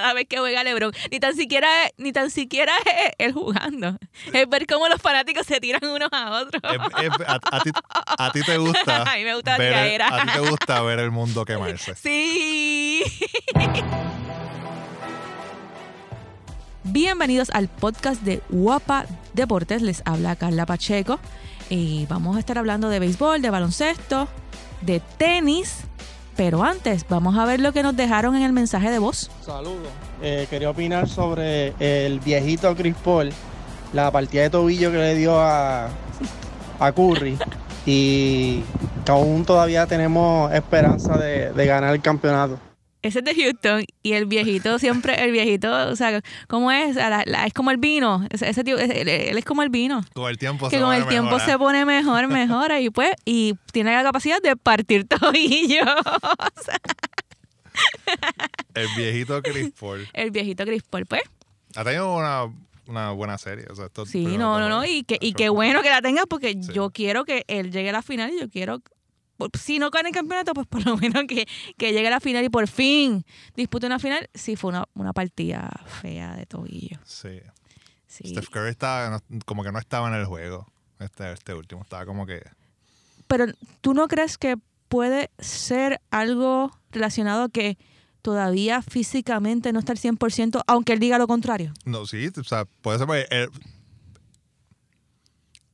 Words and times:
cada 0.00 0.14
vez 0.14 0.26
que 0.28 0.38
juega 0.38 0.64
LeBron. 0.64 0.92
Ni 1.10 1.20
tan 1.20 1.34
siquiera, 1.36 1.68
ni 1.98 2.12
tan 2.12 2.30
siquiera 2.30 2.72
es 2.86 3.12
él 3.18 3.32
jugando. 3.32 3.96
Es 4.32 4.48
ver 4.48 4.66
cómo 4.66 4.88
los 4.88 5.00
fanáticos 5.00 5.46
se 5.46 5.60
tiran 5.60 5.84
unos 5.84 6.08
a 6.12 6.30
otros. 6.40 6.62
Es- 6.64 7.04
es- 7.04 7.26
a, 7.28 7.38
a 7.56 7.60
ti, 7.62 7.70
a 8.18 8.32
ti 8.32 8.40
te 8.42 8.56
gusta. 8.58 9.02
A 9.12 9.16
mí 9.16 9.24
me 9.24 9.34
gusta 9.34 9.52
la 9.52 9.58
ver 9.58 10.00
el-. 10.00 10.02
A 10.02 10.22
ti 10.22 10.28
te 10.32 10.40
gusta 10.40 10.82
ver 10.82 10.98
el 11.00 11.10
mundo 11.10 11.44
quemarse. 11.44 11.94
Sí. 11.96 13.02
Bienvenidos 16.84 17.50
al 17.50 17.68
podcast 17.68 18.22
de 18.22 18.42
Guapa 18.48 19.04
Deportes. 19.34 19.82
Les 19.82 20.02
habla 20.06 20.36
Carla 20.36 20.66
Pacheco. 20.66 21.20
Y 21.68 22.06
vamos 22.06 22.36
a 22.36 22.40
estar 22.40 22.58
hablando 22.58 22.88
de 22.88 22.98
béisbol, 22.98 23.42
de 23.42 23.50
baloncesto, 23.50 24.28
de 24.80 25.00
tenis. 25.18 25.82
Pero 26.40 26.64
antes, 26.64 27.04
vamos 27.06 27.36
a 27.36 27.44
ver 27.44 27.60
lo 27.60 27.70
que 27.70 27.82
nos 27.82 27.94
dejaron 27.94 28.34
en 28.34 28.40
el 28.40 28.54
mensaje 28.54 28.90
de 28.90 28.98
voz. 28.98 29.30
Saludos. 29.44 29.90
Eh, 30.22 30.46
quería 30.48 30.70
opinar 30.70 31.06
sobre 31.06 31.74
el 31.78 32.18
viejito 32.18 32.74
Chris 32.74 32.94
Paul, 33.04 33.30
la 33.92 34.10
partida 34.10 34.44
de 34.44 34.48
tobillo 34.48 34.90
que 34.90 34.96
le 34.96 35.14
dio 35.16 35.38
a, 35.38 35.90
a 36.78 36.92
Curry 36.92 37.36
y 37.84 38.62
que 39.04 39.12
aún 39.12 39.44
todavía 39.44 39.86
tenemos 39.86 40.50
esperanza 40.54 41.18
de, 41.18 41.52
de 41.52 41.66
ganar 41.66 41.92
el 41.92 42.00
campeonato. 42.00 42.58
Ese 43.02 43.20
es 43.20 43.24
de 43.24 43.34
Houston 43.34 43.84
y 44.02 44.12
el 44.12 44.26
viejito 44.26 44.78
siempre, 44.78 45.24
el 45.24 45.32
viejito, 45.32 45.72
o 45.88 45.96
sea, 45.96 46.20
¿cómo 46.48 46.70
es? 46.70 46.96
La- 46.96 47.22
la- 47.26 47.46
es 47.46 47.52
como 47.54 47.70
el 47.70 47.78
vino. 47.78 48.26
Ese, 48.30 48.48
ese 48.50 48.62
tío, 48.62 48.76
ese- 48.78 49.00
él, 49.00 49.08
él 49.08 49.38
es 49.38 49.44
como 49.44 49.62
el 49.62 49.70
vino. 49.70 50.02
Con 50.12 50.28
el 50.30 50.36
tiempo 50.36 50.68
que 50.68 50.76
se 50.76 50.82
con 50.82 50.92
el 50.94 51.06
tiempo 51.08 51.30
mejor, 51.30 51.40
se 51.40 51.52
¿eh? 51.52 51.58
pone 51.58 51.84
mejor, 51.86 52.28
mejora 52.28 52.78
y 52.80 52.90
pues, 52.90 53.12
y 53.24 53.54
tiene 53.72 53.92
la 53.94 54.02
capacidad 54.02 54.40
de 54.42 54.54
partir 54.56 55.06
tobillo. 55.08 55.82
O 55.84 56.62
sea, 56.62 56.78
El 58.74 58.88
viejito 58.96 59.42
Chris 59.42 59.72
Paul. 59.78 60.06
el 60.12 60.30
viejito 60.30 60.64
Chris 60.64 60.82
Paul, 60.82 61.06
pues. 61.06 61.22
Ha 61.76 61.84
tenido 61.84 62.14
una, 62.14 62.52
una 62.86 63.12
buena 63.12 63.38
serie. 63.38 63.64
O 63.70 63.74
sea, 63.74 63.86
estos 63.86 64.08
Sí, 64.10 64.24
no, 64.24 64.58
no, 64.58 64.68
no. 64.68 64.84
Y, 64.84 65.04
que, 65.04 65.16
y 65.20 65.32
qué 65.34 65.48
bueno 65.48 65.82
que 65.82 65.88
la 65.90 66.02
tenga 66.02 66.26
porque 66.26 66.52
Sí. 66.52 66.72
yo 66.72 66.90
quiero 66.90 67.24
que 67.24 67.44
él 67.48 67.70
llegue 67.70 67.90
a 67.90 67.92
la 67.92 68.02
final 68.02 68.30
y 68.30 68.40
yo 68.40 68.50
quiero. 68.50 68.82
Si 69.58 69.78
no 69.78 69.90
gana 69.90 70.08
el 70.08 70.14
campeonato, 70.14 70.52
pues 70.54 70.66
por 70.66 70.84
lo 70.86 70.96
menos 70.96 71.24
que, 71.28 71.46
que 71.78 71.92
llegue 71.92 72.08
a 72.08 72.10
la 72.10 72.20
final 72.20 72.44
y 72.44 72.48
por 72.48 72.66
fin 72.68 73.24
dispute 73.56 73.86
una 73.86 73.98
final. 73.98 74.28
Sí, 74.34 74.56
fue 74.56 74.70
una, 74.70 74.84
una 74.94 75.12
partida 75.12 75.70
fea 76.00 76.34
de 76.36 76.46
tobillo. 76.46 76.98
Sí. 77.04 77.40
Sí. 78.06 78.28
Steph 78.30 78.48
Curry 78.50 78.70
estaba, 78.70 79.22
como 79.46 79.62
que 79.62 79.70
no 79.72 79.78
estaba 79.78 80.08
en 80.08 80.14
el 80.14 80.24
juego. 80.26 80.66
Este, 80.98 81.32
este 81.32 81.54
último. 81.54 81.82
Estaba 81.82 82.04
como 82.06 82.26
que. 82.26 82.42
Pero 83.28 83.46
¿tú 83.80 83.94
no 83.94 84.08
crees 84.08 84.36
que 84.36 84.56
puede 84.88 85.30
ser 85.38 86.00
algo 86.10 86.76
relacionado 86.90 87.44
a 87.44 87.48
que 87.48 87.78
todavía 88.22 88.82
físicamente 88.82 89.72
no 89.72 89.78
está 89.78 89.92
al 89.92 89.98
100%, 89.98 90.62
aunque 90.66 90.92
él 90.92 90.98
diga 90.98 91.16
lo 91.18 91.26
contrario? 91.28 91.72
No, 91.84 92.04
sí, 92.06 92.28
o 92.36 92.44
sea, 92.44 92.64
puede 92.82 92.98
ser 92.98 93.06
porque 93.06 93.26
él- 93.30 93.48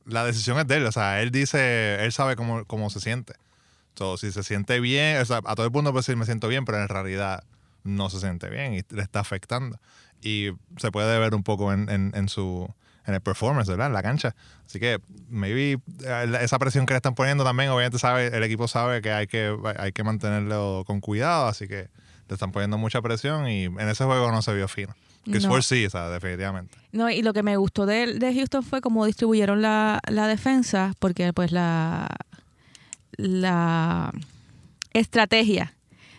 la 0.05 0.25
decisión 0.25 0.59
es 0.59 0.67
de 0.69 0.77
él, 0.77 0.87
o 0.87 0.93
sea, 0.93 1.21
él 1.23 1.31
dice, 1.31 1.97
él 2.05 2.13
sabe 2.13 2.37
cómo, 2.37 2.65
cómo 2.67 2.91
se 2.91 3.01
siente. 3.01 3.35
So, 3.97 4.17
si 4.17 4.31
se 4.33 4.43
siente 4.43 4.79
bien, 4.81 5.21
o 5.21 5.25
sea, 5.25 5.39
a 5.45 5.55
todo 5.55 5.67
el 5.67 5.73
mundo 5.73 5.91
puede 5.93 6.01
decir 6.03 6.17
me 6.17 6.27
siento 6.27 6.49
bien, 6.49 6.65
pero 6.65 6.81
en 6.81 6.89
realidad 6.89 7.45
no 7.85 8.11
se 8.11 8.21
siente 8.21 8.49
bien 8.51 8.75
y 8.75 8.81
le 8.95 9.03
está 9.03 9.21
afectando. 9.21 9.79
Y 10.23 10.51
se 10.79 10.91
puede 10.93 11.19
ver 11.19 11.35
un 11.35 11.43
poco 11.43 11.73
en, 11.73 11.89
en- 11.89 12.13
en 12.15 12.29
su 12.29 12.69
en 13.07 13.15
el 13.15 13.21
performance, 13.21 13.69
¿verdad? 13.69 13.87
En 13.87 13.93
la 13.93 14.03
cancha. 14.03 14.35
Así 14.67 14.81
que 14.81 14.99
maybe 15.31 15.79
eh, 16.05 16.39
esa 16.41 16.59
presión 16.59 16.87
que 16.87 16.93
le 16.95 16.97
están 16.97 17.15
poniendo 17.15 17.45
también, 17.45 17.71
obviamente 17.71 18.01
sabe, 18.01 18.37
el 18.37 18.43
equipo 18.43 18.67
sabe 18.67 19.01
que 19.01 19.13
hay 19.13 19.29
que, 19.29 19.57
hay 19.79 19.93
que 19.93 20.03
mantenerlo 20.03 20.83
con 20.89 21.01
cuidado, 21.01 21.47
así 21.47 21.69
que 21.69 21.89
le 22.29 22.33
están 22.35 22.51
poniendo 22.51 22.79
mucha 22.79 23.01
presión 23.03 23.49
y 23.49 23.67
en 23.67 23.89
ese 23.89 24.05
juego 24.05 24.33
no 24.33 24.43
se 24.43 24.53
vio 24.55 24.67
fino. 24.67 24.93
Chris 25.25 25.47
No. 25.47 25.63
Sí, 25.63 25.87
o 25.87 25.91
sea, 25.91 26.09
definitivamente. 26.09 26.77
No, 26.91 27.09
y 27.09 27.23
lo 27.23 27.33
que 27.33 27.45
me 27.45 27.57
gustó 27.57 27.87
de, 27.87 28.15
de 28.19 28.35
Houston 28.35 28.65
fue 28.65 28.81
cómo 28.81 29.07
distribuyeron 29.07 29.63
la, 29.63 30.01
la 30.09 30.27
defensa, 30.27 30.93
porque 30.99 31.33
pues 31.33 31.53
la, 31.53 32.09
la 33.17 34.13
estrategia 34.93 35.75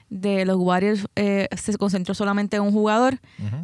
de 0.09 0.45
los 0.45 0.57
Warriors 0.57 1.05
eh, 1.15 1.47
se 1.57 1.77
concentró 1.77 2.13
solamente 2.13 2.57
en 2.57 2.63
un 2.63 2.71
jugador 2.71 3.19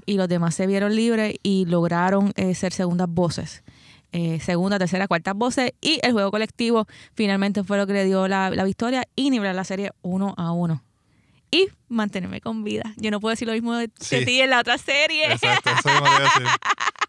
y 0.05 0.15
los 0.17 0.27
demás 0.27 0.55
se 0.55 0.67
vieron 0.67 0.95
libres 0.95 1.35
y 1.41 1.65
lograron 1.65 2.33
eh, 2.35 2.53
ser 2.55 2.73
segundas 2.73 3.07
voces. 3.09 3.63
Eh, 4.11 4.39
segunda, 4.41 4.77
tercera, 4.77 5.07
cuartas 5.07 5.33
voces 5.35 5.71
y 5.81 5.99
el 6.03 6.11
juego 6.11 6.29
colectivo 6.31 6.85
finalmente 7.15 7.63
fue 7.63 7.77
lo 7.77 7.87
que 7.87 7.93
le 7.93 8.05
dio 8.05 8.27
la, 8.27 8.49
la 8.51 8.63
victoria 8.63 9.07
y 9.15 9.29
nivelar 9.29 9.55
la 9.55 9.63
serie 9.63 9.91
uno 10.01 10.33
a 10.37 10.51
uno. 10.51 10.83
Y 11.49 11.67
mantenerme 11.87 12.41
con 12.41 12.63
vida. 12.63 12.93
Yo 12.97 13.09
no 13.11 13.19
puedo 13.19 13.31
decir 13.31 13.47
lo 13.47 13.53
mismo 13.53 13.75
de, 13.75 13.89
Sí. 13.99 14.25
ti 14.25 14.41
en 14.41 14.49
la 14.49 14.59
otra 14.59 14.77
serie. 14.77 15.31
Exacto, 15.31 15.69
eso 15.69 15.89
mismo 15.89 16.19
decir. 16.19 16.47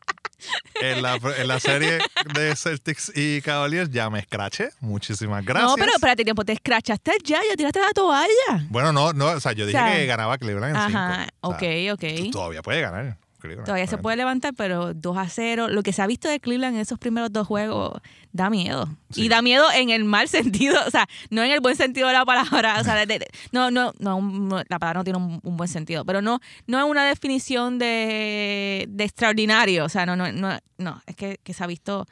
En 0.81 1.03
la, 1.03 1.19
en 1.38 1.49
la 1.49 1.60
serie 1.60 1.99
de 2.34 2.56
Celtics 2.56 3.12
y 3.15 3.41
Cavaliers 3.43 3.91
ya 3.91 4.10
me 4.10 4.19
escraché. 4.19 4.71
Muchísimas 4.81 5.44
gracias. 5.44 5.71
No, 5.71 5.77
pero 5.77 5.93
espérate 5.94 6.25
tiempo, 6.25 6.44
te 6.44 6.53
escrachaste 6.53 7.12
ya, 7.22 7.41
ya 7.49 7.56
tiraste 7.56 7.81
la 7.81 7.91
toalla. 7.93 8.66
Bueno, 8.69 8.93
no, 8.93 9.12
no, 9.12 9.27
o 9.27 9.41
sea, 9.41 9.53
yo 9.53 9.66
dije 9.66 9.78
O 9.78 9.83
sea, 9.83 9.94
que 9.97 10.06
ganaba 10.06 10.38
Cleveland 10.38 10.75
en 10.75 10.77
Ajá, 10.77 11.16
cinco. 11.21 11.37
O 11.41 11.50
ok, 11.50 11.60
sea, 11.60 11.94
ok. 11.94 12.04
Todavía 12.33 12.62
puede 12.62 12.81
ganar 12.81 13.16
Cleveland. 13.44 13.66
Todavía 13.66 13.87
se 13.87 13.99
puede 13.99 14.16
levantar, 14.16 14.55
pero 14.55 14.94
2 14.94 15.16
a 15.19 15.28
0. 15.28 15.69
Lo 15.69 15.82
que 15.82 15.93
se 15.93 16.03
ha 16.03 16.06
visto 16.06 16.28
de 16.28 16.41
Cleveland 16.41 16.75
en 16.77 16.81
esos 16.82 16.99
primeros 16.99 17.32
dos 17.32 17.47
juegos 17.47 18.00
da 18.32 18.50
miedo. 18.50 18.88
Sí. 19.10 19.22
Y 19.25 19.28
da 19.28 19.43
miedo 19.43 19.65
en 19.75 19.91
el 19.91 20.05
mal 20.05 20.28
sentido, 20.28 20.77
o 20.87 20.91
sea, 20.91 21.06
no 21.31 21.43
en 21.43 21.50
el 21.53 21.60
buen 21.60 21.77
sentido 21.77 22.09
de 22.09 22.15
la 22.15 22.25
palabra. 22.25 22.81
O 22.81 22.84
sea, 22.84 22.94
de- 23.06 23.06
de- 23.06 23.28
no, 23.53 23.71
no, 23.71 23.93
no, 23.99 24.21
no, 24.21 24.62
la 24.69 24.78
palabra 24.78 25.00
no 25.00 25.04
tiene 25.04 25.19
un, 25.19 25.41
un 25.43 25.56
buen 25.56 25.69
sentido, 25.69 26.04
pero 26.04 26.21
no, 26.22 26.41
no 26.66 26.78
es 26.78 26.84
una 26.84 27.04
definición 27.06 27.78
de, 27.78 28.87
de 28.88 29.04
extraordinario. 29.04 29.84
O 29.84 29.88
sea, 29.88 30.06
no, 30.06 30.16
no, 30.16 30.31
no, 30.33 30.59
no, 30.78 31.03
es 31.06 31.16
que, 31.16 31.38
que 31.43 31.54
se 31.54 31.62
ha 31.65 31.66
visto. 31.66 32.06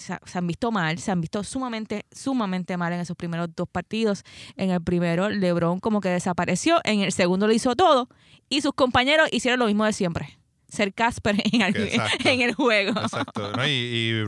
Se 0.00 0.38
han 0.38 0.46
visto 0.46 0.70
mal, 0.70 1.00
se 1.00 1.10
han 1.10 1.20
visto 1.20 1.42
sumamente, 1.42 2.06
sumamente 2.12 2.76
mal 2.76 2.92
en 2.92 3.00
esos 3.00 3.16
primeros 3.16 3.48
dos 3.56 3.68
partidos. 3.68 4.22
En 4.56 4.70
el 4.70 4.80
primero, 4.80 5.28
LeBron 5.28 5.80
como 5.80 6.00
que 6.00 6.08
desapareció. 6.08 6.80
En 6.84 7.00
el 7.00 7.10
segundo 7.10 7.48
lo 7.48 7.52
hizo 7.52 7.74
todo. 7.74 8.08
Y 8.48 8.60
sus 8.60 8.74
compañeros 8.74 9.28
hicieron 9.32 9.58
lo 9.58 9.66
mismo 9.66 9.84
de 9.84 9.92
siempre. 9.92 10.38
Ser 10.68 10.92
Casper 10.94 11.36
en 11.52 11.62
el, 11.62 11.76
Exacto. 11.76 12.28
en 12.28 12.40
el 12.42 12.54
juego. 12.54 13.00
Exacto. 13.00 13.52
¿no? 13.56 13.66
Y, 13.66 13.70
y 13.70 14.22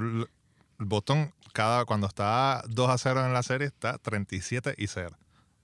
Boston, 0.79 1.33
cada, 1.53 1.85
cuando 1.85 2.07
está 2.07 2.63
2 2.69 2.89
a 2.91 2.99
0 2.99 3.27
en 3.27 3.33
la 3.33 3.43
serie, 3.43 3.67
está 3.69 3.99
37 3.99 4.75
y 4.79 4.87
0. 4.87 5.17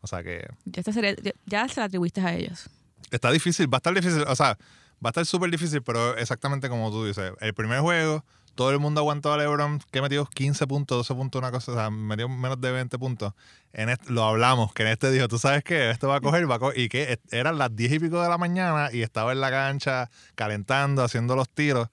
O 0.03 0.07
sea 0.07 0.23
que 0.23 0.47
Ya, 0.67 0.81
esta 0.81 0.93
serie- 0.93 1.17
ya 1.47 1.67
se 1.69 1.81
la 1.81 1.87
atribuiste 1.87 2.21
a 2.21 2.35
ellos. 2.35 2.69
está 3.11 3.31
difícil, 3.31 3.73
va 3.73 3.77
a 3.77 3.79
estar 3.79 3.95
difícil, 3.95 4.23
o 4.27 4.37
sea, 4.37 4.59
va 5.05 5.09
a 5.09 5.11
estar 5.11 5.27
súper 5.27 5.51
difícil, 5.51 5.83
pero 5.83 6.17
exactamente 6.17 6.69
como 6.69 6.91
tú 6.91 7.07
dices, 7.07 7.33
el 7.41 7.55
primer 7.55 7.81
juego, 7.81 8.25
todo 8.57 8.71
el 8.73 8.81
mundo 8.81 9.01
aguantó 9.01 9.33
a 9.33 9.37
LeBron, 9.37 9.81
que 9.93 10.03
metió 10.03 10.27
15 10.27 10.67
puntos, 10.67 10.99
12 10.99 11.15
puntos, 11.15 11.39
una 11.41 11.53
cosa, 11.53 11.71
o 11.73 11.75
sea, 11.77 11.91
metió 11.91 12.29
menos 12.29 12.61
de 12.61 12.73
20 12.73 12.99
puntos. 12.99 13.33
En 13.73 13.89
este- 13.91 14.11
lo 14.13 14.25
hablamos, 14.25 14.73
que 14.73 14.83
en 14.83 14.89
este 14.89 15.11
dijo, 15.13 15.29
tú 15.29 15.39
sabes 15.39 15.63
qué, 15.63 15.91
esto 15.91 16.09
va 16.09 16.17
a 16.17 16.21
coger, 16.21 16.51
va 16.51 16.57
a 16.57 16.59
coger, 16.59 16.81
y 16.81 16.89
que 16.89 17.21
eran 17.31 17.59
las 17.59 17.77
10 17.77 17.93
y 17.93 17.99
pico 18.01 18.21
de 18.21 18.29
la 18.29 18.39
mañana 18.39 18.89
y 18.93 19.03
estaba 19.03 19.31
en 19.33 19.41
la 19.41 19.51
cancha 19.51 20.11
calentando, 20.35 21.05
haciendo 21.05 21.37
los 21.37 21.49
tiros, 21.49 21.89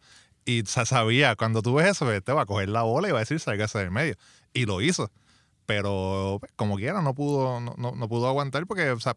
y 0.46 0.64
se 0.66 0.86
sabía, 0.86 1.36
cuando 1.36 1.62
tú 1.62 1.76
ves 1.76 1.88
eso, 1.88 2.12
este 2.12 2.32
va 2.32 2.42
a 2.44 2.46
coger 2.46 2.70
la 2.70 2.82
bola 2.82 3.10
y 3.10 3.12
va 3.12 3.20
a 3.20 3.22
decir, 3.22 3.40
salga 3.40 3.68
del 3.68 3.92
medio. 3.92 4.16
Y 4.54 4.66
lo 4.66 4.82
hizo. 4.82 5.12
Pero 5.66 6.42
como 6.56 6.76
quiera, 6.76 7.02
no 7.02 7.14
pudo, 7.14 7.60
no, 7.62 7.76
no, 7.78 7.94
no 7.94 8.10
pudo 8.10 8.28
aguantar 8.28 8.66
porque, 8.68 8.90
o 8.92 9.00
sea, 9.00 9.16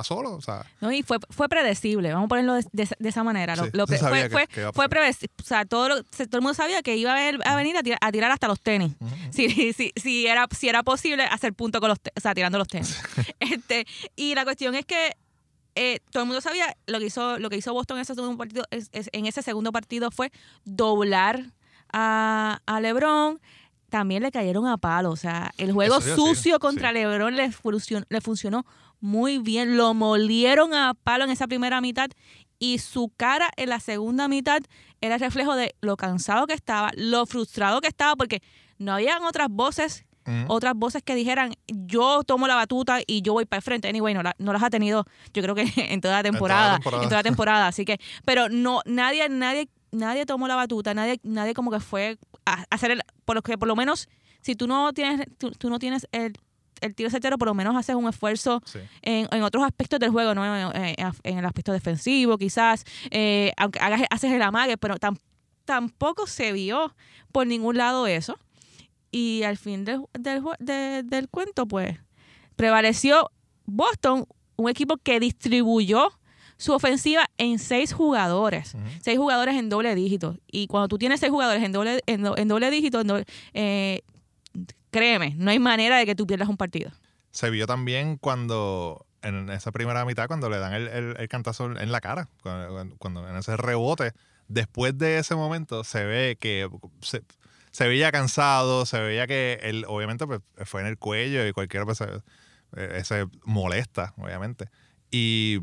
está 0.00 0.14
solo, 0.14 0.32
o 0.34 0.40
sea, 0.40 0.64
¿no? 0.80 0.90
Y 0.92 1.02
fue, 1.02 1.18
fue 1.30 1.48
predecible, 1.48 2.12
vamos 2.12 2.26
a 2.26 2.28
ponerlo 2.28 2.54
de, 2.54 2.64
de- 2.72 2.88
de 2.98 3.08
esa 3.08 3.22
manera. 3.24 3.56
Sí, 3.56 3.62
lo 3.72 3.86
se 3.86 3.98
fue 3.98 4.46
que- 4.48 4.70
fue, 4.72 4.88
prevesi- 4.88 5.28
o 5.40 5.44
sea, 5.44 5.64
todo, 5.64 5.88
lo- 5.88 6.02
todo 6.02 6.28
el 6.32 6.40
mundo 6.42 6.54
sabía 6.54 6.82
que 6.82 6.96
iba 6.96 7.12
a, 7.12 7.16
ver- 7.16 7.40
a 7.46 7.56
venir 7.56 7.76
a 7.76 7.82
tirar, 7.82 7.98
a 8.02 8.12
tirar 8.12 8.30
hasta 8.30 8.48
los 8.48 8.60
tenis. 8.60 8.92
Si, 9.30 9.72
si, 9.72 9.92
si, 9.96 10.26
era, 10.26 10.46
si 10.56 10.68
era 10.68 10.82
posible 10.82 11.24
hacer 11.24 11.52
punto 11.54 11.80
con 11.80 11.88
los 11.90 11.98
o 12.16 12.20
sea, 12.20 12.34
tirando 12.34 12.58
los 12.58 12.68
tenis. 12.68 12.98
este, 13.40 13.86
y 14.16 14.34
la 14.34 14.44
cuestión 14.44 14.74
es 14.74 14.84
que 14.86 15.16
eh, 15.74 16.00
todo 16.10 16.24
el 16.24 16.26
mundo 16.26 16.40
sabía 16.40 16.76
lo 16.86 16.98
que 16.98 17.06
hizo, 17.06 17.38
lo 17.38 17.50
que 17.50 17.56
hizo 17.56 17.72
Boston 17.72 17.98
en 17.98 18.02
ese 18.02 18.14
segundo 18.14 18.36
partido, 18.36 18.64
es- 18.70 18.88
es- 18.92 19.10
en 19.12 19.26
ese 19.26 19.42
segundo 19.42 19.70
partido 19.72 20.10
fue 20.10 20.32
doblar 20.64 21.42
a, 21.92 22.60
a 22.66 22.80
LeBron. 22.80 23.40
También 23.90 24.22
le 24.22 24.30
cayeron 24.30 24.66
a 24.66 24.76
palo. 24.76 25.10
O 25.10 25.16
sea, 25.16 25.52
el 25.56 25.72
juego 25.72 26.00
sucio 26.00 26.58
contra 26.58 26.88
sí. 26.90 26.94
LeBron 26.94 27.34
le 27.34 27.50
funcionó, 27.52 28.04
le 28.10 28.20
funcionó 28.20 28.66
muy 29.00 29.38
bien. 29.38 29.76
Lo 29.76 29.94
molieron 29.94 30.74
a 30.74 30.94
palo 30.94 31.24
en 31.24 31.30
esa 31.30 31.46
primera 31.46 31.80
mitad 31.80 32.10
y 32.58 32.78
su 32.78 33.12
cara 33.16 33.50
en 33.56 33.68
la 33.68 33.80
segunda 33.80 34.26
mitad 34.28 34.60
era 35.00 35.14
el 35.14 35.20
reflejo 35.20 35.54
de 35.54 35.74
lo 35.80 35.96
cansado 35.96 36.46
que 36.46 36.54
estaba, 36.54 36.90
lo 36.96 37.24
frustrado 37.26 37.80
que 37.80 37.88
estaba, 37.88 38.16
porque 38.16 38.42
no 38.78 38.92
habían 38.94 39.22
otras 39.24 39.48
voces 39.50 40.04
otras 40.48 40.74
voces 40.76 41.02
que 41.02 41.14
dijeran 41.14 41.54
yo 41.68 42.22
tomo 42.22 42.46
la 42.46 42.54
batuta 42.54 42.98
y 43.06 43.22
yo 43.22 43.32
voy 43.32 43.46
para 43.46 43.58
el 43.58 43.62
frente. 43.62 43.88
Anyway, 43.88 44.12
no, 44.12 44.22
la- 44.22 44.34
no 44.38 44.52
las 44.52 44.62
ha 44.62 44.68
tenido, 44.68 45.06
yo 45.32 45.42
creo 45.42 45.54
que 45.54 45.62
en 45.76 46.02
toda 46.02 46.16
la 46.16 46.22
temporada, 46.22 46.74
en 46.74 46.82
temporada. 46.82 47.02
toda 47.08 47.16
la 47.16 47.22
temporada. 47.30 47.66
Así 47.68 47.86
que, 47.86 47.98
pero 48.26 48.50
no, 48.50 48.82
nadie, 48.84 49.26
nadie, 49.30 49.70
nadie 49.90 50.26
tomó 50.26 50.46
la 50.46 50.54
batuta, 50.54 50.92
nadie, 50.92 51.18
nadie 51.22 51.54
como 51.54 51.70
que 51.70 51.80
fue 51.80 52.18
a 52.44 52.66
hacer 52.68 52.90
el, 52.90 53.00
por 53.24 53.36
lo 53.36 53.42
que 53.42 53.56
por 53.56 53.68
lo 53.68 53.74
menos, 53.74 54.06
si 54.42 54.54
tú 54.54 54.66
no 54.66 54.92
tienes, 54.92 55.26
tú, 55.38 55.50
tú 55.52 55.70
no 55.70 55.78
tienes 55.78 56.06
el, 56.12 56.34
el 56.80 56.94
tiro 56.94 57.10
certero, 57.10 57.38
por 57.38 57.48
lo 57.48 57.54
menos 57.54 57.76
haces 57.76 57.94
un 57.96 58.08
esfuerzo 58.08 58.62
Sí. 58.64 58.78
en, 59.02 59.28
en 59.30 59.42
otros 59.42 59.64
aspectos 59.64 59.98
del 60.00 60.10
juego, 60.10 60.34
¿no? 60.34 60.44
En, 60.44 60.72
en- 60.76 61.12
en 61.24 61.38
el 61.38 61.44
aspecto 61.44 61.72
defensivo, 61.72 62.38
quizás, 62.38 62.84
eh, 63.10 63.52
aunque 63.56 63.78
hagas, 63.80 64.02
haces 64.10 64.32
el 64.32 64.42
amague, 64.42 64.76
pero 64.76 64.96
tam- 64.96 65.18
tampoco 65.64 66.26
se 66.26 66.52
vio 66.52 66.94
por 67.32 67.46
ningún 67.46 67.76
lado 67.76 68.06
eso. 68.06 68.38
Y 69.10 69.42
al 69.44 69.56
fin 69.56 69.84
del, 69.84 70.02
del, 70.18 70.42
del 71.08 71.28
cuento, 71.28 71.66
pues, 71.66 71.96
prevaleció 72.56 73.30
Boston, 73.64 74.26
un 74.56 74.68
equipo 74.68 74.96
que 74.96 75.20
distribuyó 75.20 76.10
su 76.56 76.72
ofensiva 76.72 77.24
en 77.38 77.58
seis 77.60 77.92
jugadores. 77.92 78.74
Seis 79.00 79.16
jugadores 79.16 79.54
en 79.54 79.68
doble 79.68 79.94
dígito. 79.94 80.36
Y 80.50 80.66
cuando 80.66 80.88
tú 80.88 80.98
tienes 80.98 81.20
seis 81.20 81.30
jugadores 81.30 81.62
en 81.62 81.70
doble, 81.70 82.02
en, 82.06 82.22
do- 82.24 82.36
en 82.36 82.48
doble 82.48 82.70
dígito, 82.70 83.00
en 83.00 83.06
doble- 83.08 83.24
eh, 83.54 84.00
créeme, 84.90 85.34
no 85.36 85.50
hay 85.50 85.58
manera 85.58 85.98
de 85.98 86.06
que 86.06 86.14
tú 86.14 86.26
pierdas 86.26 86.48
un 86.48 86.56
partido. 86.56 86.90
Se 87.30 87.50
vio 87.50 87.66
también 87.66 88.16
cuando, 88.16 89.06
en 89.22 89.50
esa 89.50 89.70
primera 89.72 90.04
mitad, 90.04 90.26
cuando 90.28 90.48
le 90.48 90.58
dan 90.58 90.72
el, 90.74 90.88
el- 90.88 91.16
el 91.18 91.28
cantazo 91.28 91.66
en 91.78 91.92
la 91.92 92.00
cara, 92.00 92.28
cuando, 92.42 92.96
cuando 92.98 93.28
en 93.28 93.36
ese 93.36 93.56
rebote, 93.56 94.12
después 94.48 94.96
de 94.96 95.18
ese 95.18 95.34
momento 95.34 95.84
se 95.84 96.04
ve 96.04 96.36
que 96.40 96.68
se, 97.02 97.22
se 97.70 97.86
veía 97.86 98.10
cansado, 98.10 98.86
se 98.86 98.98
veía 99.00 99.26
que 99.26 99.58
él, 99.62 99.84
obviamente, 99.88 100.26
pues, 100.26 100.40
fue 100.64 100.80
en 100.80 100.86
el 100.86 100.96
cuello 100.98 101.46
y 101.46 101.52
cualquiera 101.52 101.84
pues, 101.84 101.98
se, 101.98 102.06
eh, 102.76 103.02
se 103.04 103.26
molesta, 103.44 104.14
obviamente. 104.16 104.68
Y 105.10 105.60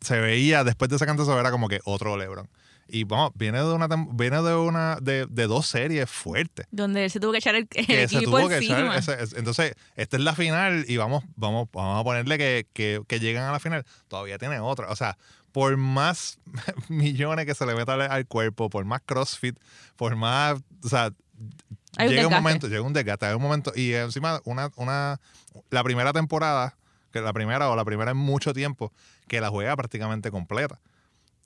se 0.00 0.20
veía, 0.20 0.62
después 0.62 0.88
de 0.90 0.96
ese 0.96 1.06
cantazo, 1.06 1.38
era 1.40 1.50
como 1.50 1.68
que 1.68 1.80
otro 1.84 2.16
LeBron. 2.16 2.48
Y 2.90 3.04
vamos, 3.04 3.32
viene 3.34 3.58
de 3.58 3.72
una, 3.72 3.86
viene 4.12 4.42
de 4.42 4.54
una, 4.54 4.96
de, 5.00 5.26
de 5.26 5.46
dos 5.46 5.66
series 5.66 6.08
fuertes. 6.08 6.66
Donde 6.70 7.04
él 7.04 7.10
se 7.10 7.20
tuvo 7.20 7.32
que 7.32 7.38
echar 7.38 7.54
el, 7.54 7.68
equipo 7.74 8.38
echar 8.50 8.96
ese- 8.96 9.38
entonces 9.38 9.74
esta 9.94 10.16
es 10.16 10.22
la 10.22 10.34
final 10.34 10.84
y 10.88 10.96
vamos 10.96 11.24
vamos 11.36 11.68
vamos 11.72 12.00
a 12.00 12.04
ponerle 12.04 12.38
que, 12.38 12.66
que, 12.72 13.02
que 13.06 13.20
llegan 13.20 13.44
a 13.44 13.52
la 13.52 13.60
final. 13.60 13.84
Todavía 14.08 14.38
tiene 14.38 14.58
otra 14.60 14.88
o 14.90 14.96
sea 14.96 15.18
por 15.52 15.76
más 15.76 16.38
millones 16.88 17.46
que 17.46 17.54
se 17.54 17.66
le 17.66 17.74
metan 17.74 18.00
al, 18.00 18.26
cuerpo 18.26 18.70
por 18.70 18.84
más 18.84 19.02
crossfit 19.04 19.58
por 19.96 20.16
más 20.16 20.58
o 20.82 20.88
sea 20.88 21.10
Hay 21.96 22.08
llega 22.08 22.26
un 22.26 22.34
momento 22.34 22.68
llega 22.68 22.82
un 22.82 22.92
desgaste 22.92 23.26
hay 23.26 23.34
un 23.34 23.42
momento 23.42 23.72
y 23.74 23.92
encima 23.94 24.40
una 24.44 24.70
una 24.76 25.20
la 25.70 25.82
primera 25.84 26.12
temporada 26.12 26.76
que 27.12 27.20
la 27.20 27.32
primera 27.32 27.70
o 27.70 27.76
la 27.76 27.84
primera 27.84 28.10
en 28.10 28.16
mucho 28.18 28.52
tiempo 28.52 28.92
que 29.26 29.40
la 29.40 29.48
juega 29.48 29.74
prácticamente 29.76 30.30
completa 30.30 30.80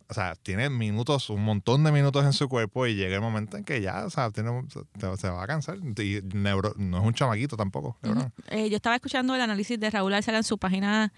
o 0.09 0.15
sea, 0.15 0.35
tiene 0.37 0.69
minutos, 0.71 1.31
un 1.31 1.43
montón 1.45 1.85
de 1.85 1.93
minutos 1.93 2.25
en 2.25 2.33
su 2.33 2.49
cuerpo 2.49 2.87
y 2.87 2.95
llega 2.95 3.15
el 3.15 3.21
momento 3.21 3.57
en 3.57 3.65
que 3.65 3.81
ya, 3.81 4.05
o 4.05 4.11
sea, 4.11 4.31
tiene, 4.31 4.51
se, 4.69 5.17
se 5.17 5.29
va 5.31 5.43
a 5.43 5.47
cansar. 5.47 5.77
Y 5.79 6.21
Nebro- 6.23 6.75
no 6.77 6.99
es 6.99 7.05
un 7.05 7.15
chamaquito 7.15 7.57
tampoco. 7.57 7.97
LeBron. 8.03 8.33
Eh, 8.49 8.69
yo 8.71 8.77
estaba 8.77 8.97
escuchando 8.97 9.35
el 9.35 9.41
análisis 9.41 9.79
de 9.79 9.91
Raúl 9.91 10.15
Alzaga 10.15 10.39
en 10.39 10.45
su 10.45 10.59
página, 10.59 11.13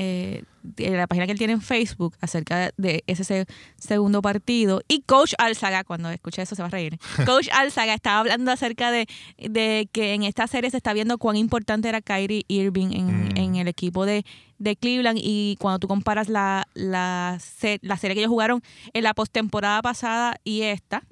eh, 0.00 0.44
la 0.78 1.06
página 1.08 1.26
que 1.26 1.32
él 1.32 1.38
tiene 1.38 1.54
en 1.54 1.60
Facebook 1.60 2.14
acerca 2.20 2.70
de, 2.76 3.02
ese 3.08 3.24
se- 3.24 3.46
segundo 3.78 4.22
partido. 4.22 4.80
Y 4.86 5.00
Coach 5.02 5.34
Alzaga, 5.38 5.82
cuando 5.82 6.08
escuche 6.10 6.40
eso 6.40 6.54
se 6.54 6.62
va 6.62 6.68
a 6.68 6.70
reír. 6.70 6.98
Coach 7.26 7.48
Alzaga 7.52 7.94
estaba 7.94 8.20
hablando 8.20 8.52
acerca 8.52 8.92
de, 8.92 9.08
de 9.38 9.88
que 9.90 10.14
en 10.14 10.22
esta 10.22 10.46
serie 10.46 10.70
se 10.70 10.76
está 10.76 10.92
viendo 10.92 11.18
cuán 11.18 11.36
importante 11.36 11.88
era 11.88 12.00
Kyrie 12.00 12.44
Irving 12.48 12.92
en, 12.92 13.08
Mm. 13.28 13.36
en 13.36 13.56
el 13.56 13.66
equipo 13.66 14.06
de, 14.06 14.24
de 14.58 14.76
Cleveland. 14.76 15.18
Y 15.20 15.56
cuando 15.58 15.80
tú 15.80 15.88
comparas 15.88 16.28
la, 16.28 16.68
la, 16.74 17.38
la 17.82 17.96
serie 17.96 18.14
que 18.14 18.20
ellos 18.20 18.30
jugaron 18.30 18.62
en 18.92 19.02
la 19.02 19.14
postemporada 19.14 19.82
pasada 19.82 20.36
y 20.44 20.62
esta, 20.62 21.02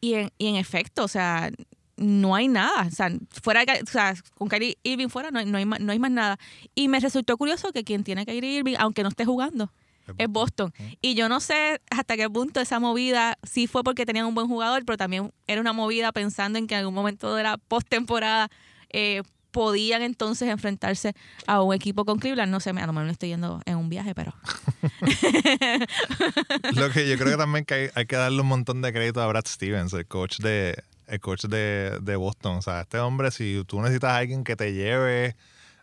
y 0.00 0.14
en, 0.14 0.30
y 0.38 0.46
en 0.48 0.56
efecto, 0.56 1.04
o 1.04 1.08
sea, 1.08 1.50
no 2.00 2.34
hay 2.34 2.48
nada. 2.48 2.86
O 2.86 2.90
sea, 2.90 3.10
fuera 3.42 3.62
o 3.62 3.86
sea, 3.86 4.14
con 4.34 4.48
Kyrie 4.48 4.78
Irving 4.82 5.08
fuera 5.08 5.30
no 5.30 5.38
hay, 5.38 5.46
no, 5.46 5.58
hay, 5.58 5.64
no 5.64 5.92
hay 5.92 5.98
más 5.98 6.10
nada. 6.10 6.38
Y 6.74 6.88
me 6.88 6.98
resultó 6.98 7.36
curioso 7.36 7.72
que 7.72 7.84
quien 7.84 8.02
tiene 8.02 8.26
Kyrie 8.26 8.58
Irving, 8.58 8.74
aunque 8.78 9.02
no 9.02 9.10
esté 9.10 9.24
jugando, 9.24 9.70
es 10.18 10.28
Boston. 10.28 10.72
Y 11.00 11.14
yo 11.14 11.28
no 11.28 11.40
sé 11.40 11.80
hasta 11.90 12.16
qué 12.16 12.28
punto 12.28 12.60
esa 12.60 12.80
movida 12.80 13.38
sí 13.42 13.66
fue 13.66 13.84
porque 13.84 14.06
tenían 14.06 14.26
un 14.26 14.34
buen 14.34 14.48
jugador, 14.48 14.84
pero 14.84 14.96
también 14.96 15.32
era 15.46 15.60
una 15.60 15.72
movida 15.72 16.10
pensando 16.10 16.58
en 16.58 16.66
que 16.66 16.74
en 16.74 16.80
algún 16.80 16.94
momento 16.94 17.34
de 17.34 17.42
la 17.44 17.58
postemporada 17.58 18.48
eh, 18.88 19.22
podían 19.50 20.02
entonces 20.02 20.48
enfrentarse 20.48 21.14
a 21.46 21.62
un 21.62 21.74
equipo 21.74 22.04
con 22.04 22.18
Cleveland. 22.18 22.50
No 22.50 22.60
sé, 22.60 22.70
a 22.70 22.72
lo 22.72 22.92
mejor 22.92 23.04
me 23.04 23.12
estoy 23.12 23.28
yendo 23.28 23.60
en 23.66 23.76
un 23.76 23.88
viaje, 23.88 24.14
pero 24.14 24.34
Lo 26.74 26.90
que 26.90 27.08
yo 27.08 27.16
creo 27.18 27.32
que 27.32 27.36
también 27.36 27.64
que 27.64 27.74
hay, 27.74 27.88
hay 27.94 28.06
que 28.06 28.16
darle 28.16 28.40
un 28.40 28.48
montón 28.48 28.82
de 28.82 28.92
crédito 28.92 29.20
a 29.20 29.26
Brad 29.26 29.44
Stevens, 29.46 29.92
el 29.92 30.06
coach 30.06 30.38
de 30.38 30.82
el 31.10 31.20
coach 31.20 31.44
de, 31.44 31.98
de 32.00 32.16
Boston. 32.16 32.56
O 32.58 32.62
sea, 32.62 32.80
este 32.82 32.98
hombre, 32.98 33.30
si 33.30 33.62
tú 33.66 33.80
necesitas 33.82 34.10
a 34.12 34.16
alguien 34.18 34.44
que 34.44 34.56
te 34.56 34.72
lleve 34.72 35.36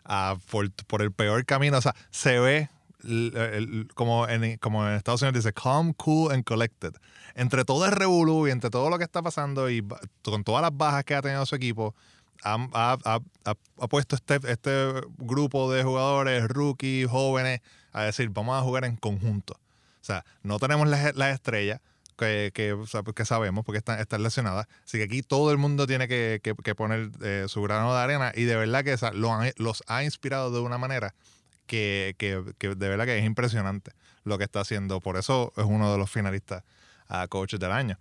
a, 0.04 0.36
por, 0.50 0.70
por 0.86 1.02
el 1.02 1.12
peor 1.12 1.44
camino, 1.44 1.78
o 1.78 1.82
sea, 1.82 1.94
se 2.10 2.38
ve 2.40 2.70
l- 3.04 3.32
el- 3.56 3.88
como, 3.94 4.26
en, 4.28 4.56
como 4.58 4.86
en 4.88 4.94
Estados 4.94 5.22
Unidos 5.22 5.44
dice 5.44 5.52
calm, 5.52 5.92
cool 5.94 6.32
and 6.32 6.44
collected. 6.44 6.94
Entre 7.34 7.64
todo 7.64 7.84
el 7.86 7.92
revolú 7.92 8.48
y 8.48 8.50
entre 8.50 8.70
todo 8.70 8.90
lo 8.90 8.98
que 8.98 9.04
está 9.04 9.22
pasando 9.22 9.70
y 9.70 9.86
con 10.24 10.42
todas 10.44 10.62
las 10.62 10.76
bajas 10.76 11.04
que 11.04 11.14
ha 11.14 11.22
tenido 11.22 11.46
su 11.46 11.54
equipo, 11.54 11.94
ha, 12.42 12.54
ha- 12.72 12.98
ha- 13.04 13.20
ha- 13.44 13.88
puesto 13.88 14.16
este, 14.16 14.40
este 14.50 14.92
grupo 15.18 15.70
de 15.72 15.84
jugadores, 15.84 16.48
rookies, 16.48 17.08
jóvenes, 17.08 17.60
a 17.92 18.02
decir, 18.04 18.28
vamos 18.30 18.58
a 18.58 18.62
jugar 18.62 18.84
en 18.84 18.96
conjunto. 18.96 19.54
O 19.54 20.04
sea, 20.08 20.24
no 20.42 20.58
tenemos 20.58 20.88
las 20.88 21.14
las 21.16 21.34
estrellas 21.34 21.80
que, 22.26 22.76
sea, 22.86 23.02
que 23.02 23.24
sabemos 23.24 23.64
porque 23.64 23.78
están, 23.78 24.00
están 24.00 24.22
lesionadas. 24.22 24.66
Así 24.84 24.98
que 24.98 25.04
aquí 25.04 25.22
todo 25.22 25.50
el 25.52 25.58
mundo 25.58 25.86
tiene 25.86 26.08
que, 26.08 26.40
que- 26.42 26.74
poner 26.74 27.10
eh, 27.22 27.44
su 27.48 27.62
grano 27.62 27.94
de 27.94 28.00
arena 28.00 28.32
y 28.34 28.44
de 28.44 28.56
verdad 28.56 28.84
que 28.84 28.92
o 28.94 28.98
sea, 28.98 29.12
lo 29.12 29.32
han- 29.32 29.52
los 29.56 29.82
ha 29.86 30.02
inspirado 30.04 30.50
de 30.50 30.60
una 30.60 30.76
manera 30.78 31.14
que, 31.66 32.14
que- 32.18 32.42
que 32.58 32.74
de 32.74 32.88
verdad 32.88 33.04
que 33.06 33.18
es 33.18 33.24
impresionante 33.24 33.92
lo 34.24 34.36
que 34.36 34.44
está 34.44 34.60
haciendo. 34.60 35.00
Por 35.00 35.16
eso 35.16 35.52
es 35.56 35.64
uno 35.64 35.90
de 35.92 35.98
los 35.98 36.10
finalistas 36.10 36.64
a 37.08 37.26
Coach 37.28 37.54
del 37.54 37.72
Año. 37.72 37.98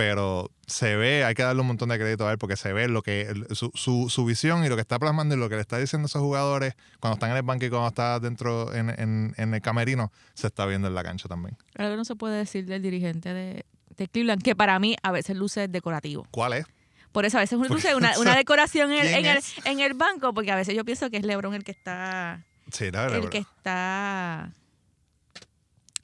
Pero 0.00 0.50
se 0.66 0.96
ve, 0.96 1.24
hay 1.24 1.34
que 1.34 1.42
darle 1.42 1.60
un 1.60 1.66
montón 1.66 1.90
de 1.90 1.98
crédito 1.98 2.26
a 2.26 2.32
él 2.32 2.38
porque 2.38 2.56
se 2.56 2.72
ve 2.72 2.88
lo 2.88 3.02
que 3.02 3.28
su, 3.52 3.70
su, 3.74 4.08
su 4.08 4.24
visión 4.24 4.64
y 4.64 4.68
lo 4.70 4.76
que 4.76 4.80
está 4.80 4.98
plasmando 4.98 5.34
y 5.34 5.38
lo 5.38 5.48
que 5.50 5.56
le 5.56 5.60
está 5.60 5.76
diciendo 5.76 6.06
a 6.06 6.08
esos 6.08 6.22
jugadores 6.22 6.74
cuando 7.00 7.14
están 7.16 7.30
en 7.32 7.36
el 7.36 7.42
banco 7.42 7.66
y 7.66 7.68
cuando 7.68 7.88
está 7.88 8.18
dentro 8.18 8.72
en, 8.74 8.88
en- 8.98 9.34
en 9.36 9.52
el 9.54 9.60
camerino, 9.60 10.10
se 10.32 10.46
está 10.46 10.64
viendo 10.64 10.88
en 10.88 10.94
la 10.94 11.02
cancha 11.02 11.28
también. 11.28 11.56
algo 11.76 11.96
no 11.96 12.04
se 12.06 12.16
puede 12.16 12.38
decir 12.38 12.64
del 12.64 12.80
dirigente 12.80 13.34
de, 13.34 13.66
de 13.98 14.08
Cleveland, 14.08 14.42
que 14.42 14.56
para 14.56 14.78
mí 14.78 14.96
a 15.02 15.12
veces 15.12 15.36
luce 15.36 15.68
decorativo. 15.68 16.26
¿Cuál 16.30 16.54
es? 16.54 16.66
Por 17.12 17.26
eso 17.26 17.36
a 17.36 17.40
veces 17.40 17.58
luce 17.58 17.94
una, 17.94 18.18
una 18.20 18.34
decoración 18.36 18.90
en, 18.92 19.26
el- 19.26 19.42
en 19.64 19.80
el 19.80 19.92
banco, 19.94 20.32
porque 20.32 20.50
a 20.50 20.56
veces 20.56 20.74
yo 20.74 20.84
pienso 20.86 21.10
que 21.10 21.18
es 21.18 21.24
LeBron 21.26 21.52
el 21.54 21.62
que 21.64 21.72
está 21.72 22.42
Sí, 22.72 22.90
la 22.90 23.02
verdad. 23.02 23.18
el 23.18 23.28
que 23.28 23.38
está 23.38 24.52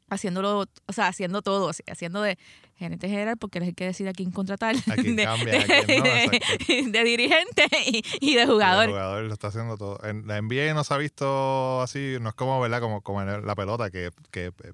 haciéndolo, 0.09 0.65
o 0.87 0.93
sea, 0.93 1.09
haciendo 1.09 1.43
todo, 1.43 1.71
haciendo 1.91 2.23
de 2.23 2.39
gerente 2.77 3.09
general, 3.09 3.37
porque 3.37 3.59
él 3.59 3.65
es 3.65 3.69
el 3.71 3.75
que 3.75 3.87
decide 3.87 4.11
a 4.11 4.13
quién 4.13 4.31
contratar, 4.31 4.77
A 4.91 4.95
quién 4.97 5.17
de, 5.17 5.25
cambia, 5.25 5.61
a 5.61 5.65
quién 5.85 5.99
no, 5.99 6.05
de- 6.05 6.91
de 6.91 7.05
dirigente 7.05 7.67
y, 7.87 8.03
y 8.21 8.35
de 8.35 8.43
El 8.43 8.49
jugador. 8.49 8.89
jugador 8.89 9.25
lo 9.25 9.33
está 9.33 9.49
haciendo 9.49 9.77
todo. 9.77 9.99
En 10.05 10.27
la 10.27 10.41
NBA 10.41 10.75
no 10.75 10.85
se 10.85 10.95
ha 10.95 10.97
visto 10.99 11.81
así, 11.83 12.17
no 12.21 12.29
es 12.29 12.35
como, 12.35 12.61
¿verdad? 12.61 12.81
Como, 12.81 13.01
como 13.03 13.23
en 13.23 13.47
la 13.47 13.55
pelota, 13.55 13.91
que, 13.91 14.11
que 14.31 14.47
eh, 14.47 14.73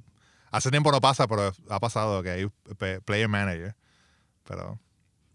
hace 0.50 0.70
tiempo 0.70 0.90
no 0.92 1.00
pasa, 1.00 1.26
pero 1.28 1.52
ha 1.70 1.80
pasado 1.80 2.22
que 2.22 2.30
hay 2.30 2.46
pe- 2.76 3.00
player 3.00 3.28
manager. 3.28 3.74
Pero, 4.44 4.78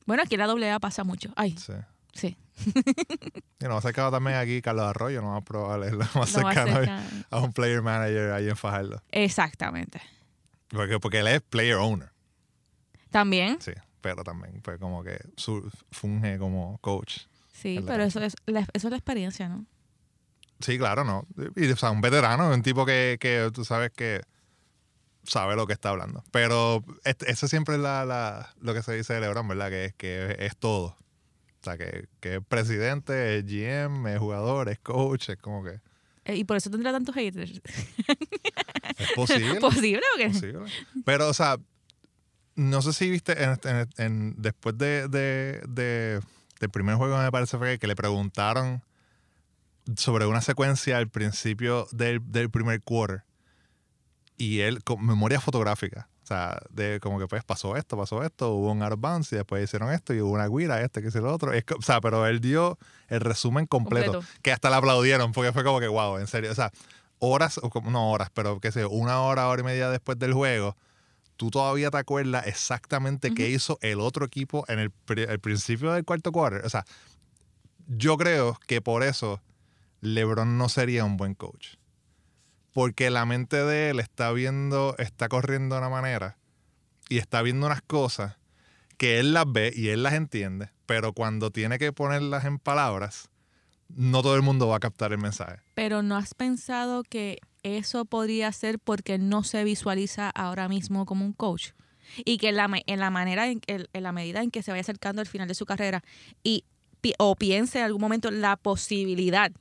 Bueno, 0.05 0.23
aquí 0.23 0.35
en 0.35 0.41
la 0.61 0.73
AA 0.75 0.79
pasa 0.79 1.03
mucho. 1.03 1.31
Ay, 1.35 1.55
sí. 1.57 1.73
Sí. 2.17 2.37
Y 3.59 3.63
nos 3.65 3.73
ha 3.73 3.77
acercado 3.77 4.11
también 4.11 4.37
aquí 4.37 4.61
Carlos 4.61 4.85
Arroyo, 4.85 5.21
no 5.21 5.31
más 5.33 5.43
probable, 5.43 5.87
es 5.87 5.93
lo 5.93 5.99
más 5.99 6.15
lo 6.15 6.25
cercano 6.25 7.01
a 7.29 7.39
un 7.39 7.53
player 7.53 7.81
manager 7.81 8.31
ahí 8.31 8.49
en 8.49 8.55
Fajardo. 8.55 9.01
Exactamente. 9.11 10.01
Porque, 10.69 10.99
porque 10.99 11.19
él 11.19 11.27
es 11.27 11.41
player 11.41 11.75
owner, 11.75 12.09
También, 13.09 13.57
sí, 13.61 13.71
pero 14.01 14.23
también 14.23 14.61
pues 14.61 14.77
como 14.79 15.03
que 15.03 15.17
su- 15.37 15.71
funge 15.91 16.37
como 16.37 16.77
coach. 16.79 17.19
sí, 17.53 17.79
pero 17.87 18.03
eso 18.03 18.21
es, 18.21 18.35
la, 18.45 18.61
eso 18.73 18.87
es 18.87 18.91
la 18.91 18.97
experiencia, 18.97 19.47
¿no? 19.49 19.65
Sí, 20.59 20.77
claro, 20.77 21.03
¿no? 21.03 21.25
Y, 21.55 21.69
o 21.71 21.75
sea, 21.77 21.91
un 21.91 22.01
veterano, 22.01 22.49
un 22.51 22.61
tipo 22.63 22.85
que, 22.85 23.17
que 23.19 23.49
tú 23.53 23.63
sabes 23.63 23.91
que 23.91 24.21
sabe 25.23 25.55
lo 25.55 25.67
que 25.67 25.73
está 25.73 25.89
hablando. 25.89 26.23
Pero 26.31 26.83
este- 27.05 27.31
eso 27.31 27.47
siempre 27.47 27.75
es 27.75 27.81
la, 27.81 28.05
la- 28.05 28.53
lo 28.61 28.73
que 28.73 28.81
se 28.83 28.93
dice 28.93 29.13
de 29.13 29.21
LeBron, 29.21 29.47
¿verdad? 29.47 29.69
Que 29.69 29.93
que 29.97 30.31
es, 30.31 30.35
es 30.51 30.57
todo. 30.57 30.97
Sea, 31.67 31.77
que, 31.77 32.07
que 32.19 32.35
es 32.35 32.41
presidente, 32.47 33.37
es 33.39 33.45
GM, 33.45 34.07
es 34.13 34.19
jugador, 34.19 34.69
es 34.69 34.79
coach, 34.79 35.29
es 35.29 35.37
como 35.37 35.63
que 35.63 35.79
Eh, 36.25 36.35
Y 36.37 36.43
por 36.43 36.57
eso 36.57 36.69
tendrá 36.69 36.91
tantos 36.91 37.15
haters. 37.15 37.61
es 38.97 39.11
posible. 39.15 39.59
¿Posible 39.59 40.01
o 40.15 40.17
qué? 40.17 40.27
posible. 40.29 40.59
Pero, 41.05 41.27
o 41.29 41.33
sea, 41.33 41.57
no 42.55 42.81
sé 42.81 42.93
si 42.93 43.09
viste 43.09 43.43
en, 43.43 43.59
en- 43.63 43.89
en- 43.97 44.35
después 44.37 44.77
de, 44.77 45.07
de- 45.07 45.61
de- 45.67 46.21
del 46.59 46.69
primer 46.71 46.95
juego, 46.95 47.17
me 47.17 47.31
parece 47.31 47.57
fue 47.57 47.77
que 47.79 47.87
le 47.87 47.95
preguntaron 47.95 48.81
sobre 49.95 50.25
una 50.25 50.41
secuencia 50.41 50.97
al 50.97 51.07
principio 51.09 51.87
del, 51.91 52.19
del 52.31 52.49
primer 52.49 52.81
quarter. 52.81 53.23
y 54.37 54.59
él 54.59 54.83
con 54.83 55.05
memoria 55.05 55.39
fotográfica. 55.39 56.09
O 56.27 56.33
sea, 56.35 56.59
de 56.71 56.99
como 56.99 57.19
que 57.19 57.27
pues 57.27 57.45
pasó 57.45 57.77
esto, 57.77 57.95
pasó 57.95 58.21
esto, 58.21 58.51
hubo 58.51 58.73
un 58.73 58.85
bounds 58.97 59.31
y 59.31 59.37
después 59.37 59.63
hicieron 59.63 59.93
esto 59.93 60.13
y 60.13 60.19
hubo 60.19 60.31
una 60.33 60.49
guira, 60.49 60.81
este, 60.81 61.01
que 61.01 61.07
hizo 61.07 61.21
lo 61.21 61.33
otro. 61.33 61.53
Es 61.53 61.63
o 61.73 61.81
sea, 61.81 62.01
pero 62.01 62.27
él 62.27 62.41
dio 62.41 62.77
el 63.07 63.21
resumen 63.21 63.65
completo, 63.65 64.11
Completo. 64.11 64.39
que 64.41 64.51
hasta 64.51 64.69
le 64.69 64.75
aplaudieron 64.75 65.31
porque 65.31 65.53
fue 65.53 65.63
como 65.63 65.79
que, 65.79 65.87
wow, 65.87 66.17
en 66.17 66.27
serio. 66.27 66.51
O 66.51 66.53
sea, 66.53 66.73
horas, 67.19 67.61
o 67.63 67.69
como, 67.69 67.91
no 67.91 68.11
horas, 68.11 68.29
pero 68.33 68.59
qué 68.59 68.73
sé 68.73 68.85
una 68.85 69.21
hora, 69.21 69.47
hora 69.47 69.61
y 69.61 69.63
media 69.63 69.89
después 69.89 70.19
del 70.19 70.33
juego, 70.33 70.75
tú 71.37 71.49
todavía 71.49 71.91
te 71.91 71.97
acuerdas 71.97 72.45
exactamente 72.45 73.33
qué 73.33 73.47
hizo 73.47 73.79
el 73.81 74.01
otro 74.01 74.25
equipo 74.25 74.65
en 74.67 74.79
el, 74.79 74.91
el 75.07 75.39
principio 75.39 75.93
del 75.93 76.03
cuarto 76.03 76.33
quarter. 76.33 76.65
O 76.65 76.69
sea, 76.69 76.83
yo 77.87 78.17
creo 78.17 78.59
que 78.67 78.81
por 78.81 79.01
eso 79.01 79.39
LeBron 80.01 80.57
no 80.57 80.67
sería 80.67 81.05
un 81.05 81.15
buen 81.15 81.35
coach. 81.35 81.75
Porque 82.77 83.09
la 83.09 83.25
mente 83.25 83.57
de 83.65 83.89
él 83.89 83.99
está 83.99 84.31
viendo, 84.31 84.93
está 84.99 85.29
corriendo 85.29 85.73
de 85.73 85.79
una 85.81 85.89
manera 85.89 86.37
y 87.09 87.17
está 87.17 87.41
viendo 87.41 87.65
unas 87.65 87.81
cosas 87.81 88.37
que 88.97 89.19
él 89.19 89.33
las 89.33 89.51
ve 89.51 89.73
y 89.75 89.87
él 89.87 90.03
las 90.03 90.13
entiende, 90.13 90.69
pero 90.85 91.11
cuando 91.11 91.49
tiene 91.49 91.79
que 91.79 91.91
ponerlas 91.91 92.45
en 92.45 92.59
palabras, 92.59 93.29
no 93.89 94.21
todo 94.21 94.35
el 94.35 94.43
mundo 94.43 94.67
va 94.67 94.75
a 94.75 94.79
captar 94.79 95.11
el 95.11 95.17
mensaje. 95.17 95.57
Pero 95.73 96.03
¿no 96.03 96.15
has 96.17 96.35
pensado 96.35 97.01
que 97.01 97.39
eso 97.63 98.05
podría 98.05 98.51
ser 98.51 98.77
porque 98.77 99.17
no 99.17 99.41
se 99.43 99.63
visualiza 99.63 100.29
ahora 100.29 100.67
mismo 100.69 101.07
como 101.07 101.25
un 101.25 101.33
coach? 101.33 101.69
Y 102.25 102.37
que 102.37 102.49
en 102.49 102.57
la, 102.57 102.69
en 102.85 102.99
la 102.99 103.09
manera, 103.09 103.47
en, 103.47 103.59
en- 103.65 103.87
la 104.03 104.11
medida 104.11 104.43
en 104.43 104.51
que 104.51 104.61
se 104.61 104.69
vaya 104.69 104.81
acercando 104.81 105.19
al 105.19 105.27
final 105.27 105.47
de 105.47 105.55
su 105.55 105.65
carrera 105.65 106.03
y 106.43 106.63
o 107.17 107.35
piense 107.35 107.79
en 107.79 107.85
algún 107.85 108.01
momento 108.01 108.29
la 108.29 108.55
posibilidad 108.55 109.51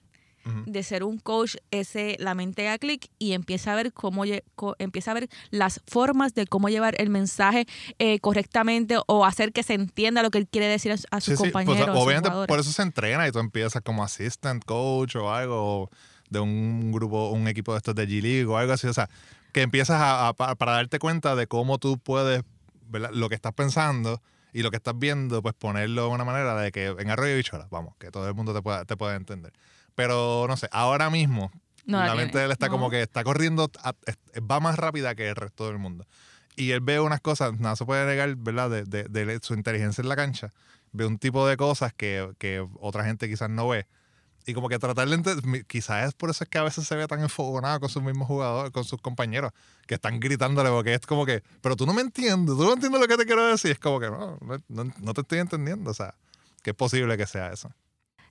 De 0.67 0.83
ser 0.85 1.03
un 1.03 1.19
coach, 1.19 1.57
ese 1.73 2.17
la 2.21 2.35
mente 2.35 2.63
da 2.63 2.79
clic 2.79 3.09
y 3.19 3.33
empieza 3.33 3.73
a 3.73 3.75
ver 3.75 3.93
cómo 3.93 4.23
empieza 4.79 5.11
a 5.11 5.15
ver 5.15 5.29
las 5.51 5.81
formas 5.89 6.35
de 6.35 6.47
cómo 6.47 6.69
llevar 6.69 6.95
el 7.01 7.11
mensaje 7.11 7.67
eh, 7.99 8.21
correctamente 8.21 8.97
o 9.09 9.25
hacer 9.25 9.53
que 9.53 9.63
se 9.65 9.75
entienda 9.75 10.23
lo 10.23 10.31
que 10.31 10.39
él 10.39 10.47
quiere 10.47 10.69
decir 10.69 10.93
a, 10.93 10.97
su- 10.99 11.07
a 11.11 11.21
sus 11.21 11.37
Sí, 11.37 11.45
sí, 11.47 11.51
pues, 11.51 11.65
compañeros. 11.65 11.97
a 11.97 11.99
obviamente 12.01 12.29
jugadores. 12.29 12.49
por 12.49 12.61
eso 12.61 12.71
se 12.71 12.83
entrena 12.83 13.27
y 13.27 13.33
tú 13.33 13.41
empiezas 13.41 13.83
como 13.83 14.05
assistant 14.05 14.65
coach 14.65 15.17
o 15.17 15.33
algo 15.35 15.91
de 16.31 16.39
un 16.41 16.93
grupo, 16.93 17.31
un 17.31 17.49
equipo 17.49 17.73
de 17.73 17.79
estos 17.79 17.95
de 17.95 18.07
G 18.07 18.23
League 18.23 18.45
o 18.47 18.57
algo 18.57 18.73
así. 18.73 18.87
O 18.87 18.93
sea, 18.95 19.09
que 19.53 19.63
empiezas 19.63 20.01
a, 20.01 20.29
a- 20.29 20.33
pa- 20.35 20.55
para 20.55 20.73
darte 20.73 20.99
cuenta 21.01 21.35
de 21.35 21.47
cómo 21.49 21.79
tú 21.79 21.99
puedes, 21.99 22.43
¿verdad? 22.89 23.11
lo 23.13 23.29
que 23.29 23.35
estás 23.35 23.53
pensando 23.53 24.23
y 24.53 24.63
lo 24.63 24.71
que 24.71 24.77
estás 24.77 24.99
viendo, 24.99 25.43
pues 25.43 25.55
ponerlo 25.55 26.03
de 26.05 26.09
una 26.09 26.25
manera 26.25 26.55
de 26.61 26.71
que 26.73 26.87
en 26.87 27.11
arroyo 27.11 27.33
y 27.33 27.37
bichuela, 27.37 27.67
vamos, 27.71 27.95
que 27.99 28.11
todo 28.11 28.27
el 28.29 28.35
mundo 28.35 28.55
te 28.55 28.63
pueda, 28.63 28.85
te 28.85 28.97
pueda 28.97 29.15
entender. 29.17 29.53
Pero 29.97 30.47
no 30.49 30.57
sé, 30.57 30.69
ahora 30.71 31.11
mismo 31.11 31.51
No 31.85 31.99
la 31.99 32.07
la 32.07 32.15
mente 32.15 32.39
de 32.39 32.45
él 32.45 32.53
está 32.53 32.67
no. 32.67 32.73
como 32.73 32.91
que 32.91 33.03
está 33.03 33.25
corriendo, 33.25 33.71
a- 33.83 33.95
va 34.41 34.61
más 34.61 34.77
rápida 34.79 35.15
que 35.17 35.29
el 35.29 35.35
resto 35.37 35.67
del 35.67 35.79
mundo. 35.79 36.07
Y 36.55 36.71
él 36.71 36.81
ve 36.81 37.01
unas 37.01 37.21
cosas, 37.21 37.59
nada 37.59 37.75
se 37.77 37.85
puede 37.85 38.07
negar, 38.07 38.35
¿verdad? 38.37 38.71
De, 38.71 38.85
de- 38.85 39.05
de 39.09 39.39
su 39.43 39.55
inteligencia 39.55 40.01
en 40.03 40.09
la 40.09 40.17
cancha. 40.17 40.51
Ve 40.93 41.05
un 41.07 41.19
tipo 41.19 41.47
de 41.49 41.57
cosas 41.57 41.93
que, 41.93 42.31
que 42.39 42.65
otra 42.81 43.05
gente 43.05 43.29
quizás 43.29 43.51
no 43.51 43.69
ve. 43.69 43.87
Y 44.47 44.55
como 44.55 44.69
que 44.69 44.79
tratar 44.79 45.09
de 45.09 45.65
quizás 45.67 46.07
es 46.09 46.15
por 46.15 46.31
eso 46.31 46.45
es 46.45 46.49
que 46.51 46.59
a 46.59 46.63
veces 46.63 46.87
se 46.87 46.95
ve 46.95 47.07
tan 47.09 47.21
enfogonado 47.21 47.81
con 47.81 47.89
sus 47.89 48.01
mismos 48.03 48.29
jugadores, 48.29 48.71
con 48.71 48.85
sus 48.85 49.01
compañeros, 49.01 49.51
que 49.89 49.95
están 49.97 50.21
gritándole, 50.21 50.71
porque 50.71 50.95
es 50.95 51.01
como 51.01 51.27
que, 51.27 51.43
pero 51.61 51.75
tú 51.75 51.85
no 51.85 51.93
me 51.93 52.01
entiendes, 52.03 52.55
tú 52.57 52.63
no 52.63 52.75
entiendes 52.75 53.01
lo 53.01 53.09
que 53.09 53.17
te 53.17 53.27
quiero 53.27 53.45
decir. 53.47 53.73
Es 53.73 53.79
como 53.81 53.99
que 53.99 54.09
no, 54.09 54.39
no, 54.41 54.63
no- 54.69 54.95
no 55.01 55.15
te 55.15 55.23
estoy 55.23 55.41
entendiendo. 55.41 55.91
O 55.91 55.95
sea, 55.95 56.15
que 56.63 56.71
es 56.71 56.77
posible 56.77 57.17
que 57.17 57.27
sea 57.27 57.53
eso. 57.53 57.71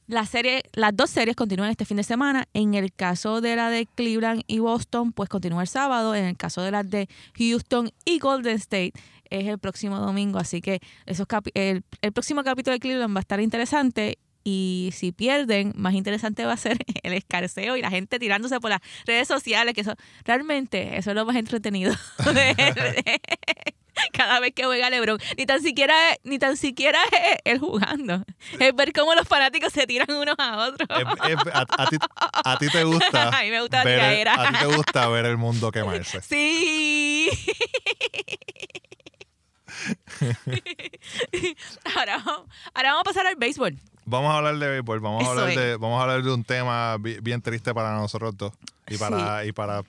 La 0.08 0.26
serie, 0.28 0.62
las 0.74 0.96
dos 0.96 1.10
series 1.10 1.36
continúan 1.36 1.72
este 1.72 1.86
fin 1.86 1.98
de 1.98 2.04
semana. 2.04 2.48
En 2.54 2.76
el 2.76 2.94
caso 2.94 3.42
de 3.42 3.56
la 3.56 3.72
de 3.72 3.88
Cleveland 3.88 4.44
y 4.46 4.60
Boston, 4.60 5.12
pues 5.12 5.30
continúa 5.30 5.64
el 5.64 5.68
sábado. 5.68 6.14
En 6.14 6.26
el 6.26 6.38
caso 6.38 6.62
de 6.62 6.72
las 6.72 6.88
de 6.88 7.10
Houston 7.38 7.90
y 8.06 8.20
Golden 8.20 8.58
State, 8.58 8.94
es 9.32 9.48
el 9.48 9.58
próximo 9.58 9.98
domingo. 9.98 10.38
Así 10.38 10.62
que 10.62 10.80
esos 11.08 11.26
el, 11.56 11.84
el 12.02 12.12
próximo 12.12 12.44
capítulo 12.44 12.74
de 12.74 12.80
Cleveland 12.80 13.16
va 13.16 13.20
a 13.20 13.22
estar 13.22 13.40
interesante. 13.40 14.20
Y 14.44 14.92
si 14.94 15.12
pierden, 15.12 15.74
más 15.76 15.96
interesante 15.96 16.46
va 16.46 16.54
a 16.54 16.58
ser 16.58 16.78
el 17.04 17.14
escarceo 17.14 17.76
y 17.76 17.82
la 17.82 17.90
gente 17.90 18.20
tirándose 18.20 18.60
por 18.60 18.70
las 18.70 18.82
redes 19.08 19.28
sociales, 19.28 19.74
que 19.74 19.82
eso 19.82 19.96
realmente 20.24 20.98
eso 20.98 21.10
es 21.10 21.16
lo 21.16 21.26
más 21.26 21.36
entretenido. 21.36 21.96
cada 24.14 24.40
vez 24.40 24.54
que 24.54 24.64
juega 24.66 24.90
LeBron, 24.90 25.18
ni 25.38 25.46
tan 25.46 25.62
siquiera 25.62 25.96
ni 26.24 26.40
tan 26.40 26.58
siquiera 26.58 27.00
es 27.12 27.38
él 27.46 27.60
jugando, 27.60 28.24
es 28.60 28.76
ver 28.76 28.94
cómo 28.94 29.14
los 29.16 29.28
fanáticos 29.28 29.72
se 29.74 29.88
tiran 29.88 30.12
unos 30.12 30.36
a 30.38 30.58
otros. 30.68 30.88
Es- 30.90 31.32
es- 31.32 31.54
a, 31.54 31.66
a 31.84 31.88
ti, 31.88 31.98
a 32.46 32.58
ti 32.58 32.68
te 32.70 32.84
gusta, 32.84 33.30
A 33.40 33.44
mí 33.44 33.50
me 33.50 33.62
gusta 33.62 33.84
ver, 33.84 34.00
tiradera. 34.00 34.34
a 34.36 34.52
ti 34.52 34.60
te 34.60 34.66
gusta 34.66 35.08
ver 35.10 35.26
el 35.26 35.38
mundo 35.38 35.72
quemarse. 35.72 36.22
Sí. 36.22 37.30
ahora, 41.96 42.18
vamos- 42.26 42.48
ahora 42.74 42.90
vamos 42.92 43.02
a 43.02 43.04
pasar 43.04 43.28
al 43.28 43.36
béisbol. 43.36 43.76
Vamos 44.06 44.32
a 44.34 44.38
hablar 44.38 44.58
de 44.58 44.70
béisbol, 44.70 45.00
vamos 45.00 45.26
a 45.28 45.32
hablar 45.32 45.48
de, 45.56 45.78
vamos 45.78 46.00
a 46.00 46.04
hablar 46.04 46.22
de 46.24 46.32
un 46.32 46.44
tema 46.44 46.96
bi- 46.98 47.20
bien 47.22 47.42
triste 47.42 47.74
para 47.74 47.94
nosotros 47.96 48.38
dos 48.38 48.54
y 48.88 48.98
para, 48.98 49.46
y 49.46 49.52
para 49.52 49.82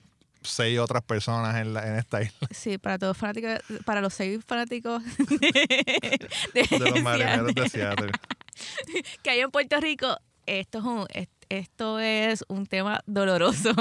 seis 0.49 0.79
otras 0.79 1.03
personas 1.03 1.55
en, 1.57 1.73
la, 1.73 1.87
en 1.87 1.95
esta 1.97 2.21
isla. 2.21 2.47
Sí, 2.51 2.77
para 2.77 2.97
todos 2.97 3.17
fanáticos, 3.17 3.59
para 3.85 4.01
los 4.01 4.13
seis 4.13 4.39
fanáticos 4.45 5.03
de, 5.27 6.27
de 6.69 6.79
los 6.79 7.01
marineros 7.01 7.53
de 7.53 7.69
Seattle. 7.69 8.11
que 9.23 9.29
hay 9.29 9.39
en 9.41 9.51
Puerto 9.51 9.79
Rico, 9.79 10.17
esto 10.45 10.77
es 10.79 10.83
un, 10.83 11.05
es- 11.13 11.27
esto 11.49 11.97
es 11.99 12.43
un 12.49 12.65
tema 12.65 12.99
doloroso, 13.05 13.73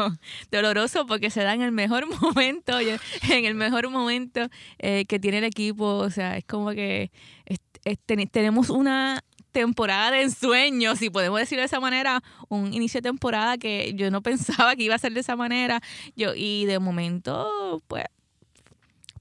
doloroso 0.53 1.05
porque 1.05 1.31
se 1.31 1.43
da 1.43 1.53
en 1.53 1.63
el 1.63 1.73
mejor 1.73 2.07
momento, 2.21 2.79
en 2.79 3.45
el 3.45 3.55
mejor 3.57 3.91
momento 3.91 4.49
eh, 4.79 5.05
que 5.07 5.19
tiene 5.19 5.39
el 5.39 5.45
equipo, 5.45 5.85
o 5.97 6.09
sea, 6.11 6.37
es 6.37 6.45
como 6.45 6.71
que 6.71 7.11
es- 7.45 7.59
es- 7.85 7.99
ten- 8.07 8.29
tenemos 8.29 8.71
una 8.71 9.21
temporada 9.61 10.11
de 10.11 10.23
ensueños, 10.23 10.99
si 10.99 11.09
podemos 11.09 11.41
decirlo 11.41 11.63
de 11.63 11.67
esa 11.67 11.81
manera, 11.81 12.23
un 12.49 12.75
inicio 12.75 12.99
de 12.99 13.09
temporada 13.09 13.57
que 13.57 13.95
yo 13.95 14.11
no 14.11 14.23
pensaba 14.23 14.77
que 14.77 14.83
iba 14.83 14.95
a 14.95 14.99
ser 14.99 15.13
de 15.15 15.21
esa 15.21 15.35
manera, 15.35 15.81
yo 16.15 16.35
y 16.35 16.67
de 16.67 16.79
momento, 16.79 17.83
pues, 17.87 18.05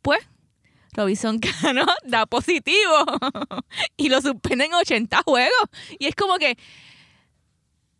pues, 0.01 0.19
Robinson 0.91 1.39
Cano 1.39 1.85
da 2.05 2.25
positivo 2.25 3.05
y 3.97 4.09
lo 4.09 4.21
suspenden 4.21 4.73
80 4.73 5.21
juegos. 5.25 5.69
Y 5.99 6.07
es 6.07 6.15
como 6.15 6.37
que 6.37 6.57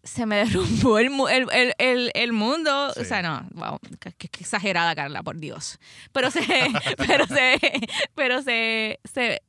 se 0.04 0.26
me 0.26 0.38
derrumbó 0.38 1.00
el, 1.00 1.12
el, 1.30 1.74
el, 1.78 2.12
el, 2.14 2.34
mundo. 2.34 2.92
Sí. 2.94 3.02
O 3.02 3.06
sea, 3.06 3.22
no, 3.22 3.48
wow, 3.54 3.80
qué 4.00 4.28
exagerada, 4.40 4.94
Carla, 4.94 5.24
por 5.24 5.38
Dios. 5.38 5.80
Pero 6.12 6.32
se, 6.32 6.42
pero 6.98 7.28
se, 7.28 7.60
pero 8.14 8.42
se, 8.42 9.00
se, 9.12 9.42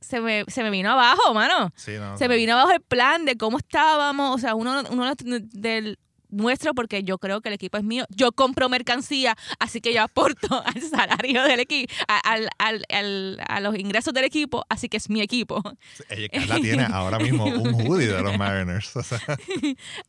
se 0.00 0.20
me, 0.20 0.44
se 0.48 0.62
me 0.62 0.70
vino 0.70 0.90
abajo, 0.90 1.34
mano. 1.34 1.72
Sí, 1.76 1.92
no, 1.98 2.16
Se 2.16 2.24
no. 2.24 2.30
me 2.30 2.36
vino 2.36 2.52
abajo 2.54 2.72
el 2.72 2.80
plan 2.80 3.24
de 3.24 3.36
cómo 3.36 3.58
estábamos, 3.58 4.34
o 4.34 4.38
sea, 4.38 4.54
uno, 4.54 4.82
uno 4.90 5.12
del 5.52 5.98
nuestro, 6.30 6.74
porque 6.74 7.02
yo 7.02 7.18
creo 7.18 7.40
que 7.40 7.48
el 7.48 7.54
equipo 7.54 7.78
es 7.78 7.84
mío. 7.84 8.04
Yo 8.10 8.32
compro 8.32 8.68
mercancía, 8.68 9.36
así 9.58 9.80
que 9.80 9.92
yo 9.94 10.02
aporto 10.02 10.62
al 10.66 10.80
salario 10.82 11.42
del 11.44 11.60
equipo, 11.60 11.92
al, 12.24 12.48
al, 12.58 12.84
al- 12.90 13.40
a 13.46 13.60
los 13.60 13.76
ingresos 13.78 14.14
del 14.14 14.24
equipo, 14.24 14.64
así 14.68 14.88
que 14.88 14.96
es 14.96 15.08
mi 15.10 15.20
equipo. 15.20 15.62
Ella 16.08 16.28
Carla 16.28 16.56
tiene 16.60 16.84
ahora 16.84 17.18
mismo 17.18 17.44
un 17.44 17.74
hoodie 17.86 18.08
de 18.08 18.22
los 18.22 18.36
Mariners. 18.38 18.96
o 18.96 19.02
sea, 19.02 19.20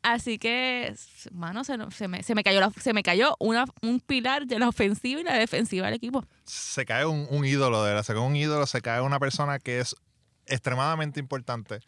Así 0.03 0.37
que, 0.39 0.93
mano, 1.31 1.63
se, 1.63 1.75
se 1.95 2.07
me, 2.07 2.23
se 2.23 2.35
me 2.35 2.43
cayó, 2.43 2.59
la- 2.59 2.71
se 2.79 2.93
me 2.93 3.03
cayó 3.03 3.35
una, 3.39 3.65
un 3.81 3.99
pilar 3.99 4.45
de 4.47 4.59
la 4.59 4.67
ofensiva 4.69 5.21
y 5.21 5.23
la 5.23 5.35
defensiva 5.37 5.85
del 5.87 5.95
equipo. 5.95 6.25
se 6.45 6.85
cae 6.85 7.05
un, 7.05 7.27
un 7.29 7.45
ídolo 7.45 7.83
de 7.83 7.93
la, 7.93 8.03
se 8.03 8.13
cae 8.13 8.21
un 8.21 8.35
ídolo, 8.35 8.65
se 8.65 8.81
cae 8.81 9.01
una 9.01 9.19
persona 9.19 9.59
que 9.59 9.79
es 9.79 9.95
extremadamente 10.47 11.19
importante 11.19 11.79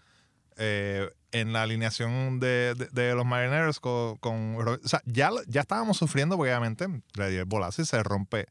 eh, 0.57 1.09
en 1.33 1.51
la 1.51 1.63
alineación 1.63 2.39
de, 2.39 2.73
de- 2.77 2.87
de 2.91 3.13
los 3.15 3.25
Marineros 3.25 3.79
con, 3.81 4.15
con- 4.17 4.55
o 4.57 4.87
sea, 4.87 5.01
ya, 5.05 5.29
ya 5.47 5.61
estábamos 5.61 5.97
sufriendo 5.97 6.37
porque 6.37 6.51
obviamente 6.51 6.87
le 7.15 7.29
dio 7.29 7.39
el 7.41 7.45
bolazo 7.45 7.81
y 7.81 7.85
se 7.85 8.01
rompe 8.03 8.45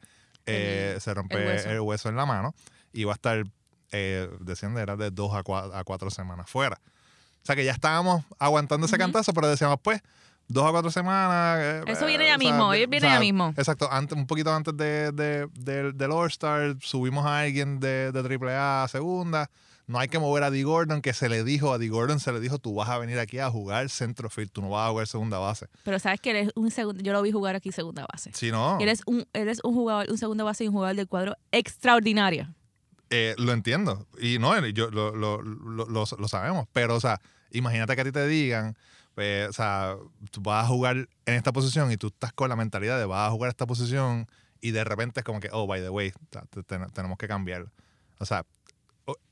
eh, 0.47 0.93
El- 0.97 1.01
se 1.01 1.15
rompe 1.15 1.37
el 1.37 1.71
el 1.71 1.81
hueso. 1.81 2.09
en 2.11 2.17
la 2.17 2.27
mano 2.27 2.55
y 2.93 3.05
va 3.05 3.13
a 3.13 3.15
estar 3.15 3.45
eh, 3.93 4.29
decían 4.41 4.77
era 4.77 4.97
de 4.97 5.11
dos 5.11 5.35
a 5.35 5.43
cuatro, 5.43 5.75
a 5.75 5.85
cuatro 5.85 6.11
semanas 6.11 6.51
fuera 6.51 6.81
o 6.85 7.45
sea 7.47 7.55
que 7.57 7.65
ya 7.65 7.73
estábamos 7.73 8.25
aguantando 8.39 8.87
ese 8.87 8.97
Ujú. 8.97 9.03
cantazo 9.05 9.33
pero 9.33 9.49
decíamos 9.49 9.79
pues 9.83 10.01
dos 10.53 10.67
a 10.67 10.71
cuatro 10.71 10.91
semanas 10.91 11.59
eh, 11.61 11.83
Eso 11.87 12.05
eh, 12.05 12.09
viene 12.09 12.27
ya 12.27 12.39
mismo, 12.39 12.73
de- 12.73 12.87
viene 12.87 13.07
o 13.07 13.09
sea, 13.11 13.15
ya 13.17 13.21
mismo. 13.21 13.55
Exacto, 13.57 13.89
antes, 13.91 14.17
un 14.17 14.27
poquito 14.27 14.53
antes 14.55 14.77
de, 14.77 15.13
de- 15.13 15.49
del- 15.55 15.97
del 15.97 16.11
All-Star, 16.13 16.77
subimos 16.81 17.25
a 17.27 17.41
alguien 17.41 17.81
de, 17.81 18.13
de 18.13 18.21
AAA 18.21 18.85
a 18.85 18.89
segunda. 18.89 19.51
No 19.89 19.99
hay 19.99 20.07
que 20.09 20.19
mover 20.21 20.45
a 20.45 20.51
D. 20.51 20.63
Gordon, 20.63 21.03
que 21.03 21.13
se 21.13 21.29
le 21.29 21.43
dijo, 21.43 21.73
a 21.73 21.77
D. 21.79 21.89
Gordon 21.89 22.21
se 22.21 22.33
le 22.33 22.39
dijo, 22.39 22.59
tú 22.59 22.73
vas 22.75 22.89
a 22.89 22.99
venir 22.99 23.19
aquí 23.19 23.41
a 23.41 23.51
jugar 23.51 23.91
centrofield, 23.91 24.51
tú 24.53 24.63
no 24.63 24.71
vas 24.71 24.87
a 24.87 24.91
jugar 24.91 25.07
segunda 25.09 25.39
base. 25.39 25.67
Pero 25.83 25.99
sabes 25.99 26.21
que 26.21 26.31
él 26.31 26.37
es 26.37 26.51
un 26.55 26.71
segundo, 26.71 27.03
yo 27.03 27.13
lo 27.13 27.21
vi 27.21 27.33
jugar 27.33 27.57
aquí 27.57 27.73
segunda 27.73 28.07
base. 28.11 28.31
Si 28.33 28.53
no, 28.53 28.79
Él 28.81 28.89
es 28.89 29.03
un, 29.07 29.27
él 29.33 29.49
es 29.49 29.59
un 29.65 29.75
jugador, 29.75 30.07
un 30.09 30.17
segundo 30.19 30.45
base 30.45 30.65
y 30.65 30.69
un 30.69 30.75
jugador 30.75 30.95
del 30.97 31.09
cuadro 31.09 31.37
extraordinario. 31.51 32.49
eh, 33.11 33.35
lo 33.39 33.53
entiendo. 33.53 34.07
Y 34.21 34.39
no, 34.39 34.59
yo, 34.69 34.91
lo, 34.91 35.15
lo, 35.15 35.43
lo, 35.43 35.85
lo- 35.87 36.05
lo 36.19 36.29
sabemos. 36.29 36.67
Pero, 36.73 36.95
o 36.95 37.01
sea, 37.01 37.21
imagínate 37.51 37.95
que 37.95 38.01
a 38.01 38.05
ti 38.05 38.13
te 38.13 38.27
digan, 38.27 38.77
pues, 39.15 39.49
o 39.49 39.53
sea, 39.53 39.97
tú 40.31 40.41
vas 40.41 40.65
a 40.65 40.69
jugar 40.69 40.97
en 40.97 41.35
esta 41.35 41.53
posición 41.53 41.91
y 41.93 41.97
tú 41.97 42.09
estás 42.09 42.33
con 42.33 42.49
la 42.49 42.57
mentalidad 42.57 42.99
de 42.99 43.05
vas 43.07 43.29
a 43.29 43.31
jugar 43.31 43.49
esta 43.51 43.67
posición 43.67 44.27
y 44.61 44.71
de 44.71 44.85
repente 44.85 45.21
es 45.21 45.25
como 45.25 45.41
que, 45.41 45.49
oh, 45.53 45.67
by 45.67 45.81
the 45.81 45.91
way, 45.91 46.13
tenemos 46.95 47.19
que 47.19 47.29
cambiarlo. 47.29 47.71
O 48.19 48.25
sea, 48.27 48.45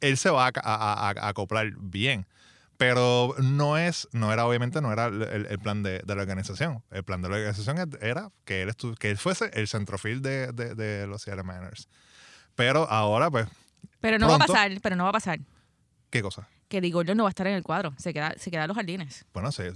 él 0.00 0.16
se 0.16 0.30
va 0.30 0.46
a, 0.48 0.52
a- 0.62 1.08
a- 1.08 1.10
a 1.10 1.28
acoplar 1.28 1.70
bien. 1.78 2.26
Pero 2.76 3.34
no 3.38 3.76
es, 3.76 4.08
no 4.12 4.32
era 4.32 4.46
obviamente, 4.46 4.80
no 4.80 4.90
era 4.90 5.06
el, 5.06 5.22
el- 5.22 5.58
plan 5.58 5.82
de, 5.82 5.98
de 5.98 6.14
la 6.14 6.22
organización. 6.22 6.82
El 6.90 7.04
plan 7.04 7.20
de 7.20 7.28
la 7.28 7.36
organización 7.36 7.76
era 8.00 8.30
que 8.46 8.62
él, 8.62 8.70
estu- 8.70 8.96
que 8.96 9.10
él 9.10 9.18
fuese 9.18 9.50
el 9.52 9.68
centrofil 9.68 10.22
de, 10.22 10.50
de, 10.52 10.74
de 10.74 11.06
los 11.06 11.20
Seattle 11.20 11.42
Mariners. 11.44 11.88
Pero 12.54 12.90
ahora, 12.90 13.30
pues, 13.30 13.46
Pero 14.00 14.18
no 14.18 14.28
va 14.28 14.36
a 14.36 14.38
Pronto. 14.38 14.54
pasar, 14.54 14.72
pero 14.82 14.96
no 14.96 15.04
va 15.04 15.10
a 15.10 15.12
pasar. 15.12 15.40
¿qué 16.08 16.22
cosa? 16.22 16.48
Que 16.70 16.80
Di 16.80 16.92
Gordon 16.92 17.16
no 17.16 17.24
va 17.24 17.28
a 17.28 17.30
estar 17.30 17.48
en 17.48 17.54
el 17.54 17.64
cuadro. 17.64 17.94
Se 17.98 18.14
queda, 18.14 18.32
se 18.38 18.48
queda 18.48 18.62
en 18.62 18.68
los 18.68 18.76
jardines. 18.76 19.24
Bueno, 19.34 19.50
se, 19.50 19.72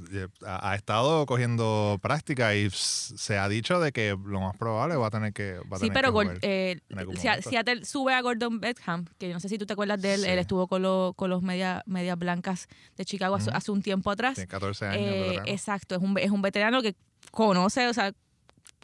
ha, 0.46 0.70
ha 0.70 0.76
estado 0.76 1.26
cogiendo 1.26 1.98
práctica 2.00 2.54
y 2.54 2.70
se 2.70 3.36
ha 3.36 3.48
dicho 3.48 3.80
de 3.80 3.90
que 3.90 4.10
lo 4.10 4.40
más 4.40 4.56
probable 4.56 4.94
va 4.94 5.08
a 5.08 5.10
tener 5.10 5.32
que 5.32 5.54
va 5.70 5.76
a 5.76 5.80
Sí, 5.80 5.88
tener 5.88 5.92
pero 5.92 6.08
que 6.08 6.12
jugar. 6.12 6.38
eh, 6.42 6.78
momento. 6.90 7.20
Seattle 7.20 7.84
sube 7.84 8.14
a 8.14 8.20
Gordon 8.20 8.60
Beckham, 8.60 9.06
que 9.18 9.26
yo 9.26 9.34
no 9.34 9.40
sé 9.40 9.48
si 9.48 9.58
tú 9.58 9.66
te 9.66 9.72
acuerdas 9.72 10.00
de 10.00 10.14
él. 10.14 10.20
Sí. 10.20 10.28
Él 10.28 10.38
estuvo 10.38 10.68
con, 10.68 10.82
los 10.82 11.16
con 11.16 11.30
los 11.30 11.42
media, 11.42 11.82
medias 11.84 12.16
blancas 12.16 12.68
de 12.96 13.04
Chicago 13.04 13.34
hace, 13.34 13.72
un 13.72 13.82
tiempo 13.82 14.12
atrás. 14.12 14.36
Tiene 14.36 14.46
14 14.46 14.86
años. 14.86 15.00
Eh, 15.00 15.40
exacto, 15.46 15.96
es 15.96 16.00
un, 16.00 16.16
es 16.16 16.30
un 16.30 16.42
veterano 16.42 16.80
que 16.80 16.94
conoce, 17.32 17.88
o 17.88 17.92
sea, 17.92 18.12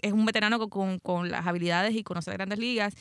es 0.02 0.12
un 0.12 0.26
veterano 0.26 0.68
con, 0.68 0.98
con, 0.98 1.30
las 1.30 1.46
habilidades 1.46 1.94
y 1.94 2.02
conoce 2.02 2.30
las 2.30 2.38
grandes 2.38 2.58
ligas. 2.58 2.92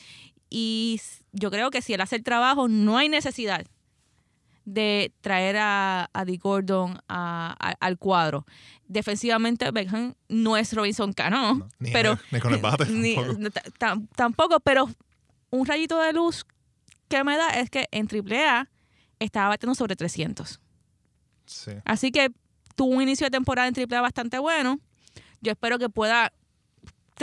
Y 0.50 1.00
yo 1.32 1.50
creo 1.50 1.70
que 1.70 1.82
si 1.82 1.94
él 1.94 2.00
hace 2.00 2.14
el 2.14 2.22
trabajo, 2.22 2.68
no 2.68 2.96
hay 2.96 3.08
necesidad 3.08 3.66
de 4.64 5.12
traer 5.20 5.56
a, 5.58 6.10
a 6.12 6.24
Gordon 6.40 6.98
a- 7.08 7.56
a- 7.58 7.76
al 7.80 7.98
cuadro. 7.98 8.46
Defensivamente, 8.86 9.70
Beckham 9.70 10.14
no 10.28 10.56
es 10.56 10.72
Robinson 10.72 11.12
Cano, 11.12 11.54
No, 11.54 11.68
ni, 11.78 11.90
pero 11.92 12.18
ni 12.30 12.40
con 12.40 12.52
el 12.54 12.60
bate. 12.60 12.86
ni- 12.86 13.16
tampoco. 13.78 14.14
tampoco, 14.16 14.60
pero 14.60 14.88
un 15.50 15.66
rayito 15.66 15.98
de 16.00 16.12
luz 16.12 16.44
que 17.08 17.24
me 17.24 17.36
da 17.36 17.48
es 17.50 17.70
que 17.70 17.86
en 17.90 18.06
AAA 18.08 18.68
estaba 19.18 19.48
batiendo 19.48 19.74
sobre 19.74 19.96
300. 19.96 20.60
Sí. 21.46 21.72
Así 21.84 22.12
que 22.12 22.30
tuvo 22.76 22.94
un 22.94 23.02
inicio 23.02 23.26
de 23.26 23.30
temporada 23.30 23.66
en 23.68 23.74
AAA 23.74 24.00
bastante 24.00 24.38
bueno. 24.38 24.78
Yo 25.40 25.50
espero 25.52 25.78
que 25.78 25.88
pueda 25.88 26.32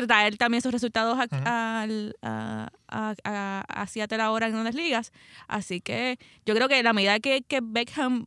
traer 0.06 0.38
también 0.38 0.60
esos 0.60 0.72
resultados 0.72 1.18
a, 1.18 1.28
a, 1.46 2.70
a, 2.88 3.66
a- 3.68 3.88
Seattle 3.88 4.22
ahora 4.22 4.48
en 4.48 4.54
grandes 4.54 4.76
ligas. 4.76 5.12
Así 5.48 5.82
que 5.82 6.20
yo 6.46 6.54
creo 6.54 6.68
que 6.68 6.84
la 6.84 6.94
medida 6.94 7.20
que, 7.20 7.42
que 7.42 7.62
Beckham 7.64 8.26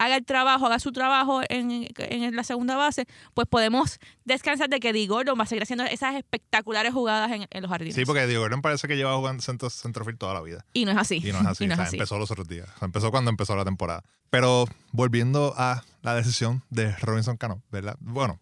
haga 0.00 0.14
el 0.14 0.24
trabajo, 0.24 0.66
haga 0.66 0.78
su 0.78 0.92
trabajo 0.92 1.40
en, 1.48 1.88
en 1.96 2.36
la 2.36 2.44
segunda 2.44 2.76
base, 2.76 3.06
pues 3.34 3.48
podemos 3.48 3.98
descansar 4.24 4.68
de 4.68 4.78
que 4.78 4.92
Di 4.92 5.08
Gordon 5.08 5.36
va 5.36 5.42
a 5.42 5.46
seguir 5.46 5.64
haciendo 5.64 5.82
esas 5.84 6.14
espectaculares 6.14 6.92
jugadas 6.92 7.32
en, 7.32 7.48
en 7.50 7.62
los 7.62 7.68
jardines. 7.68 7.96
Sí, 7.96 8.04
porque 8.04 8.26
Diego 8.28 8.42
Gordon 8.42 8.62
parece 8.62 8.86
que 8.86 8.96
lleva 8.96 9.16
jugando 9.16 9.42
centro, 9.42 9.68
centrofield 9.70 10.18
toda 10.18 10.34
la 10.34 10.40
vida. 10.42 10.64
Y 10.72 10.84
no 10.84 10.92
es 10.92 10.98
así. 10.98 11.16
Y 11.16 11.32
no 11.32 11.40
es 11.40 11.46
así. 11.46 11.66
No 11.66 11.72
o 11.72 11.74
es 11.74 11.76
sea, 11.78 11.86
así. 11.86 11.96
empezó 11.96 12.16
los 12.16 12.30
otros 12.30 12.46
días. 12.46 12.68
O 12.76 12.78
sea, 12.78 12.86
empezó 12.86 13.10
cuando 13.10 13.30
empezó 13.30 13.56
la 13.56 13.64
temporada. 13.64 14.04
Pero 14.30 14.66
volviendo 14.92 15.52
a 15.56 15.82
la 16.02 16.14
decisión 16.14 16.62
de 16.70 16.94
Robinson 16.98 17.36
Cano, 17.36 17.60
¿verdad? 17.72 17.96
Bueno, 17.98 18.38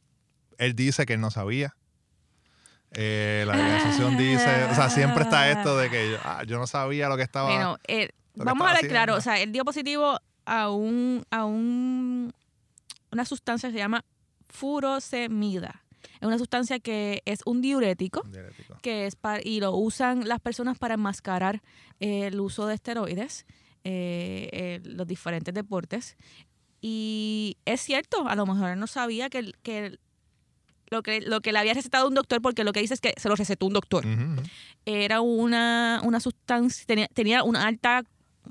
él 0.59 0.75
dice 0.77 1.07
que 1.07 1.15
él 1.15 1.21
no 1.21 1.31
sabía. 1.31 1.75
Eh, 2.93 3.45
la 3.47 3.53
organización 3.55 4.17
dice, 4.17 4.65
o 4.71 4.75
sea, 4.75 4.89
siempre 4.91 5.25
está 5.25 5.51
esto 5.51 5.77
de 5.77 5.91
que 5.91 6.13
yo, 6.13 6.17
ah, 6.25 6.45
yo 6.45 6.59
no 6.59 6.67
sabía 6.67 7.09
lo 7.09 7.17
que 7.17 7.23
estaba. 7.23 7.51
Bueno, 7.53 7.79
eh, 7.89 8.11
vamos 8.35 8.69
a 8.69 8.75
ver 8.75 8.89
claro, 8.89 9.15
o 9.17 9.21
sea, 9.21 9.39
él 9.41 9.53
dio 9.53 9.65
positivo 9.65 10.19
a 10.47 10.71
un 10.71 11.25
a 11.31 11.45
un 11.45 12.33
una 13.11 13.25
sustancia 13.25 13.69
que 13.69 13.75
se 13.75 13.79
llama 13.79 14.05
furosemida. 14.49 15.83
Es 16.21 16.27
una 16.27 16.39
sustancia 16.39 16.79
que 16.79 17.23
es 17.25 17.41
un 17.45 17.61
diurético 17.61 18.23
Diurético. 18.23 18.79
que 18.83 19.07
es 19.07 19.17
para, 19.17 19.41
y 19.43 19.61
lo 19.61 19.73
usan 19.75 20.27
las 20.29 20.41
personas 20.41 20.79
para 20.79 20.95
enmascarar 20.95 21.63
eh, 22.01 22.29
el 22.29 22.41
uso 22.41 22.67
de 22.67 22.75
esteroides 22.75 23.45
los 23.85 25.07
diferentes 25.07 25.53
deportes. 25.55 26.17
Y 26.81 27.57
es 27.65 27.81
cierto, 27.81 28.29
a 28.29 28.35
lo 28.35 28.47
mejor 28.47 28.77
no 28.77 28.87
sabía 28.87 29.29
que, 29.31 29.53
que 29.63 29.87
el- 29.87 30.01
lo 30.91 31.03
que 31.03 31.21
lo 31.21 31.41
que 31.41 31.53
le 31.53 31.59
había 31.59 31.75
recetado 31.75 32.09
un 32.09 32.15
doctor, 32.15 32.41
porque 32.41 32.65
lo 32.65 32.73
que 32.73 32.81
dice 32.81 32.95
es 32.95 33.01
que 33.01 33.13
se 33.17 33.29
lo 33.29 33.37
recetó 33.37 33.67
un 33.67 33.73
doctor. 33.73 34.05
Era 34.85 35.21
una, 35.21 36.01
una 36.05 36.21
sustancia, 36.21 36.85
tenía, 36.87 37.09
tenía 37.09 37.43
una 37.43 37.67
alta, 37.67 38.05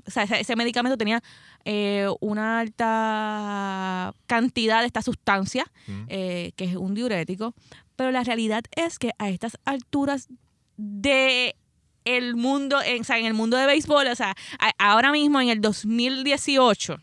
o 0.06 0.10
sea, 0.10 0.24
ese, 0.24 0.40
ese 0.40 0.56
medicamento 0.56 0.98
tenía 0.98 1.22
eh, 1.64 2.06
una 2.20 2.60
alta 2.60 4.14
cantidad 4.26 4.80
de 4.80 4.86
esta 4.86 5.02
sustancia, 5.02 5.64
eh, 6.08 6.52
que 6.56 6.64
es 6.64 6.76
un 6.76 6.94
diurético, 6.94 7.54
pero 7.96 8.10
la 8.10 8.22
realidad 8.22 8.64
es 8.74 8.98
que 8.98 9.12
a 9.18 9.30
estas 9.30 9.56
alturas 9.64 10.28
de 10.76 11.56
el 12.04 12.36
mundo, 12.36 12.80
en, 12.84 13.00
o 13.00 13.04
sea, 13.04 13.18
en 13.18 13.26
el 13.26 13.34
mundo 13.34 13.56
de 13.56 13.66
béisbol, 13.66 14.06
o 14.06 14.14
sea, 14.14 14.34
a- 14.60 14.72
ahora 14.90 15.10
mismo 15.10 15.40
en 15.40 15.48
el 15.48 15.60
2018, 15.60 16.98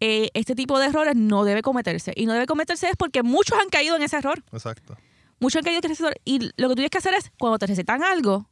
eh, 0.00 0.30
este 0.34 0.54
tipo 0.54 0.78
de 0.78 0.86
errores 0.86 1.14
no 1.16 1.44
debe 1.44 1.62
cometerse. 1.62 2.12
Y 2.16 2.26
no 2.26 2.32
debe 2.32 2.46
cometerse 2.46 2.88
es 2.88 2.96
porque 2.96 3.22
muchos 3.22 3.58
han 3.60 3.68
caído 3.68 3.96
en 3.96 4.02
ese 4.02 4.16
error 4.16 4.42
Exacto. 4.52 4.96
mucho 5.38 5.58
han 5.58 5.64
caído 5.64 5.80
en 5.84 5.90
ese 5.92 6.02
error. 6.02 6.14
Y 6.24 6.38
lo 6.40 6.68
que 6.68 6.68
tú 6.68 6.74
tienes 6.76 6.90
que 6.90 6.98
hacer 6.98 7.14
es, 7.14 7.30
cuando 7.38 7.58
te 7.58 7.66
recetan 7.66 8.02
algo, 8.02 8.48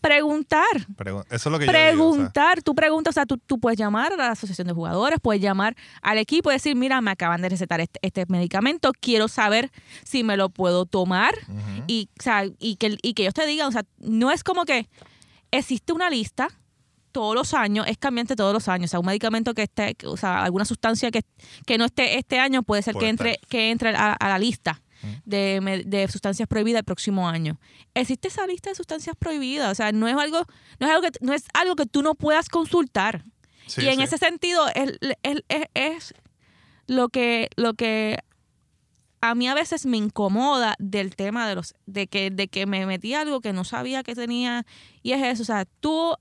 preguntar. 0.00 0.66
Pregu- 0.96 1.24
Eso 1.30 1.48
es 1.48 1.52
lo 1.52 1.58
que 1.58 1.66
yo 1.66 1.72
digo. 1.72 1.78
o 1.78 1.84
sea, 1.84 1.92
Preguntar, 1.92 2.62
tú 2.62 2.74
preguntas, 2.74 3.12
o 3.12 3.14
sea, 3.14 3.24
tú, 3.26 3.38
tú 3.38 3.58
puedes 3.60 3.78
llamar 3.78 4.12
a 4.12 4.16
la 4.16 4.30
asociación 4.32 4.66
de 4.66 4.72
jugadores, 4.74 5.18
puedes 5.22 5.40
llamar 5.40 5.76
al 6.02 6.18
equipo 6.18 6.50
y 6.50 6.54
decir, 6.54 6.74
mira, 6.76 7.00
me 7.00 7.12
acaban 7.12 7.40
de 7.40 7.48
recetar 7.48 7.80
este, 7.80 8.00
este 8.02 8.26
medicamento, 8.28 8.90
quiero 8.98 9.28
saber 9.28 9.70
si 10.04 10.24
me 10.24 10.36
lo 10.36 10.48
puedo 10.50 10.86
tomar 10.86 11.34
y, 11.86 12.08
o 12.18 12.22
sea, 12.22 12.44
y, 12.58 12.76
que, 12.76 12.96
y 13.02 13.14
que 13.14 13.22
ellos 13.22 13.34
te 13.34 13.46
digan, 13.46 13.68
o 13.68 13.72
sea, 13.72 13.84
no 13.98 14.30
es 14.32 14.42
como 14.42 14.64
que 14.64 14.88
existe 15.52 15.92
una 15.92 16.10
lista 16.10 16.48
todos 17.12 17.34
los 17.34 17.54
años, 17.54 17.86
es 17.88 17.98
cambiante 17.98 18.34
todos 18.34 18.52
los 18.52 18.66
años, 18.68 18.88
o 18.88 18.92
sea, 18.92 19.00
un 19.00 19.06
medicamento 19.06 19.54
que 19.54 19.62
esté, 19.62 19.96
o 20.06 20.16
sea, 20.16 20.42
alguna 20.42 20.64
sustancia 20.64 21.10
que, 21.10 21.22
que 21.66 21.78
no 21.78 21.84
esté 21.84 22.18
este 22.18 22.38
año 22.40 22.62
puede 22.62 22.82
ser 22.82 22.94
que 22.96 23.08
entre, 23.08 23.38
que 23.48 23.70
entre 23.70 23.90
a, 23.94 24.12
a 24.14 24.28
la 24.28 24.38
lista 24.38 24.82
Ujú. 25.04 25.12
de, 25.24 25.82
de 25.86 26.08
sustancias 26.08 26.48
prohibidas 26.48 26.80
el 26.80 26.84
próximo 26.84 27.28
año. 27.28 27.58
Existe 27.94 28.28
esa 28.28 28.46
lista 28.46 28.70
de 28.70 28.76
sustancias 28.76 29.14
prohibidas, 29.18 29.70
o 29.70 29.74
sea, 29.74 29.92
no 29.92 30.08
es 30.08 30.16
algo, 30.16 30.44
no 30.80 30.86
es 30.86 30.92
algo 30.92 31.02
que, 31.02 31.10
no 31.20 31.32
es 31.32 31.44
algo 31.54 31.76
que 31.76 31.86
tú 31.86 32.02
no 32.02 32.14
puedas 32.14 32.48
consultar. 32.48 33.24
Sí, 33.66 33.82
y 33.82 33.88
en 33.88 33.96
sí. 33.98 34.02
ese 34.02 34.18
sentido 34.18 34.66
es, 34.74 34.98
es- 35.22 35.42
es- 35.48 35.66
es 35.74 36.14
lo 36.88 37.08
que 37.10 37.48
lo 37.56 37.74
que 37.74 38.18
a 39.20 39.36
mí 39.36 39.46
a 39.48 39.54
veces 39.54 39.86
me 39.86 39.96
incomoda 39.96 40.74
del 40.80 41.14
tema 41.14 41.48
de 41.48 41.54
los 41.54 41.74
de 41.86 42.08
que 42.08 42.30
de 42.30 42.48
que 42.48 42.66
me 42.66 42.86
metí 42.86 43.14
algo 43.14 43.40
que 43.40 43.52
no 43.52 43.62
sabía 43.62 44.02
que 44.02 44.16
tenía 44.16 44.66
y 45.02 45.12
es 45.12 45.22
eso, 45.22 45.42
o 45.42 45.46
sea, 45.46 45.64
tú 45.80 46.14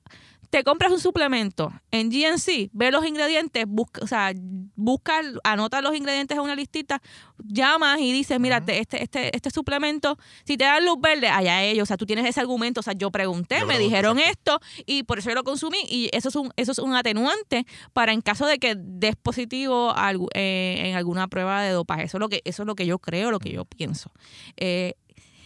te 0.51 0.65
compras 0.65 0.91
un 0.91 0.99
suplemento 0.99 1.71
en 1.91 2.09
GNC, 2.09 2.69
ve 2.73 2.91
los 2.91 3.05
ingredientes, 3.05 3.63
busca, 3.65 4.03
o 4.03 4.07
sea, 4.07 4.33
busca, 4.75 5.21
anota 5.45 5.81
los 5.81 5.95
ingredientes 5.95 6.37
en 6.37 6.43
una 6.43 6.55
listita, 6.55 7.01
llamas 7.37 8.01
y 8.01 8.11
dices, 8.11 8.37
mira, 8.37 8.61
este, 8.67 9.01
este, 9.01 9.33
este 9.33 9.49
suplemento, 9.49 10.17
si 10.43 10.57
te 10.57 10.65
dan 10.65 10.85
luz 10.85 10.97
verde, 10.99 11.29
allá 11.29 11.63
ellos, 11.63 11.83
o 11.83 11.85
sea, 11.85 11.95
tú 11.95 12.05
tienes 12.05 12.25
ese 12.25 12.41
argumento, 12.41 12.81
o 12.81 12.83
sea, 12.83 12.91
yo 12.93 13.11
pregunté, 13.11 13.55
Yo 13.55 13.61
me 13.61 13.75
pregunté, 13.75 13.83
dijeron 13.83 14.19
esto 14.19 14.59
y 14.85 15.03
por 15.03 15.19
eso 15.19 15.29
yo 15.29 15.35
lo 15.35 15.45
consumí 15.45 15.79
y 15.89 16.09
eso 16.11 16.27
es 16.27 16.35
un, 16.35 16.51
eso 16.57 16.73
es 16.73 16.79
un 16.79 16.93
atenuante 16.95 17.65
para 17.93 18.11
en 18.11 18.19
caso 18.19 18.45
de 18.45 18.59
que 18.59 18.75
des 18.77 19.15
positivo 19.15 19.93
a 19.95 20.11
eh, 20.33 20.81
en 20.85 20.95
alguna 20.97 21.29
prueba 21.29 21.61
de 21.61 21.71
dopaje. 21.71 22.03
Eso 22.03 22.17
es 22.17 22.19
lo 22.19 22.27
que, 22.27 22.41
eso 22.43 22.63
es 22.63 22.67
lo 22.67 22.75
que 22.75 22.85
yo 22.85 22.99
creo, 22.99 23.31
lo 23.31 23.39
que 23.39 23.53
yo 23.53 23.63
pienso. 23.63 24.11
Eh, 24.57 24.95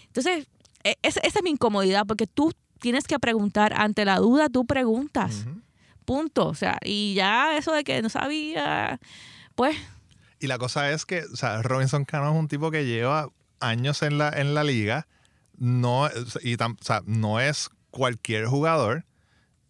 entonces, 0.08 0.48
e- 0.84 0.98
esa, 1.04 1.20
esa 1.20 1.40
es 1.40 1.44
mi 1.44 1.52
incomodidad, 1.52 2.08
porque 2.08 2.26
tú 2.26 2.52
tienes 2.80 3.06
que 3.06 3.20
preguntar, 3.20 3.74
ante 3.80 4.06
la 4.06 4.18
duda 4.18 4.50
tú 4.50 4.66
preguntas, 4.66 5.46
punto. 6.06 6.48
O 6.48 6.56
sea, 6.56 6.78
y 6.84 7.14
ya 7.16 7.58
eso 7.58 7.72
de 7.72 7.84
que 7.84 8.02
no 8.02 8.10
sabía, 8.10 9.00
pues, 9.56 9.76
Y 10.40 10.48
la 10.48 10.58
cosa 10.58 10.92
es 10.92 11.06
que, 11.06 11.24
o 11.24 11.36
sea, 11.36 11.62
Robinson 11.62 12.06
Cano 12.06 12.32
es 12.32 12.38
un 12.38 12.48
tipo 12.48 12.70
que 12.72 12.86
lleva 12.86 13.30
años 13.60 14.02
en 14.04 14.18
la, 14.18 14.30
en 14.30 14.54
la 14.54 14.64
liga. 14.64 15.08
No, 15.58 16.08
y 16.44 16.58
tam- 16.58 16.78
o 16.80 16.84
sea, 16.84 17.02
no 17.06 17.40
es 17.40 17.70
cualquier 17.90 18.46
jugador. 18.46 19.06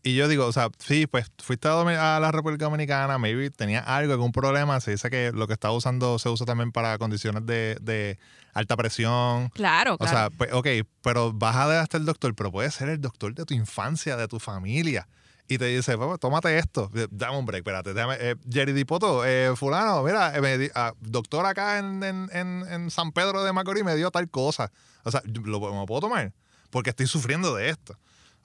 Y 0.07 0.13
yo 0.13 0.27
digo, 0.27 0.45
o 0.45 0.53
sea, 0.53 0.69
sí, 0.77 1.07
pues 1.07 1.31
fuiste 1.39 1.67
a, 1.67 2.19
la 2.19 2.31
República 2.31 2.65
Dominicana, 2.65 3.17
maybe 3.17 3.49
tenía 3.49 3.79
algo, 3.79 4.13
algún 4.13 4.31
problema. 4.31 4.79
Se 4.79 4.91
dice 4.91 5.09
que 5.09 5.31
lo 5.33 5.47
que 5.47 5.53
estaba 5.53 5.73
usando 5.73 6.19
se 6.19 6.29
usa 6.29 6.45
también 6.45 6.71
para 6.71 6.99
condiciones 6.99 7.43
de, 7.47 7.75
de 7.81 8.19
alta 8.53 8.77
presión. 8.77 9.49
claro, 9.49 9.95
O 9.95 9.97
claro. 9.97 10.15
sea, 10.15 10.29
pues, 10.29 10.53
ok, 10.53 10.67
pero 11.01 11.33
vas 11.33 11.55
a 11.55 11.81
hasta 11.81 11.97
el 11.97 12.05
doctor, 12.05 12.35
pero 12.35 12.51
puede 12.51 12.69
ser 12.69 12.89
el 12.89 13.01
doctor 13.01 13.33
de 13.33 13.45
tu 13.45 13.55
infancia, 13.55 14.15
de 14.15 14.27
tu 14.27 14.39
familia. 14.39 15.07
Y 15.47 15.57
te 15.57 15.65
dice, 15.65 15.97
"Papá, 15.97 16.19
tómate 16.19 16.55
esto. 16.59 16.91
Dame 17.09 17.39
un 17.39 17.45
break, 17.47 17.61
espérate. 17.61 17.95
Déjame, 17.95 18.15
eh, 18.19 18.35
Jerry 18.47 18.73
Dipoto, 18.73 19.25
eh, 19.25 19.55
fulano, 19.55 20.03
mira, 20.03 20.35
eh, 20.37 20.41
me 20.41 20.69
ah, 20.75 20.93
doctor 20.99 21.47
acá 21.47 21.79
en, 21.79 22.03
en- 22.03 22.29
en- 22.31 22.63
en 22.69 22.91
San 22.91 23.11
Pedro 23.11 23.43
de 23.43 23.51
Macorís 23.53 23.83
me 23.83 23.95
dio 23.95 24.11
tal 24.11 24.29
cosa. 24.29 24.71
O 25.03 25.09
sea, 25.09 25.23
¿lo, 25.25 25.59
¿me 25.59 25.77
lo 25.79 25.85
puedo 25.87 26.01
tomar? 26.01 26.31
Porque 26.69 26.91
estoy 26.91 27.07
sufriendo 27.07 27.55
de 27.55 27.69
esto. 27.69 27.97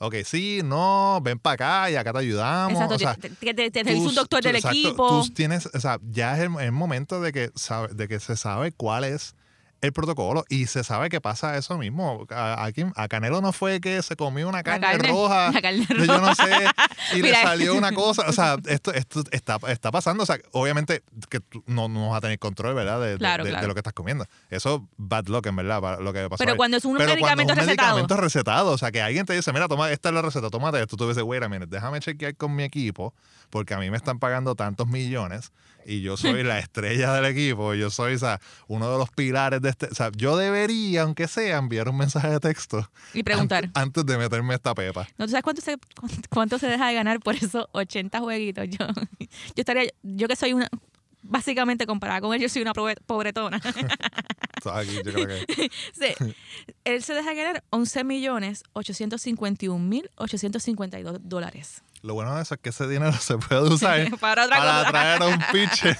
Ok, 0.03 0.15
sí, 0.25 0.63
no, 0.65 1.21
ven 1.23 1.39
para 1.39 1.55
acá 1.55 1.91
y 1.91 1.97
acá 1.97 2.11
te 2.15 2.21
ayudamos. 2.21 2.73
Exacto, 2.73 2.95
o 2.95 2.99
sea, 2.99 3.15
te, 3.17 3.29
te- 3.53 3.71
te- 3.71 3.83
revisa 3.83 4.09
un 4.09 4.15
doctor 4.15 4.41
tú- 4.41 4.47
del 4.49 4.57
exacto, 4.57 4.79
equipo. 4.79 5.23
Tú 5.27 5.29
tienes, 5.35 5.67
o 5.67 5.79
sea, 5.79 5.99
ya 6.11 6.35
es 6.39 6.41
el, 6.43 6.59
el 6.59 6.73
momento 6.73 7.21
de 7.21 7.33
que, 7.33 7.51
sabe, 7.55 7.89
de 7.93 8.09
que 8.09 8.19
se 8.19 8.35
sabe 8.37 8.73
cuál 8.73 9.05
es 9.05 9.35
el 9.81 9.93
protocolo 9.93 10.45
y 10.49 10.67
se 10.67 10.85
sabe 10.85 11.09
que 11.09 11.21
pasa 11.21 11.57
eso 11.57 11.79
mismo. 11.79 12.27
A, 12.31 12.65
a 12.65 12.73
quién- 12.73 12.93
a 12.97 13.09
Canelo 13.09 13.41
no 13.41 13.53
fue 13.53 13.81
que 13.81 14.03
se 14.03 14.15
comió 14.17 14.49
una 14.49 14.63
carne, 14.63 14.87
carne, 14.87 15.09
roja, 15.09 15.53
carne 15.63 15.87
de 15.89 16.07
yo 16.07 16.21
no 16.21 16.35
sé, 16.35 16.67
y 17.15 17.23
le 17.23 17.33
salió 17.35 17.75
una 17.75 17.93
cosa. 17.93 18.25
O 18.29 18.33
sea, 18.33 18.57
esto, 18.67 18.93
esto 18.93 19.23
está, 19.31 19.59
está 19.69 19.91
pasando. 19.91 20.23
O 20.23 20.27
sea, 20.27 20.39
obviamente 20.53 21.03
que 21.29 21.41
tú 21.41 21.63
no, 21.67 21.89
no 21.89 22.11
vas 22.11 22.19
a 22.19 22.21
tener 22.21 22.39
control, 22.39 22.75
¿verdad? 22.75 23.01
De, 23.01 23.13
de- 23.13 23.19
Claro, 23.19 23.45
de- 23.45 23.51
de 23.51 23.55
claro. 23.55 23.69
lo 23.69 23.75
que 23.75 23.81
estás 23.81 23.93
comiendo. 23.95 24.27
Eso, 24.51 24.87
bad 24.97 25.27
luck, 25.29 25.47
en 25.47 25.57
verdad, 25.57 25.81
para 25.81 26.01
lo 26.01 26.13
que 26.13 26.23
pasó. 26.29 26.39
Pero 26.39 26.53
ahí. 26.53 26.57
cuando 26.57 26.77
es 26.77 26.85
un 26.85 26.97
Pero 26.97 27.09
cuando 27.19 27.45
medicamento 27.45 27.53
es 27.53 27.59
un 27.59 27.65
recetado. 27.67 27.89
medicamento 27.97 28.17
recetado, 28.23 28.71
o 28.73 28.79
sea, 28.79 28.91
que 28.93 29.01
alguien 29.03 29.25
te 29.27 29.33
dice, 29.35 29.53
mira, 29.53 29.67
toma, 29.69 29.91
esta 29.91 30.11
es 30.11 30.15
la 30.15 30.23
receta, 30.23 30.51
tómate 30.51 30.81
esto. 30.83 30.97
Tú 30.97 31.09
dices, 31.09 31.23
wait 31.23 31.43
a 31.43 31.49
minute, 31.49 31.69
déjame 31.75 32.01
chequear 32.01 32.37
con 32.37 32.55
mi 32.55 32.65
equipo, 32.65 33.15
porque 33.51 33.75
a 33.75 33.79
mí 33.79 33.91
me 33.91 33.97
están 33.97 34.19
pagando 34.19 34.55
tantos 34.55 34.87
millones 34.89 35.53
y 35.87 36.01
yo 36.03 36.17
soy 36.17 36.43
la 36.43 36.59
estrella 36.59 37.13
del 37.15 37.25
equipo, 37.27 37.75
yo 37.75 37.91
soy, 37.91 38.15
o 38.15 38.19
sea, 38.19 38.41
uno 38.69 38.91
de 38.93 38.99
los 38.99 39.11
pilares 39.11 39.61
de 39.63 39.71
este. 39.71 39.87
O 39.87 39.95
sea, 39.95 40.11
yo 40.17 40.37
debería, 40.37 41.03
aunque 41.03 41.29
sea, 41.29 41.59
enviar 41.59 41.89
un 41.89 41.97
mensaje 41.97 42.29
de 42.31 42.41
texto 42.41 42.91
Y 43.15 43.23
preguntar. 43.23 43.65
antes, 43.65 43.83
antes 43.83 44.07
de 44.07 44.19
meterme 44.19 44.55
esta 44.55 44.75
pepa. 44.75 45.09
¿No 45.19 45.27
tú 45.27 45.31
sabes 45.31 45.45
cuánto 45.45 45.63
se, 45.63 45.77
cuánto 46.29 46.59
se 46.59 46.67
deja 46.67 46.89
de 46.89 46.95
ganar 46.95 47.21
por 47.21 47.35
esos 47.35 47.67
80 47.73 48.21
jueguitos? 48.21 48.67
Yo, 48.69 48.87
yo 49.19 49.27
estaría, 49.57 49.91
yo 50.03 50.29
que 50.29 50.37
soy 50.37 50.53
una, 50.53 50.69
básicamente 51.23 51.87
comparada 51.87 52.21
con 52.21 52.35
él, 52.35 52.41
yo 52.41 52.49
soy 52.49 52.63
una 52.63 52.73
pobre- 52.73 53.01
pobretona. 53.07 53.61
Aquí 54.75 54.97
yo 55.05 55.13
creo 55.13 55.27
que. 55.47 55.71
Sí. 55.93 56.35
Él 56.85 57.03
se 57.03 57.15
deja 57.15 57.33
ganar 57.33 57.65
11 57.71 58.05
millones 58.05 58.63
851 58.75 59.79
mil 59.83 60.11
852 60.17 61.19
dólares. 61.23 61.83
Lo 62.03 62.15
bueno 62.15 62.35
de 62.35 62.43
eso 62.43 62.55
es 62.55 62.61
que 62.61 62.71
ese 62.71 62.89
dinero 62.89 63.13
se 63.21 63.37
puede 63.39 63.63
usar 63.63 64.11
Para 64.21 64.49
para 64.49 64.91
traer 64.91 65.23
un 65.23 65.39
pitcher, 65.53 65.97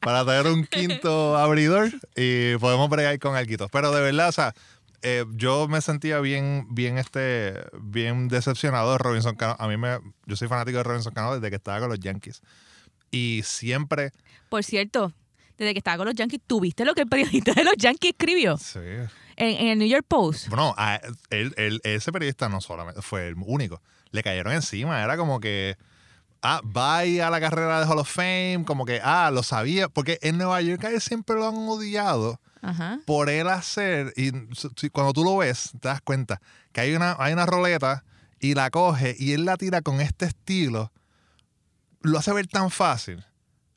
para 0.00 0.24
traer 0.24 0.46
un 0.46 0.64
quinto 0.66 1.36
abridor 1.36 1.90
y 2.16 2.56
podemos 2.56 2.88
bregar 2.88 3.18
con 3.18 3.36
alquitos. 3.36 3.68
Pero 3.70 3.90
de 3.92 4.00
verdad, 4.00 4.28
o 4.28 4.32
sea, 4.32 4.54
eh, 5.02 5.24
yo 5.32 5.68
me 5.68 5.80
sentía 5.80 6.20
bien, 6.20 6.66
bien, 6.70 6.98
este, 6.98 7.54
bien 7.80 8.28
decepcionado 8.28 8.92
de 8.92 8.98
Robinson 8.98 9.34
Cano. 9.36 9.56
A 9.58 9.68
mí 9.68 9.76
me, 9.76 9.98
yo 10.26 10.36
soy 10.36 10.48
fanático 10.48 10.78
de 10.78 10.84
Robinson 10.84 11.12
Cano 11.12 11.34
desde 11.34 11.50
que 11.50 11.56
estaba 11.56 11.80
con 11.80 11.88
los 11.90 11.98
Yankees. 11.98 12.40
Y 13.10 13.42
siempre, 13.44 14.12
Por 14.48 14.64
cierto, 14.64 15.12
desde 15.58 15.72
que 15.72 15.78
estaba 15.78 15.98
con 15.98 16.06
los 16.06 16.14
Yankees, 16.14 16.40
¿tuviste 16.46 16.84
lo 16.84 16.94
que 16.94 17.02
el 17.02 17.08
periodista 17.08 17.52
de 17.52 17.64
los 17.64 17.74
Yankees 17.76 18.12
escribió 18.12 18.56
sí. 18.56 18.78
en, 18.78 19.08
en 19.36 19.66
el 19.68 19.78
New 19.78 19.88
York 19.88 20.06
Post? 20.08 20.48
Bueno, 20.48 20.74
a 20.76 21.00
él, 21.30 21.54
él- 21.56 21.80
ese 21.84 22.10
periodista 22.10 22.48
no 22.48 22.60
solamente 22.60 23.02
fue 23.02 23.28
el 23.28 23.34
único. 23.38 23.82
Le 24.14 24.22
cayeron 24.22 24.52
encima. 24.52 25.02
Era 25.02 25.16
como 25.16 25.40
que, 25.40 25.76
ah, 26.40 26.60
vaya 26.62 27.26
a 27.26 27.30
la 27.30 27.40
carrera 27.40 27.80
de 27.80 27.86
Hall 27.86 27.98
of 27.98 28.08
Fame. 28.08 28.62
Como 28.64 28.84
que, 28.84 29.00
ah, 29.02 29.30
lo 29.32 29.42
sabía. 29.42 29.88
Porque 29.88 30.20
en 30.22 30.38
Nueva 30.38 30.62
York 30.62 30.84
a 30.84 30.90
él 30.90 31.00
siempre 31.00 31.34
lo 31.34 31.48
han 31.48 31.56
odiado 31.56 32.40
Ajá. 32.62 33.00
por 33.06 33.28
él 33.28 33.48
hacer. 33.48 34.12
Y 34.16 34.30
cuando 34.90 35.12
tú 35.12 35.24
lo 35.24 35.38
ves, 35.38 35.72
te 35.80 35.88
das 35.88 36.00
cuenta 36.00 36.40
que 36.72 36.82
hay 36.82 36.94
una, 36.94 37.16
hay 37.18 37.32
una 37.32 37.44
roleta 37.44 38.04
y 38.38 38.54
la 38.54 38.70
coge 38.70 39.16
y 39.18 39.32
él 39.32 39.44
la 39.44 39.56
tira 39.56 39.82
con 39.82 40.00
este 40.00 40.26
estilo. 40.26 40.92
Lo 42.02 42.18
hace 42.18 42.32
ver 42.32 42.46
tan 42.46 42.70
fácil. 42.70 43.24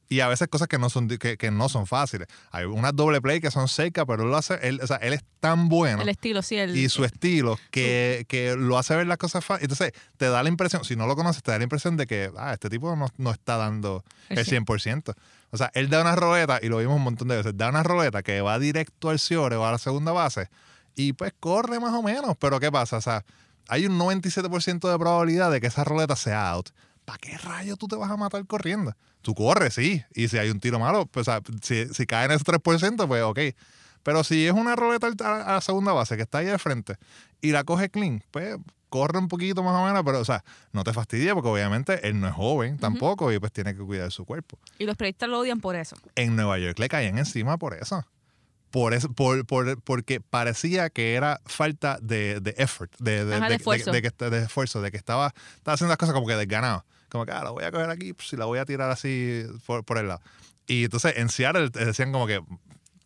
Y 0.09 0.21
a 0.21 0.27
veces 0.27 0.47
cosas 0.47 0.67
que 0.67 0.77
no 0.77 0.89
son, 0.89 1.07
que, 1.07 1.37
que 1.37 1.51
no 1.51 1.67
son 1.67 1.85
fáciles. 1.85 2.27
Hay 2.51 2.65
unas 2.65 2.95
doble 2.95 3.21
play 3.21 3.41
que 3.41 3.51
son 3.51 3.67
secas, 3.67 4.05
pero 4.07 4.23
él 4.23 4.29
lo 4.29 4.37
hace, 4.37 4.57
él, 4.61 4.79
o 4.81 4.87
sea, 4.87 4.97
él 4.97 5.13
es 5.13 5.23
tan 5.39 5.67
bueno 5.67 6.01
El 6.01 6.09
estilo, 6.09 6.41
sí. 6.41 6.55
El, 6.55 6.77
y 6.77 6.87
su 6.89 7.03
estilo 7.03 7.59
que, 7.71 8.25
que 8.29 8.55
lo 8.55 8.77
hace 8.77 8.95
ver 8.95 9.07
las 9.07 9.17
cosas 9.17 9.43
fáciles. 9.43 9.71
Entonces, 9.71 9.91
te 10.17 10.29
da 10.29 10.43
la 10.43 10.49
impresión, 10.49 10.85
si 10.85 10.95
no 10.95 11.07
lo 11.07 11.15
conoces, 11.15 11.43
te 11.43 11.51
da 11.51 11.57
la 11.57 11.63
impresión 11.63 11.97
de 11.97 12.07
que, 12.07 12.31
ah, 12.37 12.53
este 12.53 12.69
tipo 12.69 12.95
no, 12.95 13.07
no 13.17 13.31
está 13.31 13.57
dando 13.57 14.03
El 14.29 14.39
el 14.39 14.45
100%. 14.45 15.13
O 15.49 15.57
sea, 15.57 15.71
él 15.73 15.89
da 15.89 16.01
una 16.01 16.15
roleta, 16.15 16.59
y 16.61 16.67
lo 16.67 16.77
vimos 16.77 16.95
un 16.95 17.03
montón 17.03 17.27
de 17.27 17.37
veces, 17.37 17.53
da 17.55 17.69
una 17.69 17.83
roleta 17.83 18.23
que 18.23 18.41
va 18.41 18.59
directo 18.59 19.09
al 19.09 19.19
ciore 19.19 19.55
o 19.55 19.65
a 19.65 19.71
la 19.71 19.77
segunda 19.77 20.11
base, 20.11 20.49
y 20.95 21.13
pues 21.13 21.33
corre 21.39 21.79
más 21.79 21.93
o 21.93 22.01
menos. 22.01 22.35
Pero 22.39 22.59
¿qué 22.59 22.71
pasa? 22.71 22.97
O 22.97 23.01
sea, 23.01 23.23
hay 23.67 23.85
un 23.85 23.97
97% 23.99 24.91
de 24.91 24.97
probabilidad 24.97 25.51
de 25.51 25.61
que 25.61 25.67
esa 25.67 25.83
roleta 25.83 26.15
sea 26.15 26.49
out. 26.49 26.69
¿Para 27.07 27.19
qué 27.19 27.37
rayo 27.37 27.77
tú 27.77 27.87
te 27.87 27.95
vas 27.95 28.11
a 28.11 28.17
matar 28.17 28.45
corriendo? 28.45 28.93
Tú 29.21 29.33
corres, 29.33 29.75
sí. 29.75 30.03
Y 30.13 30.27
si 30.27 30.37
hay 30.37 30.49
un 30.49 30.59
tiro 30.59 30.77
malo, 30.77 31.05
pues 31.05 31.25
si, 31.61 31.85
si 31.93 32.05
cae 32.05 32.25
en 32.25 32.31
ese 32.31 32.43
3%, 32.43 33.07
pues 33.07 33.23
ok. 33.23 33.39
Pero 34.03 34.25
si 34.25 34.45
es 34.45 34.51
una 34.51 34.75
roleta 34.75 35.07
al- 35.07 35.15
a, 35.25 35.53
la 35.53 35.61
segunda 35.61 35.93
base 35.93 36.17
que 36.17 36.23
está 36.23 36.39
ahí 36.39 36.47
de 36.47 36.59
frente 36.59 36.97
y 37.39 37.51
la 37.51 37.63
coge 37.63 37.89
clean, 37.89 38.21
pues 38.31 38.57
corre 38.89 39.19
un 39.19 39.29
poquito 39.29 39.63
más 39.63 39.73
o 39.73 39.85
menos, 39.85 40.03
pero 40.03 40.19
o 40.19 40.25
sea, 40.25 40.43
no 40.73 40.83
te 40.83 40.91
fastidie 40.91 41.33
porque 41.33 41.47
obviamente 41.47 42.05
él 42.09 42.19
no 42.19 42.27
es 42.27 42.33
joven 42.33 42.77
tampoco 42.77 43.31
y 43.31 43.39
pues 43.39 43.53
tiene 43.53 43.73
que 43.73 43.83
cuidar 43.83 44.11
su 44.11 44.25
cuerpo. 44.25 44.59
y 44.77 44.85
los 44.85 44.97
periodistas 44.97 45.29
lo 45.29 45.39
odian 45.39 45.61
por 45.61 45.77
eso. 45.77 45.95
En 46.15 46.35
Nueva 46.35 46.57
York 46.59 46.77
le 46.77 46.89
caían 46.89 47.17
encima 47.17 47.57
por 47.57 47.73
eso. 47.73 48.05
Por 48.69 48.93
eso, 48.93 49.09
por, 49.13 49.45
por- 49.45 49.81
porque 49.81 50.19
parecía 50.19 50.89
que 50.89 51.15
era 51.15 51.39
falta 51.45 51.99
de, 52.01 52.41
de 52.41 52.53
effort, 52.57 52.91
de, 52.99 53.23
de, 53.23 53.35
Ajá, 53.35 53.47
de 53.47 53.55
esfuerzo. 53.55 53.91
de 53.91 54.01
que, 54.01 54.11
de 54.29 54.43
esfuerzo, 54.43 54.81
de 54.81 54.91
que 54.91 54.97
estaba, 54.97 55.33
estaba 55.55 55.75
haciendo 55.75 55.89
las 55.91 55.97
cosas 55.97 56.13
como 56.13 56.27
que 56.27 56.35
desganado. 56.35 56.83
Como 57.09 57.25
que, 57.25 57.31
ah, 57.31 57.43
la 57.43 57.51
voy 57.51 57.63
a 57.63 57.71
coger 57.71 57.89
aquí 57.89 58.13
pues, 58.13 58.31
y 58.33 58.37
la 58.37 58.45
voy 58.45 58.59
a 58.59 58.65
tirar 58.65 58.89
así 58.91 59.43
por, 59.65 59.83
por 59.85 59.97
el 59.97 60.07
lado. 60.09 60.21
Y 60.67 60.83
entonces 60.85 61.13
en 61.17 61.29
Seattle 61.29 61.69
decían 61.69 62.11
como 62.11 62.27
que, 62.27 62.39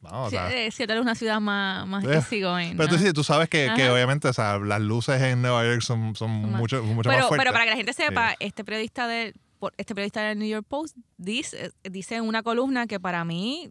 vamos, 0.02 0.28
o 0.28 0.30
Sí, 0.32 0.36
sea, 0.36 0.52
eh, 0.52 0.72
Seattle 0.72 0.96
es 0.98 1.02
una 1.04 1.14
ciudad 1.16 1.40
más, 1.40 1.88
más 1.88 2.04
Eh, 2.06 2.14
easygoing, 2.16 2.76
pero 2.78 2.90
tú, 2.90 2.96
¿no? 2.96 3.02
sí, 3.02 3.14
tú 3.14 3.24
sabes 3.24 3.48
que, 3.50 3.72
que 3.76 3.90
obviamente 3.90 4.28
o 4.28 4.34
sea, 4.34 4.58
las 4.58 4.82
luces 4.82 5.22
en 5.22 5.42
Nueva 5.44 5.64
York 5.64 5.82
son, 5.82 6.16
son 6.16 6.32
mucho, 6.32 6.82
mucho 6.84 7.10
pero, 7.10 7.20
más 7.20 7.28
fuertes. 7.28 7.44
pero 7.46 7.54
para 7.54 7.66
que 7.66 7.70
la 7.72 7.76
gente 7.78 7.94
sepa, 7.94 8.36
este 8.40 8.64
periodista 8.64 9.08
de 9.08 9.34
por- 9.60 9.74
este 9.78 9.94
periodista 9.94 10.24
del 10.24 10.40
New 10.40 10.48
York 10.48 10.66
Post 10.68 10.98
dice, 11.18 11.72
dice 11.84 12.16
en 12.16 12.24
una 12.24 12.42
columna 12.42 12.88
que 12.88 13.00
para 13.00 13.24
mí, 13.24 13.70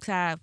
o 0.00 0.04
sea, 0.04 0.36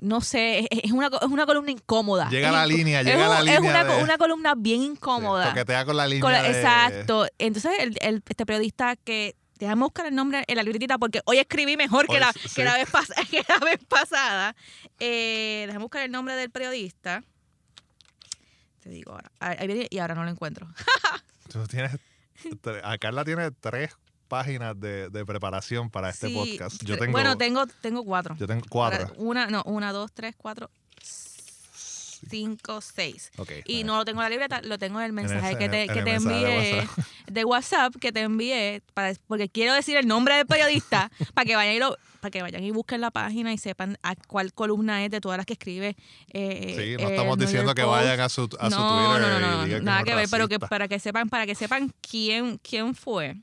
no 0.00 0.20
sé, 0.20 0.60
es, 0.60 0.66
es 0.84 0.92
una, 0.92 1.06
es 1.08 1.28
una 1.28 1.44
columna 1.46 1.70
incómoda. 1.70 2.28
Llega 2.30 2.48
Es 2.48 2.54
la 2.54 2.66
línea, 2.66 3.00
es 3.00 3.06
llega 3.06 3.24
un- 3.24 3.28
la 3.30 3.38
Es 3.38 3.44
línea 3.60 3.60
una, 3.82 3.84
de- 3.84 4.02
una 4.02 4.18
columna 4.18 4.54
bien 4.56 4.80
Sí, 4.80 4.86
incómoda. 4.86 5.54
con 5.84 5.96
la 5.96 6.06
línea 6.06 6.20
Con 6.22 6.32
la- 6.32 6.42
de- 6.42 6.50
Exacto. 6.50 7.26
Entonces, 7.38 7.72
el, 7.80 7.96
el- 8.00 8.22
este 8.28 8.46
periodista 8.46 8.96
que. 8.96 9.34
Déjame 9.58 9.82
buscar 9.82 10.06
el 10.06 10.14
nombre 10.14 10.44
en 10.46 10.56
la 10.56 10.62
libretita 10.62 10.98
porque 10.98 11.20
hoy 11.24 11.38
escribí 11.38 11.76
mejor 11.76 12.06
que, 12.06 12.20
la, 12.20 12.32
sí. 12.32 12.48
que, 12.54 12.62
la 12.64 12.74
vez 12.74 12.88
pas- 12.92 13.12
que 13.28 13.42
la 13.48 13.58
vez 13.58 13.80
pasada. 13.88 14.54
Eh, 15.00 15.64
déjame 15.66 15.82
buscar 15.82 16.02
el 16.04 16.12
nombre 16.12 16.36
del 16.36 16.48
periodista. 16.50 17.24
Te 18.80 18.88
digo 18.90 19.10
ahora. 19.12 19.32
Ah, 19.40 19.56
Ahí 19.58 19.66
viene 19.66 19.88
y 19.90 19.98
ahora 19.98 20.14
no 20.14 20.22
lo 20.22 20.30
encuentro. 20.30 20.68
Tú 21.52 21.66
tienes, 21.66 21.90
a 22.84 22.98
Carla 22.98 23.24
tiene 23.24 23.50
tres 23.50 23.96
páginas 24.28 24.78
de, 24.78 25.08
de 25.10 25.26
preparación 25.26 25.90
para 25.90 26.10
este 26.10 26.28
Sí, 26.28 26.34
podcast. 26.34 26.82
Yo 26.84 26.96
tengo, 26.98 27.12
bueno, 27.12 27.36
tengo, 27.36 27.66
tengo 27.80 28.04
cuatro. 28.04 28.36
yo 28.38 28.46
tengo 28.46 28.64
cuatro. 28.68 29.12
Una, 29.16 29.46
no, 29.48 29.62
una, 29.64 29.92
dos, 29.92 30.12
tres, 30.12 30.34
cuatro, 30.36 30.70
cinco, 32.30 32.80
seis. 32.80 33.30
Ok, 33.38 33.52
Y 33.64 33.84
no 33.84 33.96
lo 33.96 34.04
tengo 34.04 34.20
en 34.20 34.24
la 34.24 34.30
libreta, 34.30 34.60
lo 34.62 34.78
tengo 34.78 34.98
en 35.00 35.06
el 35.06 35.12
mensaje 35.12 35.56
que 35.56 35.68
te, 35.68 35.82
en 35.82 35.88
que 35.88 36.02
te 36.02 36.10
de 36.10 36.14
envié 36.16 36.78
WhatsApp. 36.80 37.04
de 37.28 37.44
WhatsApp 37.44 37.94
que 38.00 38.12
te 38.12 38.20
envié 38.22 38.82
para, 38.94 39.12
porque 39.26 39.48
quiero 39.48 39.72
decir 39.74 39.96
el 39.96 40.06
nombre 40.06 40.34
del 40.36 40.46
periodista 40.46 41.10
para 41.34 41.44
que 41.44 41.56
vayan 41.56 41.74
y 41.74 41.78
lo 41.78 41.96
para 42.20 42.30
que 42.32 42.42
vayan 42.42 42.64
y 42.64 42.72
busquen 42.72 43.00
la 43.00 43.12
página 43.12 43.52
y 43.52 43.58
sepan 43.58 43.96
a 44.02 44.16
cuál 44.16 44.52
columna 44.52 45.04
es 45.04 45.10
de 45.12 45.20
todas 45.20 45.36
las 45.36 45.46
que 45.46 45.52
escribe. 45.52 45.96
eh, 46.32 46.74
Sí, 46.76 47.00
no 47.00 47.06
el 47.08 47.14
estamos 47.14 47.38
diciendo 47.38 47.72
que 47.74 47.84
vayan 47.84 48.18
a 48.18 48.28
su, 48.28 48.42
a 48.42 48.46
su 48.46 48.76
Twitter 48.76 48.76
no, 48.76 49.18
no, 49.20 49.38
y 49.38 49.40
no, 49.40 49.64
digan 49.64 49.78
que 49.80 49.84
nada 49.84 49.98
es 50.00 50.04
que 50.04 50.14
ver, 50.16 50.28
pero 50.28 50.48
que 50.48 50.58
para 50.58 50.88
que 50.88 50.98
sepan, 50.98 51.28
para 51.28 51.46
que 51.46 51.54
sepan 51.54 51.92
quién, 52.00 52.58
quién 52.58 52.94
fue. 52.96 53.36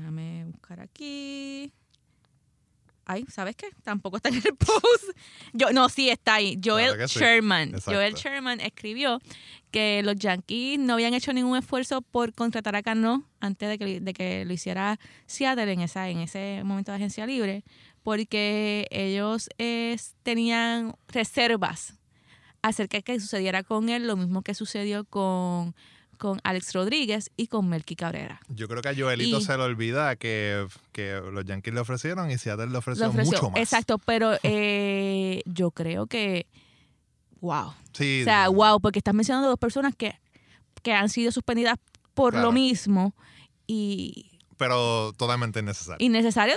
Déjame 0.00 0.44
buscar 0.46 0.80
aquí. 0.80 1.72
Ay, 3.06 3.24
¿sabes 3.28 3.56
qué? 3.56 3.66
Tampoco 3.82 4.16
está 4.18 4.28
en 4.28 4.36
el 4.36 4.42
post. 4.58 5.10
Yo, 5.52 5.72
no, 5.72 5.88
sí 5.88 6.08
está 6.10 6.34
ahí. 6.34 6.60
Joel 6.64 6.90
Claro 6.94 7.08
sí. 7.08 7.18
Sherman. 7.18 7.68
Exacto. 7.70 7.92
Joel 7.92 8.14
Sherman 8.14 8.60
escribió 8.60 9.20
que 9.72 10.02
los 10.04 10.14
Yankees 10.16 10.78
no 10.78 10.94
habían 10.94 11.14
hecho 11.14 11.32
ningún 11.32 11.58
esfuerzo 11.58 12.02
por 12.02 12.32
contratar 12.34 12.76
a 12.76 12.82
Cano 12.82 13.24
antes 13.40 13.68
de 13.68 13.78
que, 13.78 14.00
de 14.00 14.12
que 14.12 14.44
lo 14.44 14.52
hiciera 14.52 14.98
Seattle 15.26 15.72
en, 15.72 15.80
esa, 15.80 16.08
en 16.08 16.18
ese 16.18 16.62
momento 16.64 16.92
de 16.92 16.96
agencia 16.96 17.26
libre, 17.26 17.64
porque 18.04 18.86
ellos 18.90 19.48
es- 19.58 20.14
tenían 20.22 20.94
reservas 21.08 21.94
acerca 22.62 22.98
de 22.98 23.02
que 23.02 23.18
sucediera 23.18 23.62
con 23.64 23.88
él 23.88 24.06
lo 24.06 24.16
mismo 24.16 24.42
que 24.42 24.54
sucedió 24.54 25.04
con, 25.04 25.74
con 26.20 26.38
Alex 26.44 26.74
Rodríguez 26.74 27.30
y 27.36 27.46
con 27.46 27.66
Melky 27.68 27.96
Cabrera. 27.96 28.40
Yo 28.50 28.68
creo 28.68 28.82
que 28.82 28.90
a 28.90 28.94
Joelito 28.94 29.38
Y- 29.38 29.42
se 29.42 29.56
le 29.56 29.62
olvida 29.64 30.14
que, 30.16 30.66
que 30.92 31.20
los 31.32 31.44
Yankees 31.46 31.72
le 31.74 31.80
ofrecieron 31.80 32.30
y 32.30 32.36
Seattle 32.36 32.66
le 32.68 32.76
ofreció, 32.78 33.10
mucho 33.10 33.50
más. 33.50 33.58
Exacto, 33.60 33.98
pero 33.98 34.32
eh, 34.44 35.42
yo 35.46 35.70
creo 35.70 36.06
que, 36.06 36.46
wow. 37.40 37.72
Sí, 37.94 38.20
O 38.20 38.24
sea, 38.24 38.48
wow, 38.50 38.78
porque 38.80 38.98
estás 39.00 39.14
mencionando 39.14 39.48
dos 39.48 39.58
personas 39.58 39.96
que, 39.96 40.14
que 40.82 40.92
han 40.92 41.08
sido 41.08 41.32
suspendidas 41.32 41.78
por 42.14 42.32
Claro. 42.34 42.48
lo 42.48 42.52
mismo 42.52 43.14
y 43.66 44.29
pero 44.60 45.14
totalmente 45.16 45.58
innecesario. 45.60 45.96
innecesario, 46.04 46.54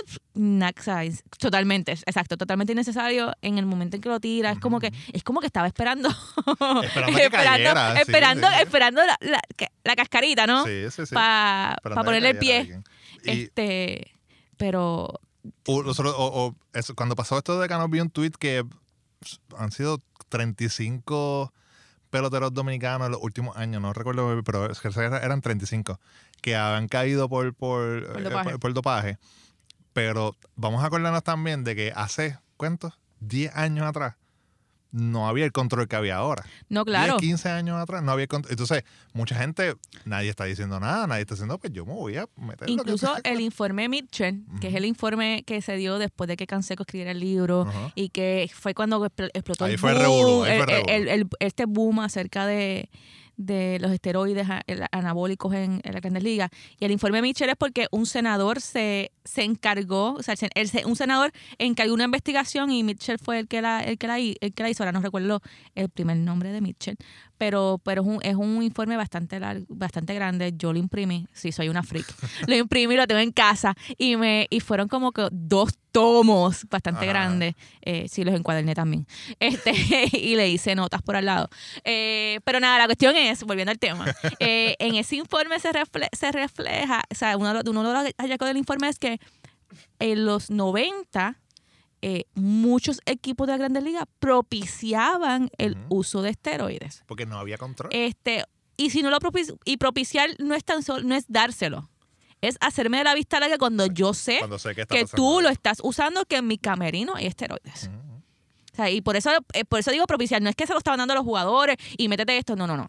totalmente, 1.38 1.92
exacto, 1.92 2.36
totalmente 2.36 2.74
innecesario 2.74 3.32
en 3.40 3.56
el 3.56 3.64
momento 3.64 3.96
en 3.96 4.02
que 4.02 4.10
lo 4.10 4.20
tira. 4.20 4.50
Es 4.52 4.60
como 4.60 4.78
que, 4.78 4.92
es 5.14 5.24
como 5.24 5.40
que 5.40 5.46
estaba 5.46 5.66
esperando, 5.66 6.10
Esperando 6.82 7.18
que 7.18 7.30
cayera, 7.30 7.94
sí, 7.94 8.00
esperando, 8.02 8.46
sí, 8.46 8.54
sí. 8.56 8.62
esperando 8.62 9.06
la, 9.06 9.16
la- 9.22 9.40
que- 9.56 9.68
la 9.84 9.96
cascarita, 9.96 10.46
¿no? 10.46 10.64
Sí, 10.66 10.84
sí, 10.90 11.06
sí. 11.06 11.14
Para 11.14 11.76
que 11.82 11.94
ponerle 11.94 12.30
el 12.30 12.38
pie. 12.38 12.80
Este, 13.24 14.12
pero 14.58 15.20
o, 15.66 15.82
nosotros- 15.82 16.14
o- 16.18 16.46
o 16.48 16.54
eso, 16.74 16.94
cuando 16.94 17.16
pasó 17.16 17.38
esto 17.38 17.58
de 17.58 17.68
Cano 17.68 17.88
vi 17.88 18.00
un 18.00 18.10
tweet 18.10 18.32
que 18.38 18.64
han 19.56 19.72
sido 19.72 19.98
35 20.28 21.52
peloteros 22.10 22.52
dominicanos 22.52 23.06
en 23.06 23.12
los 23.12 23.22
últimos 23.22 23.56
años, 23.56 23.80
no 23.82 23.92
recuerdo, 23.94 24.40
pero 24.44 24.68
eran 24.70 25.40
35, 25.40 25.98
que 26.44 26.56
habían 26.56 26.88
caído 26.88 27.26
por, 27.30 27.54
por, 27.54 28.06
Por 28.12 28.20
eh, 28.20 28.24
dopaje. 28.24 28.50
por- 28.50 28.60
por 28.60 28.74
dopaje. 28.74 29.18
Pero 29.94 30.36
vamos 30.56 30.82
a 30.84 30.88
acordarnos 30.88 31.24
también 31.24 31.64
de 31.64 31.74
que 31.74 31.92
hace, 31.96 32.36
¿cuántos? 32.58 32.92
10 33.20 33.56
años 33.56 33.86
atrás 33.86 34.16
no 34.90 35.26
había 35.26 35.44
el 35.44 35.50
control 35.52 35.88
que 35.88 35.96
había 35.96 36.16
ahora. 36.16 36.44
No, 36.68 36.84
claro. 36.84 37.14
10, 37.18 37.20
15 37.38 37.48
años 37.48 37.80
atrás 37.80 38.02
no 38.02 38.12
había 38.12 38.26
control. 38.28 38.52
Entonces, 38.52 38.84
mucha 39.12 39.34
gente, 39.36 39.74
nadie 40.04 40.28
está 40.30 40.44
diciendo 40.44 40.78
nada, 40.78 41.06
nadie 41.08 41.22
está 41.22 41.34
diciendo, 41.34 41.58
pues 41.58 41.72
yo 41.72 41.84
me 41.86 41.94
voy 41.94 42.16
a 42.16 42.28
meter 42.36 42.60
lo 42.70 42.84
que 42.84 42.90
Incluso 42.90 43.06
sea". 43.14 43.20
el 43.32 43.40
informe 43.40 43.88
Mitchell, 43.88 44.44
que 44.60 44.68
es 44.68 44.74
el 44.74 44.84
informe 44.84 45.42
que 45.46 45.62
se 45.62 45.74
dio 45.76 45.98
después 45.98 46.28
de 46.28 46.36
que 46.36 46.46
Canseco 46.46 46.82
escribiera 46.84 47.10
el 47.10 47.18
libro 47.20 47.66
y 47.96 48.10
que 48.10 48.48
fue 48.54 48.72
cuando 48.74 49.04
expl- 49.04 49.30
explotó 49.34 49.64
Ahí 49.64 49.72
el 49.72 49.78
fue 49.78 49.94
boom, 50.06 50.46
el 50.46 50.88
el- 50.88 51.08
el- 51.08 51.28
este 51.40 51.64
boom 51.64 51.98
acerca 52.00 52.46
de, 52.46 52.88
de 53.36 53.78
los 53.80 53.90
esteroides 53.92 54.46
anabólicos 54.92 55.54
en, 55.54 55.80
en 55.84 55.92
la 55.92 56.00
Grandes 56.00 56.22
Ligas. 56.22 56.50
Y 56.78 56.84
el 56.84 56.90
informe 56.90 57.22
Mitchell 57.22 57.50
es 57.50 57.56
porque 57.56 57.86
un 57.90 58.06
senador 58.06 58.60
se, 58.60 59.10
se 59.24 59.42
encargó, 59.42 60.12
o 60.14 60.22
sea, 60.22 60.34
el 60.54 60.70
un 60.86 60.96
senador 60.96 61.32
encargó 61.58 61.94
una 61.94 62.04
investigación 62.04 62.70
y 62.70 62.82
Mitchell 62.82 63.18
fue 63.18 63.38
el 63.40 63.48
que 63.48 63.62
la, 63.62 63.80
el 63.80 63.96
que 63.98 64.06
la, 64.06 64.18
el 64.18 64.52
que 64.54 64.62
la 64.62 64.70
hizo. 64.70 64.82
Ahora 64.82 64.92
no 64.92 65.00
recuerdo 65.00 65.40
el 65.74 65.88
primer 65.88 66.16
nombre 66.18 66.52
de 66.52 66.60
Mitchell, 66.60 66.96
pero, 67.38 67.80
pero 67.82 68.02
es, 68.02 68.08
un, 68.08 68.18
es 68.22 68.34
un 68.36 68.62
informe 68.62 68.96
bastante 68.96 69.40
largo, 69.40 69.64
bastante 69.68 70.14
grande. 70.14 70.52
Yo 70.56 70.72
lo 70.72 70.78
imprimí, 70.78 71.26
sí, 71.32 71.52
soy 71.52 71.68
una 71.68 71.82
freak. 71.82 72.06
lo 72.46 72.54
imprimí, 72.54 72.96
lo 72.96 73.06
tengo 73.06 73.20
en 73.20 73.32
casa 73.32 73.74
y 73.96 74.16
me 74.16 74.46
y 74.50 74.60
fueron 74.60 74.88
como 74.88 75.12
que 75.12 75.26
dos 75.32 75.70
tomos 75.90 76.66
bastante 76.68 77.04
Ajá. 77.04 77.12
grandes. 77.12 77.54
Eh, 77.82 78.06
sí, 78.08 78.24
los 78.24 78.34
encuaderné 78.34 78.74
también. 78.74 79.06
Este, 79.40 79.72
y 80.12 80.36
le 80.36 80.48
hice 80.48 80.74
notas 80.74 81.02
por 81.02 81.16
al 81.16 81.26
lado. 81.26 81.48
Eh, 81.84 82.40
pero 82.44 82.60
nada, 82.60 82.78
la 82.78 82.86
cuestión 82.86 83.14
es, 83.16 83.42
volviendo 83.44 83.70
al 83.70 83.78
tema, 83.78 84.06
eh, 84.40 84.74
en 84.78 84.94
ese 84.96 85.16
informe 85.16 85.58
se, 85.60 85.70
refle- 85.72 86.08
se 86.12 86.32
refleja, 86.32 87.02
o 87.10 87.14
sea, 87.14 87.36
uno 87.36 87.60
uno 87.66 87.82
de 87.82 87.92
los 88.04 88.12
hallazgos 88.18 88.48
del 88.48 88.56
informe 88.56 88.88
es 88.88 88.98
que 88.98 89.13
en 89.98 90.24
los 90.24 90.50
90 90.50 91.40
eh, 92.02 92.24
muchos 92.34 93.00
equipos 93.06 93.46
de 93.46 93.52
la 93.54 93.56
Grandes 93.58 93.82
Ligas 93.82 94.04
propiciaban 94.18 95.50
el 95.58 95.76
uso 95.88 96.22
de 96.22 96.30
esteroides. 96.30 97.02
Porque 97.06 97.26
no 97.26 97.38
había 97.38 97.56
control. 97.58 97.90
Este, 97.92 98.44
y 98.76 98.90
si 98.90 99.02
no 99.02 99.10
lo 99.10 99.18
propici- 99.20 99.58
y 99.64 99.76
propiciar 99.78 100.30
no 100.38 100.54
es 100.54 100.64
tan 100.64 100.82
solo, 100.82 101.02
no 101.06 101.14
es 101.14 101.24
dárselo. 101.28 101.88
Es 102.40 102.56
hacerme 102.60 102.98
de 102.98 103.04
la 103.04 103.14
vista 103.14 103.40
larga 103.40 103.56
cuando 103.56 103.86
yo 103.86 104.12
sé 104.12 104.38
cuando 104.38 104.58
sé 104.58 104.74
que 104.74 104.84
que 104.86 105.06
tú 105.16 105.40
lo 105.40 105.48
estás 105.48 105.78
usando, 105.82 106.24
que 106.26 106.36
en 106.36 106.46
mi 106.46 106.58
camerino 106.58 107.14
hay 107.14 107.26
esteroides. 107.26 107.88
O 108.72 108.76
sea, 108.76 108.90
y 108.90 109.00
por 109.00 109.16
eso, 109.16 109.30
eh, 109.54 109.64
por 109.64 109.78
eso 109.78 109.90
digo 109.92 110.04
propiciar, 110.06 110.42
no 110.42 110.50
es 110.50 110.56
que 110.56 110.66
se 110.66 110.72
lo 110.72 110.78
estaban 110.78 110.98
dando 110.98 111.12
a 111.12 111.16
los 111.16 111.24
jugadores 111.24 111.76
y 111.96 112.08
métete 112.08 112.36
esto, 112.36 112.56
no, 112.56 112.66
no, 112.66 112.76
no. 112.76 112.88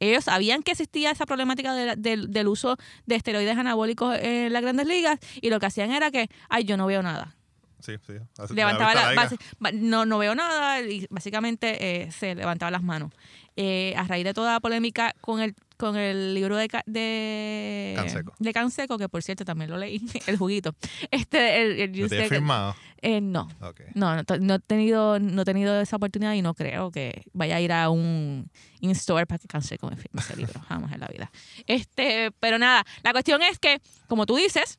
Ellos 0.00 0.24
sabían 0.24 0.62
que 0.62 0.72
existía 0.72 1.10
esa 1.10 1.26
problemática 1.26 1.74
de 1.74 1.94
del, 1.96 2.30
del 2.32 2.48
uso 2.48 2.76
de 3.06 3.14
esteroides 3.16 3.56
anabólicos 3.56 4.16
en 4.20 4.52
las 4.52 4.62
grandes 4.62 4.86
ligas 4.86 5.18
y 5.40 5.50
lo 5.50 5.60
que 5.60 5.66
hacían 5.66 5.92
era 5.92 6.10
que, 6.10 6.28
ay, 6.48 6.64
yo 6.64 6.76
no 6.76 6.86
veo 6.86 7.02
nada. 7.02 7.34
Sí, 7.80 7.94
sí. 8.06 8.14
Levantaba 8.54 8.94
la, 8.94 9.02
larga. 9.14 9.30
basi- 9.30 9.38
ba- 9.60 9.70
no, 9.72 10.04
no 10.04 10.18
veo 10.18 10.34
nada 10.34 10.80
y 10.80 11.06
básicamente 11.10 12.02
eh, 12.02 12.10
se 12.10 12.34
levantaba 12.34 12.70
las 12.72 12.82
manos. 12.82 13.12
Eh, 13.56 13.94
a 13.96 14.04
raíz 14.04 14.24
de 14.24 14.34
toda 14.34 14.54
la 14.54 14.60
polémica 14.60 15.14
con 15.20 15.40
el 15.40 15.54
con 15.78 15.96
el 15.96 16.34
libro 16.34 16.56
de, 16.56 16.68
de 16.86 17.92
Canseco. 17.96 18.34
de 18.38 18.52
Canseco, 18.52 18.98
que 18.98 19.08
por 19.08 19.22
cierto 19.22 19.44
también 19.46 19.70
lo 19.70 19.78
leí, 19.78 20.04
el 20.26 20.36
juguito. 20.36 20.74
Este, 21.10 21.62
el, 21.62 21.80
el 21.80 22.00
¿Lo 22.02 22.08
tienes 22.08 22.28
firmado? 22.28 22.76
eh, 23.00 23.20
no, 23.20 23.48
Ok. 23.60 23.80
no, 23.94 24.16
no, 24.16 24.22
no 24.40 24.54
he 24.54 24.58
tenido, 24.58 25.18
no 25.20 25.42
he 25.42 25.44
tenido 25.44 25.80
esa 25.80 25.96
oportunidad 25.96 26.34
y 26.34 26.42
no 26.42 26.52
creo 26.54 26.90
que 26.90 27.22
vaya 27.32 27.56
a 27.56 27.60
ir 27.60 27.72
a 27.72 27.88
un 27.90 28.50
in-store 28.80 29.24
para 29.26 29.38
que 29.38 29.46
Canseco 29.48 29.88
me 29.88 29.96
firme 29.96 30.20
ese 30.20 30.36
libro, 30.36 30.60
jamás 30.68 30.92
en 30.92 31.00
la 31.00 31.06
vida. 31.06 31.30
Este, 31.66 32.32
pero 32.40 32.58
nada, 32.58 32.84
la 33.02 33.12
cuestión 33.12 33.40
es 33.42 33.58
que, 33.58 33.80
como 34.08 34.26
tú 34.26 34.36
dices, 34.36 34.78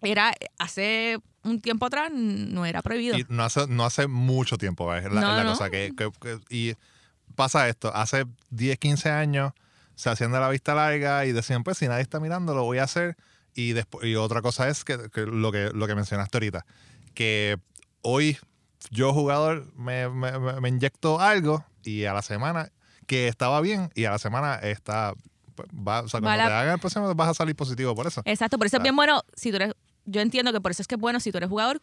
era 0.00 0.32
hace 0.58 1.18
un 1.42 1.60
tiempo 1.60 1.86
atrás 1.86 2.10
no 2.14 2.64
era 2.66 2.82
prohibido. 2.82 3.18
Y 3.18 3.26
no 3.28 3.42
hace, 3.42 3.66
no 3.66 3.84
hace 3.84 4.06
mucho 4.06 4.58
tiempo. 4.58 4.94
Es 4.94 5.04
la, 5.04 5.20
No, 5.20 5.36
la 5.36 5.44
no. 5.44 5.50
cosa 5.50 5.70
que, 5.70 5.92
que- 5.96 6.10
que- 6.20 6.38
Y 6.54 6.74
pasa 7.34 7.68
esto, 7.68 7.92
hace 7.94 8.26
10, 8.50 8.78
15 8.78 9.10
años 9.10 9.52
se 9.98 10.08
hacían 10.10 10.30
de 10.30 10.38
la 10.38 10.48
vista 10.48 10.74
larga 10.76 11.26
y 11.26 11.32
decían, 11.32 11.64
pues 11.64 11.76
si 11.78 11.88
nadie 11.88 12.02
está 12.02 12.20
mirando, 12.20 12.54
lo 12.54 12.62
voy 12.62 12.78
a 12.78 12.84
hacer. 12.84 13.16
Y, 13.54 13.72
después, 13.72 14.06
y 14.06 14.14
otra 14.14 14.40
cosa 14.42 14.68
es 14.68 14.84
que, 14.84 15.10
que 15.12 15.22
lo 15.26 15.50
que 15.50 15.70
lo 15.74 15.86
que 15.88 15.94
mencionaste 15.96 16.36
ahorita, 16.36 16.64
que 17.14 17.56
hoy 18.02 18.38
yo 18.90 19.12
jugador 19.12 19.66
me, 19.74 20.08
me, 20.08 20.38
me- 20.60 20.68
inyecto 20.68 21.20
algo 21.20 21.64
y 21.82 22.04
a 22.04 22.12
la 22.14 22.22
semana 22.22 22.70
que 23.08 23.26
estaba 23.26 23.60
bien 23.60 23.90
y 23.96 24.04
a 24.04 24.10
la 24.12 24.18
semana 24.18 24.54
está... 24.56 25.14
pues, 25.56 25.68
Va, 25.74 26.02
o 26.02 26.08
sea, 26.08 26.20
cuando 26.20 26.38
la- 26.44 26.46
te 26.48 26.54
hagan 26.54 26.74
el 26.74 26.78
próximo 26.80 27.12
vas 27.16 27.28
a 27.30 27.34
salir 27.34 27.56
positivo 27.56 27.94
por 27.96 28.06
eso. 28.06 28.22
Exacto, 28.24 28.56
por 28.58 28.68
eso 28.68 28.76
es 28.76 28.80
Ah. 28.80 28.82
bien 28.84 28.94
bueno, 28.94 29.22
si 29.34 29.50
tú 29.50 29.56
eres, 29.56 29.72
yo 30.04 30.20
entiendo 30.20 30.52
que 30.52 30.60
por 30.60 30.70
eso 30.70 30.82
es 30.82 30.86
que 30.86 30.94
es 30.94 31.00
bueno 31.00 31.18
si 31.18 31.32
tú 31.32 31.38
eres 31.38 31.50
jugador 31.50 31.82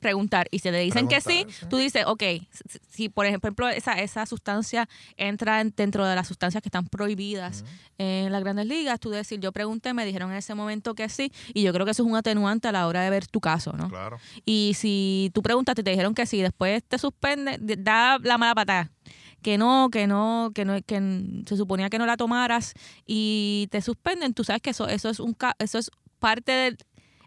preguntar 0.00 0.48
y 0.50 0.58
si 0.58 0.70
te 0.70 0.76
dicen 0.78 1.08
que 1.08 1.20
sí, 1.20 1.44
sí. 1.48 1.66
tú 1.70 1.76
dices, 1.78 2.04
ok, 2.06 2.22
si, 2.50 2.78
si, 2.90 3.08
por 3.08 3.24
ejemplo 3.26 3.68
esa, 3.68 3.94
esa 3.94 4.26
sustancia 4.26 4.86
entra 5.16 5.60
en- 5.62 5.72
dentro 5.74 6.04
de 6.06 6.14
las 6.14 6.28
sustancias 6.28 6.62
que 6.62 6.68
están 6.68 6.86
prohibidas 6.86 7.64
en 7.96 8.30
las 8.32 8.42
grandes 8.42 8.66
ligas, 8.66 9.00
tú 9.00 9.10
decir, 9.10 9.40
yo 9.40 9.50
pregunté, 9.52 9.94
me 9.94 10.04
dijeron 10.04 10.30
en 10.30 10.36
ese 10.36 10.54
momento 10.54 10.94
que 10.94 11.08
sí, 11.08 11.32
y 11.54 11.62
yo 11.62 11.72
creo 11.72 11.86
que 11.86 11.92
eso 11.92 12.02
es 12.02 12.08
un 12.08 12.16
atenuante 12.16 12.68
a 12.68 12.72
la 12.72 12.86
hora 12.86 13.02
de 13.02 13.10
ver 13.10 13.26
tu 13.26 13.40
caso, 13.40 13.72
¿no? 13.72 13.88
Claro. 13.88 14.18
Y 14.44 14.72
si 14.76 15.30
tú 15.32 15.42
preguntaste 15.42 15.80
y 15.80 15.84
te 15.84 15.90
dijeron 15.90 16.14
que 16.14 16.26
sí, 16.26 16.42
después 16.42 16.82
te 16.84 16.98
suspende, 16.98 17.56
de- 17.58 17.76
da 17.76 18.18
la 18.18 18.36
mala 18.38 18.54
patada. 18.54 18.90
Que 19.42 19.58
no, 19.58 19.90
que 19.92 20.06
no, 20.06 20.52
que 20.54 20.64
no, 20.64 20.80
que 20.82 21.42
se 21.46 21.56
suponía 21.58 21.90
que 21.90 21.98
no 21.98 22.06
la 22.06 22.16
tomaras 22.16 22.72
y 23.06 23.68
te 23.70 23.82
suspenden, 23.82 24.32
tú 24.32 24.42
sabes 24.44 24.62
que 24.62 24.70
eso, 24.70 24.88
eso 24.88 25.10
es 25.10 25.20
un 25.20 25.36
eso 25.58 25.78
es 25.78 25.90
parte 26.18 26.50
del, 26.52 26.78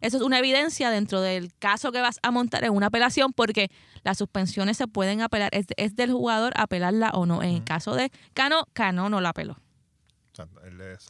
eso 0.02 0.18
es 0.18 0.24
una 0.24 0.40
evidencia 0.40 0.90
dentro 0.90 1.22
del 1.22 1.54
caso 1.60 1.92
que 1.92 2.02
vas 2.02 2.20
a 2.24 2.32
montar 2.32 2.64
en 2.64 2.74
una 2.74 2.88
apelación, 2.88 3.34
porque 3.34 3.70
las 4.04 4.18
suspensiones 4.18 4.78
se 4.78 4.88
pueden 4.88 5.22
apelar, 5.22 5.50
es, 5.54 5.66
es 5.78 5.96
del 5.96 6.12
jugador 6.12 6.54
apelarla 6.56 7.10
o 7.12 7.26
no. 7.26 7.44
En 7.44 7.50
el 7.56 7.64
caso 7.64 7.96
de 7.96 8.12
Cano, 8.34 8.66
Cano 8.74 9.10
no 9.10 9.22
la 9.22 9.30
apeló. 9.30 9.58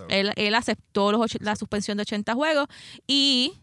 Él 0.10 0.32
Él, 0.36 0.56
aceptó 0.56 1.12
los 1.12 1.38
la 1.42 1.56
suspensión 1.58 1.98
de 1.98 2.04
80 2.04 2.34
juegos 2.34 2.68
y, 3.06 3.54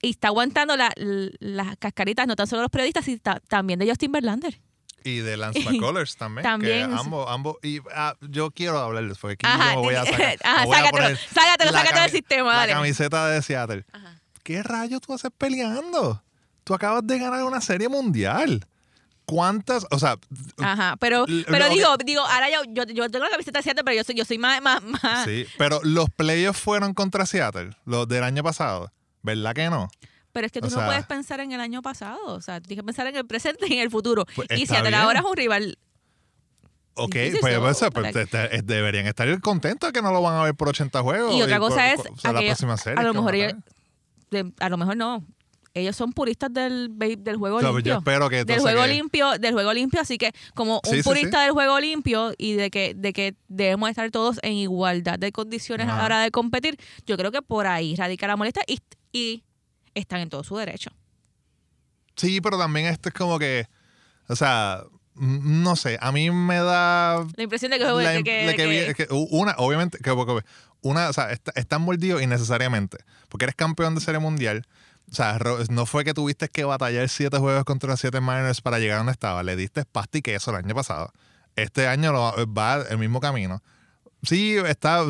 y 0.00 0.10
está 0.10 0.28
aguantando 0.28 0.76
la- 0.76 0.92
las 0.96 1.76
cascaritas, 1.76 2.26
no 2.26 2.36
tan 2.36 2.46
solo 2.46 2.60
de 2.60 2.64
los 2.64 2.70
periodistas, 2.70 3.04
sino 3.04 3.18
ta- 3.18 3.40
también 3.48 3.78
de 3.78 3.86
Justin 3.88 4.12
Verlander. 4.12 4.58
Y 5.04 5.18
de 5.18 5.36
Lance 5.36 5.60
McCullers 5.68 6.16
también. 6.16 6.44
También, 6.44 6.88
Que 6.90 6.94
sí. 6.96 7.00
ambos, 7.00 7.26
ambos. 7.28 7.56
Y 7.62 7.80
ah, 7.94 8.14
yo 8.20 8.50
quiero 8.52 8.78
hablarles, 8.78 9.18
porque 9.18 9.34
aquí 9.34 9.46
Ajá, 9.46 9.74
yo 9.74 9.80
me 9.80 9.86
voy 9.86 9.94
a 9.96 10.04
sacar. 10.06 10.38
ajá, 10.42 10.64
voy 10.64 10.74
sácatelo, 10.76 11.16
sácatelo, 11.34 11.72
la 11.72 11.78
sácatelo 11.78 12.02
del 12.02 12.10
sistema, 12.12 12.52
La 12.52 12.58
dale. 12.60 12.72
camiseta 12.72 13.28
de 13.28 13.42
Seattle. 13.42 13.84
Ajá. 13.92 14.21
¿Qué 14.42 14.62
rayos 14.62 15.00
tú 15.00 15.12
haces 15.14 15.30
peleando? 15.36 16.22
Tú 16.64 16.74
acabas 16.74 17.06
de 17.06 17.18
ganar 17.18 17.44
una 17.44 17.60
serie 17.60 17.88
mundial. 17.88 18.66
¿Cuántas? 19.24 19.86
O 19.90 19.98
sea, 19.98 20.16
Ajá, 20.58 20.96
pero, 20.98 21.24
pero 21.48 21.68
digo, 21.68 21.96
digo, 22.04 22.22
ahora 22.22 22.50
yo, 22.50 22.62
yo, 22.68 22.84
yo 22.84 23.08
tengo 23.08 23.24
la 23.24 23.30
camiseta 23.30 23.60
de 23.60 23.62
Seattle, 23.62 23.84
pero 23.84 23.96
yo 23.96 24.04
soy, 24.04 24.16
yo 24.16 24.24
soy 24.24 24.36
más, 24.38 24.60
más, 24.60 24.82
más- 24.82 25.24
sí. 25.24 25.46
Pero 25.58 25.80
los 25.84 26.10
playoffs 26.10 26.60
fueron 26.60 26.92
contra 26.92 27.24
Seattle, 27.24 27.70
los 27.84 28.08
del 28.08 28.24
año 28.24 28.42
pasado. 28.42 28.92
¿Verdad 29.22 29.54
que 29.54 29.70
no? 29.70 29.88
Pero 30.32 30.46
es 30.46 30.52
que 30.52 30.60
tú 30.60 30.66
O 30.66 30.70
no 30.70 30.76
sea- 30.76 30.86
puedes 30.86 31.06
pensar 31.06 31.38
en 31.40 31.52
el 31.52 31.60
año 31.60 31.82
pasado. 31.82 32.18
O 32.26 32.40
sea, 32.40 32.60
tú 32.60 32.66
tienes 32.66 32.82
que 32.82 32.86
pensar 32.86 33.06
en 33.06 33.16
el 33.16 33.26
presente 33.26 33.66
y 33.68 33.74
en 33.74 33.80
el 33.80 33.90
futuro. 33.90 34.26
Pues 34.34 34.48
y 34.50 34.66
Seattle 34.66 34.88
bien. 34.90 35.00
ahora 35.00 35.20
es 35.20 35.24
un 35.24 35.36
rival. 35.36 35.78
Ok, 36.94 37.12
pues, 37.40 37.54
so, 37.78 37.90
pues, 37.90 38.12
pues, 38.12 38.28
te- 38.28 38.62
deberían 38.62 39.06
estar 39.06 39.40
contentos 39.40 39.88
de 39.88 39.92
que 39.92 40.02
no 40.02 40.12
lo 40.12 40.20
van 40.20 40.34
a 40.38 40.42
ver 40.42 40.54
por 40.54 40.68
80 40.68 41.00
juegos. 41.00 41.34
Y 41.34 41.40
otra 41.42 41.58
cosa 41.58 41.90
es 41.92 41.96
por- 42.02 42.10
o 42.12 42.18
sea, 42.18 42.32
la 42.32 42.40
próxima 42.40 42.76
serie. 42.76 43.00
a 43.00 43.04
lo 43.04 43.14
mejor 43.14 43.34
ellos-. 43.34 43.54
De- 44.32 44.52
a 44.58 44.68
lo 44.68 44.76
mejor 44.76 44.96
no. 44.96 45.24
Ellos 45.74 45.96
son 45.96 46.12
puristas 46.12 46.52
del, 46.52 46.90
del 46.98 47.36
juego 47.38 47.56
O 47.56 47.60
sea, 47.60 47.70
limpio. 47.70 47.94
yo 47.94 47.98
espero 48.00 48.28
que 48.28 48.44
del 48.44 48.60
juego 48.60 48.82
que- 48.82 48.88
limpio, 48.88 49.38
del 49.38 49.54
juego 49.54 49.72
limpio, 49.72 50.00
así 50.02 50.18
que 50.18 50.32
como 50.54 50.82
un 50.86 50.96
sí, 50.96 51.02
purista 51.02 51.38
sí. 51.38 51.44
del 51.44 51.52
juego 51.52 51.80
limpio 51.80 52.34
y 52.36 52.52
de 52.54 52.70
que, 52.70 52.92
de 52.94 53.14
que 53.14 53.36
debemos 53.48 53.88
estar 53.88 54.10
todos 54.10 54.38
en 54.42 54.52
igualdad 54.52 55.18
de 55.18 55.32
condiciones 55.32 55.86
a 55.86 55.90
la 55.92 55.96
Ajá. 55.96 56.04
hora 56.04 56.20
de 56.22 56.30
competir, 56.30 56.78
yo 57.06 57.16
creo 57.16 57.30
que 57.32 57.40
por 57.40 57.66
ahí 57.66 57.94
radica 57.96 58.26
la 58.26 58.36
molestia 58.36 58.62
y, 58.66 58.80
y 59.12 59.44
están 59.94 60.20
en 60.20 60.28
todo 60.28 60.44
su 60.44 60.56
derecho. 60.58 60.90
Sí, 62.16 62.42
pero 62.42 62.58
también 62.58 62.86
esto 62.86 63.08
es 63.08 63.14
como 63.14 63.38
que, 63.38 63.66
o 64.28 64.36
sea, 64.36 64.82
no 65.14 65.74
sé, 65.76 65.96
a 66.02 66.12
mí 66.12 66.30
me 66.30 66.56
da 66.56 67.24
La 67.36 67.42
impresión 67.44 67.70
de 67.70 67.78
que, 67.78 67.84
la 67.84 67.94
de 68.10 68.22
que- 68.24 68.30
de 68.32 68.46
de 68.46 68.54
que 68.56 68.66
vi- 68.66 68.94
que- 68.94 69.06
que 69.06 69.06
una, 69.10 69.54
obviamente, 69.56 69.96
que, 69.98 70.04
que- 70.10 70.44
una, 70.82 71.08
o 71.08 71.12
sea, 71.12 71.30
está- 71.32 71.52
están 71.54 71.82
mordidos 71.82 72.22
innecesariamente, 72.22 72.98
porque 73.28 73.44
eres 73.46 73.56
campeón 73.56 73.94
de 73.94 74.00
serie 74.00 74.18
mundial. 74.20 74.66
O 75.10 75.14
sea, 75.14 75.38
no 75.70 75.84
fue 75.86 76.04
que 76.04 76.14
tuviste 76.14 76.48
que 76.48 76.64
batallar 76.64 77.08
siete 77.08 77.36
juegos 77.38 77.64
contra 77.64 77.96
siete 77.96 78.20
Mariners 78.20 78.60
para 78.60 78.78
llegar 78.78 78.94
a 78.96 78.98
donde 78.98 79.12
estaba. 79.12 79.42
Le 79.42 79.56
diste 79.56 79.84
pasta 79.84 80.18
y 80.18 80.22
queso 80.22 80.50
el 80.50 80.56
año 80.56 80.74
pasado. 80.74 81.12
Este 81.56 81.86
año 81.86 82.12
lo- 82.12 82.34
va 82.52 82.82
el 82.88 82.98
mismo 82.98 83.20
camino. 83.20 83.62
Sí, 84.22 84.56
está, 84.66 85.02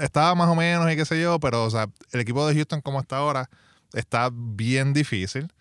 estaba 0.00 0.34
más 0.34 0.48
o 0.48 0.54
menos 0.54 0.90
y 0.92 0.96
qué 0.96 1.04
sé 1.04 1.20
yo, 1.20 1.40
pero 1.40 1.64
o 1.64 1.70
sea, 1.70 1.88
el 2.12 2.20
equipo 2.20 2.46
de 2.46 2.54
Houston 2.54 2.80
como 2.80 3.00
está 3.00 3.16
ahora 3.16 3.48
está 3.94 4.30
bien 4.32 4.92
difícil. 4.92 5.52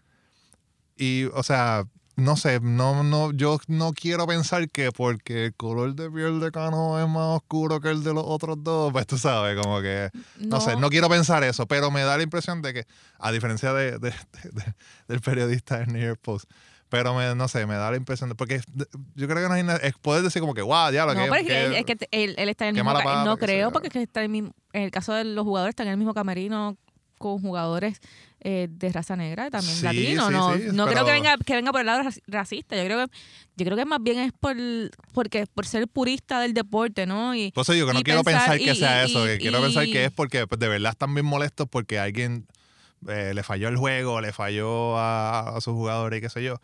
Y, 0.98 1.26
o 1.34 1.44
sea, 1.44 1.86
no 2.16 2.38
sé, 2.38 2.60
no, 2.62 3.04
no, 3.04 3.32
yo 3.34 3.60
no 3.68 3.92
quiero 3.94 4.26
pensar 4.28 4.70
que 4.70 4.92
porque 4.92 5.46
el 5.48 5.54
color 5.56 5.96
de 5.96 6.10
piel 6.10 6.40
de 6.40 6.52
Cano 6.52 7.00
es 7.02 7.08
más 7.10 7.38
oscuro 7.38 7.82
que 7.82 7.90
el 7.90 8.04
de 8.04 8.14
los 8.14 8.24
otros 8.26 8.64
dos, 8.64 8.92
pues 8.94 9.06
tú 9.06 9.18
sabes, 9.18 9.60
como 9.62 9.82
que, 9.82 10.10
no, 10.40 10.62
sé, 10.62 10.76
no 10.78 10.90
quiero 10.90 11.10
pensar 11.10 11.44
eso, 11.44 11.66
pero 11.68 11.92
me 11.92 12.02
da 12.04 12.18
la 12.18 12.24
impresión 12.24 12.62
de 12.62 12.74
que, 12.74 12.86
a 13.20 13.32
diferencia 13.32 13.74
de, 13.74 14.00
de- 14.00 14.10
de- 14.10 14.74
del 15.08 15.20
periodista 15.22 15.80
del 15.80 15.92
New 15.94 16.02
York 16.02 16.20
Post, 16.22 16.50
pero 16.88 17.14
me, 17.16 17.34
no 17.36 17.48
sé, 17.48 17.66
me 17.66 17.74
da 17.76 17.92
la 17.92 17.98
impresión 17.98 18.30
de, 18.30 18.36
porque 18.36 18.62
yo 19.16 19.28
creo 19.28 19.44
que 19.44 19.50
no 19.50 19.54
hay 19.54 19.66
es 19.84 19.94
poder 19.96 20.22
decir 20.24 20.40
como 20.40 20.54
que, 20.54 20.62
wow, 20.62 20.92
ya 20.92 21.06
lo 21.06 21.14
No, 21.16 21.24
que... 21.24 21.30
pero 21.30 21.42
es 21.42 21.48
que, 21.48 21.80
es 21.80 21.86
que 21.86 22.08
él, 22.12 22.36
él 22.38 22.50
está 22.50 22.66
en 22.68 22.78
el 22.78 22.84
mismo 22.84 22.94
pata, 22.94 23.26
No 23.26 23.38
creo, 23.38 23.72
porque 23.72 23.88
es 23.88 23.94
que 23.94 24.02
está 24.04 24.24
en, 24.24 24.36
el 24.36 24.52
en 24.74 24.82
el 24.84 24.92
caso 24.92 25.14
de 25.14 25.24
los 25.26 25.44
jugadores, 25.44 25.72
están 25.72 25.88
en 25.88 25.92
el 25.94 25.98
mismo 25.98 26.14
camerino 26.14 26.78
con 27.18 27.40
jugadores 27.42 28.00
eh, 28.42 28.68
de 28.70 28.92
raza 28.92 29.16
negra, 29.16 29.50
también 29.50 29.76
Sí, 29.76 29.88
sí, 30.08 30.14
no 30.14 30.28
sí, 30.28 30.64
no 30.74 30.88
creo 30.88 31.04
que 31.06 31.12
venga, 31.12 31.36
que 31.38 31.56
venga 31.56 31.72
por 31.72 31.82
el 31.82 31.88
lado 31.88 32.04
raci- 32.04 32.22
racista. 32.28 32.76
Yo 32.78 32.84
creo 32.86 33.08
que, 33.08 33.14
yo 33.58 33.66
creo 33.66 33.78
que 33.78 33.86
más 33.86 34.02
bien 34.04 34.20
es 34.20 34.32
por 34.34 34.56
porque 35.14 35.48
por 35.48 35.66
ser 35.66 35.88
purista 35.88 36.40
del 36.40 36.54
deporte, 36.54 37.06
¿no? 37.08 37.34
Y 37.34 37.52
Por 37.52 37.64
eso 37.64 37.74
digo 37.74 37.88
que 37.88 37.94
no 37.94 38.02
quiero 38.04 38.24
pensar- 38.24 38.52
pensar 38.52 38.58
que 38.60 38.72
y- 38.74 38.76
sea 38.76 39.04
y- 39.08 39.10
eso, 39.12 39.26
que 39.26 39.38
quiero 39.40 39.62
pensar 39.62 39.86
que 39.86 40.06
es 40.06 40.12
porque 40.12 40.46
pues, 40.48 40.60
de 40.60 40.68
verdad 40.68 40.92
están 40.92 41.14
bien 41.14 41.26
molestos 41.26 41.68
porque 41.70 41.98
alguien 41.98 42.46
eh, 43.08 43.34
le 43.34 43.44
falló 43.44 43.68
el 43.68 43.78
juego, 43.78 44.22
le 44.22 44.32
falló 44.34 44.98
a, 44.98 45.56
a 45.58 45.62
sus 45.62 45.74
jugadores 45.74 46.18
y 46.20 46.22
qué 46.22 46.30
sé 46.30 46.44
yo. 46.44 46.60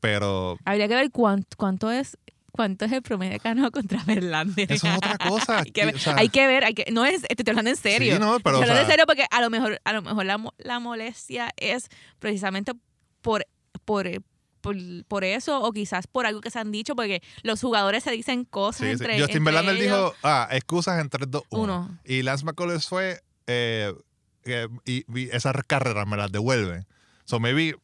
Pero 0.00 0.58
habría 0.64 0.86
que 0.88 0.94
ver 0.94 1.10
cuánto, 1.10 1.56
cuánto 1.56 1.90
es 1.90 2.16
cuánto 2.56 2.84
es 2.84 2.92
el 2.92 3.02
promedio 3.02 3.32
de 3.32 3.40
Cano 3.40 3.68
contra 3.72 4.02
Verlander. 4.04 4.70
eso 4.70 4.86
es 4.86 4.96
otra 4.96 5.18
cosa. 5.28 5.58
hay, 5.58 5.72
que 5.72 5.86
ver, 5.86 5.96
o 5.96 5.98
sea, 5.98 6.14
hay 6.16 6.28
que 6.28 6.46
ver, 6.46 6.64
hay 6.64 6.74
que, 6.74 6.84
no 6.92 7.04
es, 7.04 7.22
te 7.22 7.26
estoy 7.36 7.50
hablando 7.50 7.70
en 7.70 7.76
serio. 7.76 8.14
Sí, 8.14 8.20
no, 8.20 8.38
pero, 8.38 8.58
Te 8.60 8.66
o 8.66 8.68
hablo 8.68 8.74
en 8.74 8.86
sea- 8.86 8.90
serio 8.90 9.06
porque 9.06 9.26
a 9.28 9.40
lo 9.40 9.50
mejor, 9.50 9.80
a 9.84 9.92
lo 9.92 10.02
mejor 10.02 10.24
la, 10.24 10.40
la 10.58 10.78
molestia 10.78 11.50
es 11.56 11.88
precisamente 12.20 12.72
por, 13.22 13.44
por, 13.84 14.08
por, 14.60 14.76
por 15.08 15.24
eso 15.24 15.60
o 15.62 15.72
quizás 15.72 16.06
por 16.06 16.26
algo 16.26 16.40
que 16.40 16.50
se 16.50 16.60
han 16.60 16.70
dicho, 16.70 16.94
porque 16.94 17.22
los 17.42 17.60
jugadores 17.60 18.04
se 18.04 18.12
dicen 18.12 18.44
cosas 18.44 18.78
sí, 18.82 18.86
sí. 18.86 18.92
entre, 18.92 19.18
Justin 19.18 19.38
entre 19.38 19.52
Verlander 19.52 19.74
ellos. 19.74 19.84
dijo, 19.84 20.14
ah, 20.22 20.48
excusas 20.52 21.00
en 21.00 21.08
3, 21.10 21.28
2, 21.30 21.42
1. 21.50 21.62
Uno. 21.62 21.98
Y 22.04 22.22
Lance 22.22 22.44
McCullers 22.44 22.86
fue, 22.88 23.20
eh, 23.48 23.92
que- 24.44 24.68
y, 24.84 25.04
y 25.12 25.28
esas 25.30 25.54
carreras 25.66 26.06
me 26.06 26.16
las 26.16 26.30
devuelven. 26.30 26.86
So 27.24 27.40
maybe 27.40 27.74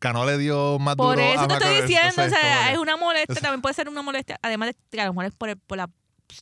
Cano 0.00 0.24
le 0.26 0.38
dio 0.38 0.78
más 0.78 0.96
Por 0.96 1.16
duro 1.16 1.26
a 1.28 1.34
eso 1.34 1.46
te 1.48 1.54
estoy 1.54 1.74
diciendo, 1.82 2.22
o 2.24 2.28
sea, 2.28 2.72
es 2.72 2.78
una 2.78 2.96
molestia, 2.96 3.36
también 3.40 3.60
puede 3.62 3.74
ser 3.74 3.88
una 3.88 4.02
molestia, 4.02 4.38
además 4.42 4.68
de 4.70 4.76
que 4.90 5.00
a 5.00 5.06
lo 5.06 5.12
mejor 5.12 5.24
es 5.26 5.32
por, 5.34 5.48
el- 5.50 5.56
por 5.58 5.78
la 5.78 5.88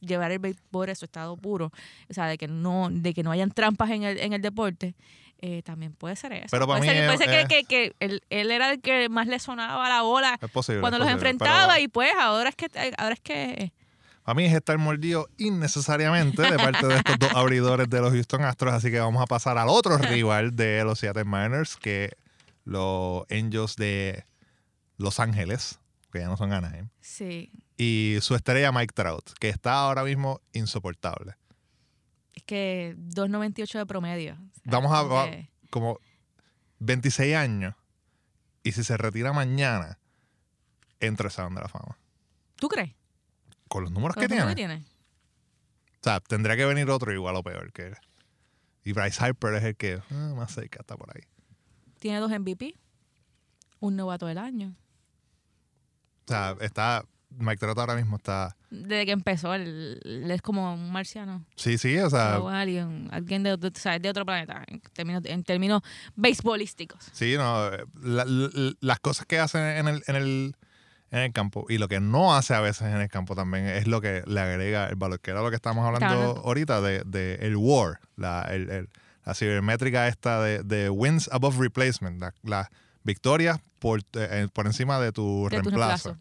llevar 0.01 0.31
el 0.31 0.39
béisbol 0.39 0.89
a 0.91 0.95
su 0.95 1.05
estado 1.05 1.37
puro, 1.37 1.67
o 2.11 2.15
sea, 2.15 2.27
de 2.27 2.39
que 2.39 2.49
no, 2.49 2.89
de 2.91 3.13
que 3.15 3.23
no 3.23 3.31
hayan 3.31 3.51
trampas 3.51 3.91
en 3.91 4.05
el, 4.05 4.19
en 4.19 4.33
el 4.33 4.41
deporte, 4.41 4.95
eh, 5.41 5.61
también 5.65 5.93
puede 5.93 6.15
ser 6.17 6.33
eso. 6.33 6.47
Pero 6.53 6.67
para 6.69 6.79
puede 6.79 6.93
mí 6.93 6.97
ser, 6.97 7.07
puede 7.07 7.15
es- 7.15 7.31
ser 7.31 7.49
que, 7.49 7.59
es- 7.59 7.67
que, 7.67 7.91
que 7.91 7.97
él, 8.01 8.23
él 8.31 8.51
era 8.53 8.71
el 8.71 8.81
que 8.81 9.09
más 9.09 9.27
le 9.27 9.39
sonaba 9.41 9.89
la 9.89 10.03
bola 10.03 10.39
posible. 10.53 10.81
cuando 10.81 10.99
los 10.99 11.07
posible, 11.09 11.31
enfrentaba 11.31 11.75
pero- 11.75 11.85
y 11.85 11.89
pues 11.89 12.11
ahora 12.19 12.49
es 12.51 12.57
que 12.57 12.69
ahora 12.97 13.15
es 13.15 13.21
que 13.21 13.73
A 14.25 14.35
mí 14.35 14.45
es 14.45 14.55
estar 14.55 14.79
mordido 14.79 15.29
innecesariamente 15.37 16.43
de 16.43 16.57
parte 16.57 16.87
de 16.87 16.97
estos 16.97 17.19
dos 17.19 17.31
abridores 17.35 17.91
de 17.91 18.01
los 18.01 18.13
Houston 18.13 18.45
Astros, 18.45 18.73
así 18.73 18.91
que 18.91 19.01
vamos 19.01 19.21
a 19.21 19.27
pasar 19.27 19.59
al 19.59 19.69
otro 19.69 19.99
rival 19.99 20.55
de 20.55 20.85
los 20.85 21.01
Seattle 21.01 21.25
Mariners, 21.25 21.77
que 21.77 22.13
los 22.65 23.25
Angels 23.31 23.77
de 23.77 24.25
Los 24.97 25.21
Ángeles, 25.21 25.79
que 26.13 26.21
ya 26.21 26.27
no 26.29 26.37
son 26.37 26.53
Anaheim, 26.53 26.89
sí, 27.01 27.51
y 27.77 28.19
su 28.21 28.35
estrella 28.35 28.71
Mike 28.73 28.93
Trout, 28.95 29.33
que 29.41 29.49
está 29.49 29.75
ahora 29.81 30.05
mismo 30.05 30.41
insoportable. 30.53 31.35
es 32.35 32.43
que 32.45 32.95
2.98 32.99 33.79
de 33.79 33.87
promedio. 33.87 34.39
Vamos 34.65 34.93
a, 34.93 35.03
como 35.03 35.15
va- 35.15 35.31
que- 35.31 35.51
como 35.71 35.99
26 36.79 37.35
años, 37.37 37.75
y 38.63 38.73
si 38.73 38.85
se 38.85 38.97
retira 38.97 39.33
mañana, 39.33 39.99
entra 41.01 41.27
al 41.27 41.33
Salón 41.33 41.55
de 41.55 41.63
la 41.63 41.69
Fama. 41.69 41.99
¿Tú 42.57 42.69
crees? 42.69 42.93
Con 43.69 43.83
los 43.85 43.93
números 43.93 44.15
¿Con 44.15 44.23
que 44.23 44.29
los 44.29 44.39
números 44.39 44.55
tiene. 44.57 44.75
que 44.79 44.83
tiene? 44.85 44.93
O 46.01 46.05
sea, 46.05 46.21
tendría 46.21 46.57
que 46.57 46.65
venir 46.67 46.89
otro 46.91 47.13
igual 47.13 47.37
o 47.37 47.43
peor 47.43 47.73
que 47.73 47.87
él. 47.89 47.97
Y 48.85 48.93
Bryce 48.93 49.23
Harper 49.25 49.55
es 49.55 49.65
el 49.65 49.77
que 49.77 50.01
ah, 50.11 50.33
más 50.37 50.53
cerca 50.55 50.81
está 50.81 50.97
por 50.97 51.15
ahí. 51.17 51.23
Tiene 52.03 52.19
dos 52.19 52.33
MVP, 52.33 52.75
un 53.79 53.95
novato 53.95 54.27
del 54.27 54.39
año. 54.39 54.75
O 56.27 56.29
sea, 56.29 56.57
está. 56.61 57.05
Mike 57.31 57.59
Trout 57.59 57.79
ahora 57.79 57.95
mismo 57.95 58.17
está. 58.17 58.57
Desde 58.71 59.07
que 59.07 59.13
empezó, 59.13 59.55
él, 59.55 60.01
él 60.05 60.29
es 60.33 60.43
como 60.43 60.75
un 60.75 60.91
marciano. 60.91 61.47
Sí, 61.55 61.79
sí, 61.79 61.97
o 61.99 62.11
sea. 62.11 62.41
o 62.41 62.49
alguien, 62.49 63.09
alguien 63.13 63.45
de, 63.45 63.53
otro- 63.53 63.71
o 63.75 63.79
sea, 63.79 64.01
de 64.01 64.11
otro 64.11 64.27
planeta, 64.27 64.65
en 64.67 64.81
términos, 64.93 65.23
en 65.27 65.45
términos 65.45 65.83
beisbolísticos. 66.17 67.09
Sí, 67.13 67.37
no. 67.39 67.71
la- 68.03 68.25
la- 68.27 68.73
las 68.81 68.99
cosas 68.99 69.25
que 69.27 69.39
hace 69.39 69.79
en 69.79 69.87
el, 69.87 70.03
en, 70.09 70.17
el, 70.17 70.57
en 71.13 71.19
el 71.21 71.33
campo 71.33 71.67
y 71.69 71.79
lo 71.79 71.87
que 71.87 72.01
no 72.01 72.35
hace 72.35 72.53
a 72.55 72.61
veces 72.61 72.89
en 72.89 73.01
el 73.01 73.09
campo 73.09 73.37
también 73.37 73.65
es 73.67 73.87
lo 73.87 74.01
que 74.01 74.25
le 74.27 74.41
agrega 74.41 74.89
el 74.89 74.97
valor, 74.97 75.21
que 75.21 75.31
era 75.31 75.41
lo 75.41 75.51
que 75.51 75.57
estamos 75.57 75.87
hablando 75.87 76.07
Claro. 76.35 76.43
ahorita 76.45 76.81
de, 76.83 77.03
de 77.07 77.37
el 77.37 77.57
WAR, 77.57 78.01
la, 78.17 78.43
el- 78.51 78.69
el- 78.69 78.89
la 79.25 79.35
cibermétrica 79.35 80.09
esta 80.09 80.41
de, 80.43 80.63
de 80.63 80.91
wins 80.91 81.29
above 81.33 81.59
replacement, 81.59 82.21
la- 82.21 82.35
las 82.43 82.69
victorias 83.05 83.61
por, 83.79 84.01
eh, 84.15 84.49
por 84.53 84.67
encima 84.67 85.01
de 85.01 85.13
tu 85.13 85.49
De 85.51 85.61
tu 85.61 85.71
reemplazo. 85.71 86.17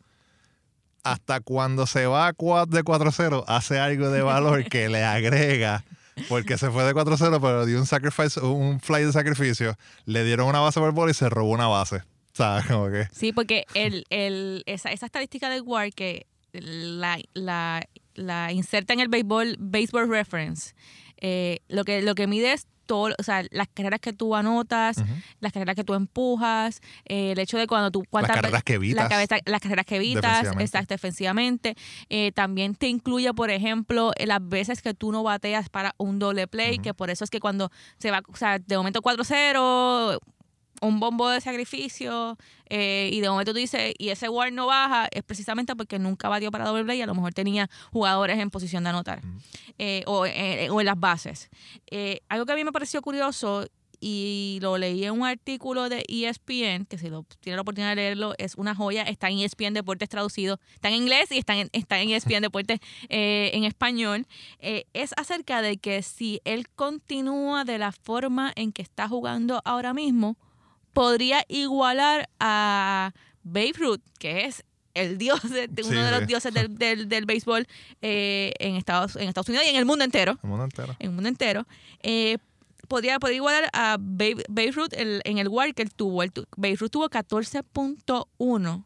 hasta 1.03 1.39
cuando 1.41 1.87
se 1.87 2.05
va 2.05 2.27
a 2.27 2.31
de 2.31 2.83
4-0, 2.83 3.43
hace 3.47 3.79
algo 3.79 4.09
de 4.09 4.21
valor 4.21 4.63
que 4.69 4.89
le 4.89 5.03
agrega. 5.03 5.83
Porque 6.29 6.57
se 6.57 6.69
fue 6.69 6.83
de 6.83 6.93
4-0, 6.93 7.39
pero 7.41 7.65
dio 7.65 7.79
un 7.79 7.85
sacrifice, 7.87 8.39
un 8.41 8.79
fly 8.79 9.05
de 9.05 9.11
sacrificio. 9.13 9.75
Le 10.05 10.23
dieron 10.23 10.47
una 10.47 10.59
base 10.59 10.79
por 10.79 10.91
bola 10.91 11.11
y 11.11 11.13
se 11.15 11.29
robó 11.29 11.51
una 11.51 11.67
base. 11.67 12.03
¿Sabes? 12.33 12.65
Como 12.67 12.89
que. 12.89 13.07
Sí, 13.11 13.31
porque 13.31 13.65
el, 13.73 14.05
el, 14.09 14.61
esa, 14.67 14.91
esa 14.91 15.05
estadística 15.05 15.49
del 15.49 15.61
WAR 15.63 15.91
que 15.93 16.27
la, 16.51 17.17
la, 17.33 17.87
la 18.13 18.51
inserta 18.51 18.93
en 18.93 18.99
el 18.99 19.07
béisbol, 19.07 19.55
baseball 19.57 20.09
reference, 20.09 20.75
eh, 21.17 21.59
lo, 21.69 21.85
que, 21.85 22.01
lo 22.01 22.13
que 22.13 22.27
mide 22.27 22.53
es 22.53 22.67
todo, 22.91 23.15
o 23.17 23.23
sea, 23.23 23.41
las 23.51 23.69
carreras 23.73 24.01
que 24.01 24.11
tú 24.11 24.35
anotas, 24.35 24.97
las 25.39 25.53
carreras 25.53 25.77
que 25.77 25.85
tú 25.85 25.93
empujas, 25.93 26.81
eh, 27.05 27.31
el 27.31 27.39
hecho 27.39 27.57
de 27.57 27.65
cuando 27.67 27.89
tú... 27.89 28.01
Las 28.01 28.09
cuántas 28.09 28.35
ve- 28.35 28.41
carreras 28.41 28.63
que 28.63 28.73
evitas. 28.73 29.03
la 29.05 29.09
cabeza- 29.09 29.37
las 29.45 29.61
carreras 29.61 29.85
que 29.85 29.95
evitas, 29.95 30.21
Defensivamente. 30.23 30.63
exacto, 30.65 30.93
defensivamente. 30.93 31.75
Eh, 32.09 32.33
también 32.33 32.75
te 32.75 32.87
incluye, 32.89 33.33
por 33.33 33.49
ejemplo, 33.49 34.11
eh, 34.17 34.25
las 34.27 34.45
veces 34.45 34.81
que 34.81 34.93
tú 34.93 35.13
no 35.13 35.23
bateas 35.23 35.69
para 35.69 35.93
un 35.97 36.19
doble 36.19 36.47
play, 36.47 36.79
que 36.79 36.93
por 36.93 37.09
eso 37.09 37.23
es 37.23 37.29
que 37.29 37.39
cuando 37.39 37.71
se 37.97 38.11
va, 38.11 38.21
o 38.27 38.35
sea, 38.35 38.59
de 38.59 38.75
momento 38.75 39.01
4-0, 39.01 40.19
un 40.81 40.99
bombo 40.99 41.29
de 41.29 41.39
sacrificio, 41.41 42.37
eh, 42.69 43.09
y 43.13 43.21
de 43.21 43.29
momento 43.29 43.53
tú 43.53 43.59
dices, 43.59 43.93
y 43.97 44.09
ese 44.09 44.29
WAR 44.29 44.51
no 44.51 44.67
baja, 44.67 45.07
es 45.11 45.23
precisamente 45.23 45.75
porque 45.75 45.99
nunca 45.99 46.27
batió 46.27 46.51
para 46.51 46.65
doble 46.65 46.83
play 46.83 46.99
y 46.99 47.01
a 47.01 47.05
lo 47.05 47.15
mejor 47.15 47.33
tenía 47.33 47.69
jugadores 47.91 48.39
en 48.39 48.49
posición 48.49 48.83
de 48.83 48.89
anotar, 48.89 49.21
eh, 49.77 50.03
o, 50.07 50.25
eh, 50.25 50.69
o 50.69 50.79
en 50.79 50.85
las 50.85 50.99
bases. 50.99 51.49
Eh, 51.89 52.21
algo 52.29 52.45
que 52.45 52.51
a 52.51 52.55
mí 52.55 52.63
me 52.63 52.71
pareció 52.71 53.01
curioso 53.01 53.65
y 54.01 54.57
lo 54.61 54.77
leí 54.79 55.05
en 55.05 55.13
un 55.13 55.25
artículo 55.25 55.87
de 55.87 56.03
ESPN, 56.07 56.85
que 56.85 56.97
si 56.97 57.09
lo, 57.09 57.23
tiene 57.39 57.55
la 57.55 57.61
oportunidad 57.61 57.91
de 57.91 57.95
leerlo, 57.97 58.33
es 58.39 58.55
una 58.55 58.73
joya, 58.73 59.03
está 59.03 59.29
en 59.29 59.39
ESPN 59.39 59.75
Deportes 59.75 60.09
traducido, 60.09 60.59
está 60.73 60.89
en 60.89 60.95
inglés 60.95 61.31
y 61.31 61.37
está 61.37 61.55
en, 61.55 61.69
está 61.71 62.01
en 62.01 62.09
ESPN 62.09 62.41
Deportes 62.41 62.79
eh, 63.09 63.51
en 63.53 63.63
español, 63.63 64.25
eh, 64.59 64.85
es 64.93 65.13
acerca 65.15 65.61
de 65.61 65.77
que 65.77 66.01
si 66.01 66.41
él 66.43 66.67
continúa 66.69 67.63
de 67.63 67.77
la 67.77 67.91
forma 67.91 68.51
en 68.55 68.71
que 68.71 68.81
está 68.81 69.07
jugando 69.07 69.61
ahora 69.63 69.93
mismo, 69.93 70.35
podría 70.93 71.43
igualar 71.47 72.29
a 72.39 73.13
Babe 73.43 73.73
Ruth, 73.77 74.01
que 74.19 74.45
es 74.45 74.63
el 74.93 75.17
dios 75.17 75.41
de, 75.49 75.69
uno 75.83 75.89
Sí, 75.89 75.95
de 75.95 76.11
los 76.11 76.27
dioses 76.27 76.53
del, 76.53 76.77
del, 76.77 77.07
del 77.07 77.25
béisbol 77.25 77.65
eh, 78.01 78.51
en, 78.59 78.75
Estados, 78.75 79.15
en 79.15 79.27
Estados 79.29 79.47
Unidos 79.49 79.65
y 79.65 79.69
en 79.69 79.77
el 79.77 79.85
mundo 79.85 80.03
entero 80.03 80.37
El 80.43 80.49
mundo 80.49 80.65
entero. 80.65 80.95
en 80.99 81.07
el 81.09 81.13
mundo 81.13 81.29
entero, 81.29 81.65
eh, 82.03 82.37
podría, 82.89 83.17
podría 83.19 83.37
igualar 83.37 83.69
a 83.71 83.95
Babe, 83.99 84.43
Babe 84.49 84.71
Ruth 84.71 84.91
el- 84.93 85.21
en 85.23 85.37
el 85.37 85.47
WAR 85.47 85.73
que 85.73 85.81
él 85.83 85.93
tuvo. 85.93 86.27
Tu- 86.27 86.45
Babe 86.57 86.75
Ruth 86.75 86.91
tuvo 86.91 87.09
14.1 87.09 88.83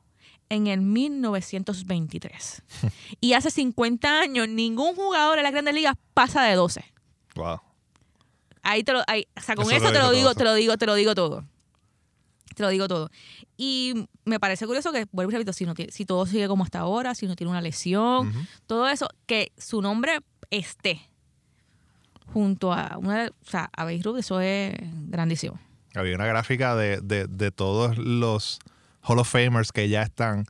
en 0.49 0.67
el 0.67 0.81
1923. 0.81 2.61
y 3.19 3.33
hace 3.33 3.49
50 3.49 4.19
años 4.21 4.47
ningún 4.47 4.95
jugador 4.95 5.37
de 5.37 5.43
las 5.43 5.51
grandes 5.51 5.73
ligas 5.73 5.95
pasa 6.13 6.43
de 6.43 6.53
12. 6.53 6.85
Wow. 7.35 7.59
Ahí 8.61 8.83
te 8.83 8.93
lo, 8.93 9.01
ahí, 9.07 9.27
o 9.37 9.41
sea, 9.41 9.55
con 9.55 9.71
Eso 9.71 9.91
te 9.91 9.99
lo 9.99 10.11
digo, 10.11 10.29
todo. 10.29 10.35
te 10.35 10.43
lo 10.43 10.53
digo, 10.53 10.77
te 10.77 10.85
lo 10.85 10.95
digo 10.95 11.15
todo. 11.15 11.45
Te 12.55 12.63
lo 12.63 12.69
digo 12.69 12.87
todo. 12.87 13.09
Y 13.57 14.07
me 14.25 14.39
parece 14.39 14.65
curioso 14.65 14.91
que, 14.91 15.05
vuelvo 15.11 15.31
y 15.31 15.35
repito, 15.35 15.53
si, 15.53 15.65
no 15.65 15.73
si 15.89 16.05
todo 16.05 16.25
sigue 16.25 16.47
como 16.47 16.63
hasta 16.63 16.79
ahora, 16.79 17.13
si 17.13 17.27
no 17.27 17.35
tiene 17.35 17.51
una 17.51 17.61
lesión, 17.61 18.33
todo 18.65 18.87
eso, 18.87 19.07
que 19.27 19.51
su 19.57 19.81
nombre 19.81 20.19
esté 20.49 21.01
junto 22.33 22.73
a 22.73 22.97
una 22.97 23.27
o 23.27 23.49
sea, 23.49 23.69
a 23.75 23.83
Babe 23.83 24.01
Ruth, 24.03 24.17
eso 24.17 24.39
es 24.41 24.73
grandísimo. 25.09 25.59
Había 25.93 26.15
una 26.15 26.25
gráfica 26.25 26.75
de, 26.75 26.99
de, 27.01 27.27
de 27.27 27.51
todos 27.51 27.97
los 27.97 28.59
Hall 29.03 29.19
of 29.19 29.29
Famers 29.29 29.71
que 29.71 29.87
ya 29.87 30.01
están, 30.01 30.45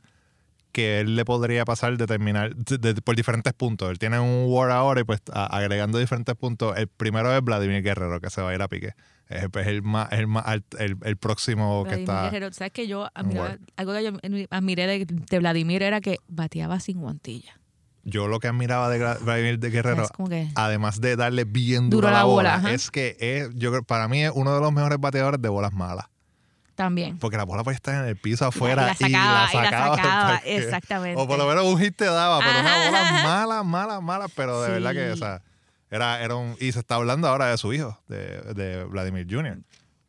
que 0.72 1.00
él 1.00 1.14
le 1.16 1.24
podría 1.24 1.64
pasar 1.64 1.96
de 1.96 2.06
terminar 2.06 2.56
de- 2.56 2.78
de- 2.78 3.00
por 3.02 3.14
diferentes 3.14 3.52
puntos. 3.52 3.90
Él 3.90 3.98
tiene 3.98 4.18
un 4.18 4.46
War 4.48 4.70
ahora 4.70 5.00
y 5.02 5.04
pues 5.04 5.20
a- 5.32 5.46
agregando 5.46 5.98
diferentes 5.98 6.34
puntos. 6.34 6.76
El 6.76 6.88
primero 6.88 7.32
es 7.34 7.42
Vladimir 7.42 7.82
Guerrero, 7.82 8.20
que 8.20 8.30
se 8.30 8.42
va 8.42 8.50
a 8.50 8.54
ir 8.54 8.62
a 8.62 8.68
pique. 8.68 8.94
Es, 9.28 9.42
es 9.44 9.66
el, 9.66 9.82
más, 9.82 10.10
el, 10.12 10.26
más 10.26 10.44
alt- 10.46 10.78
el, 10.78 10.96
el 11.02 11.16
próximo 11.16 11.82
que 11.84 11.90
Vladimir 11.90 12.08
está. 12.10 12.22
Guerrero, 12.30 12.52
¿sabes 12.52 12.72
que 12.72 12.86
yo 12.86 13.08
admiraba- 13.14 13.48
Word. 13.50 13.60
algo 13.76 13.92
que 13.92 14.02
yo 14.04 14.46
admiré 14.50 14.86
de, 14.86 15.04
de 15.06 15.38
Vladimir 15.38 15.82
era 15.82 16.00
que 16.00 16.18
bateaba 16.28 16.78
sin 16.80 17.00
guantilla. 17.00 17.58
Yo 18.04 18.28
lo 18.28 18.38
que 18.38 18.46
admiraba 18.46 18.88
de 18.88 18.98
Vladimir 19.24 19.58
de 19.58 19.70
Guerrero, 19.70 20.06
que 20.28 20.48
además 20.54 21.00
de 21.00 21.16
darle 21.16 21.42
bien 21.44 21.90
Duro 21.90 22.06
duro 22.06 22.08
a 22.08 22.10
la 22.12 22.18
la 22.18 22.24
bola, 22.24 22.56
bola, 22.58 22.72
es 22.72 22.90
que 22.92 23.16
es, 23.18 23.50
yo 23.56 23.82
para 23.82 24.06
mí 24.06 24.22
es 24.24 24.30
uno 24.32 24.54
de 24.54 24.60
los 24.60 24.72
mejores 24.72 25.00
bateadores 25.00 25.42
de 25.42 25.48
bolas 25.48 25.72
malas. 25.72 26.06
también. 26.76 27.18
Porque 27.18 27.36
la 27.36 27.44
bola 27.44 27.64
puede 27.64 27.74
estar 27.74 27.94
en 28.04 28.08
el 28.08 28.16
piso 28.16 28.44
Y 28.44 28.48
afuera 28.48 28.86
la 28.86 28.94
sacaba, 28.94 29.48
y 29.52 29.56
la 29.56 29.64
sacaba, 29.64 30.32
porque- 30.36 30.56
exactamente. 30.56 31.20
O 31.20 31.26
por 31.26 31.36
lo 31.38 31.48
menos 31.48 31.64
un 31.64 31.80
hit 31.80 31.96
te 31.96 32.04
daba, 32.04 32.38
pero 32.38 32.60
una 32.60 32.70
Ajá, 32.76 32.86
bola 32.86 33.00
ajá. 33.00 33.24
mala, 33.24 33.62
mala, 33.64 34.00
mala, 34.00 34.26
pero 34.36 34.60
de 34.60 34.66
Sí. 34.68 34.72
verdad 34.74 34.92
que, 34.92 35.10
o 35.10 35.16
sea, 35.16 35.42
era, 35.96 36.22
era 36.22 36.36
un... 36.36 36.56
Y 36.60 36.72
se 36.72 36.78
está 36.78 36.94
hablando 36.94 37.26
ahora 37.28 37.46
de 37.50 37.58
su 37.58 37.72
hijo, 37.72 38.00
de, 38.08 38.40
de 38.54 38.84
Vladimir 38.84 39.26
Jr., 39.28 39.58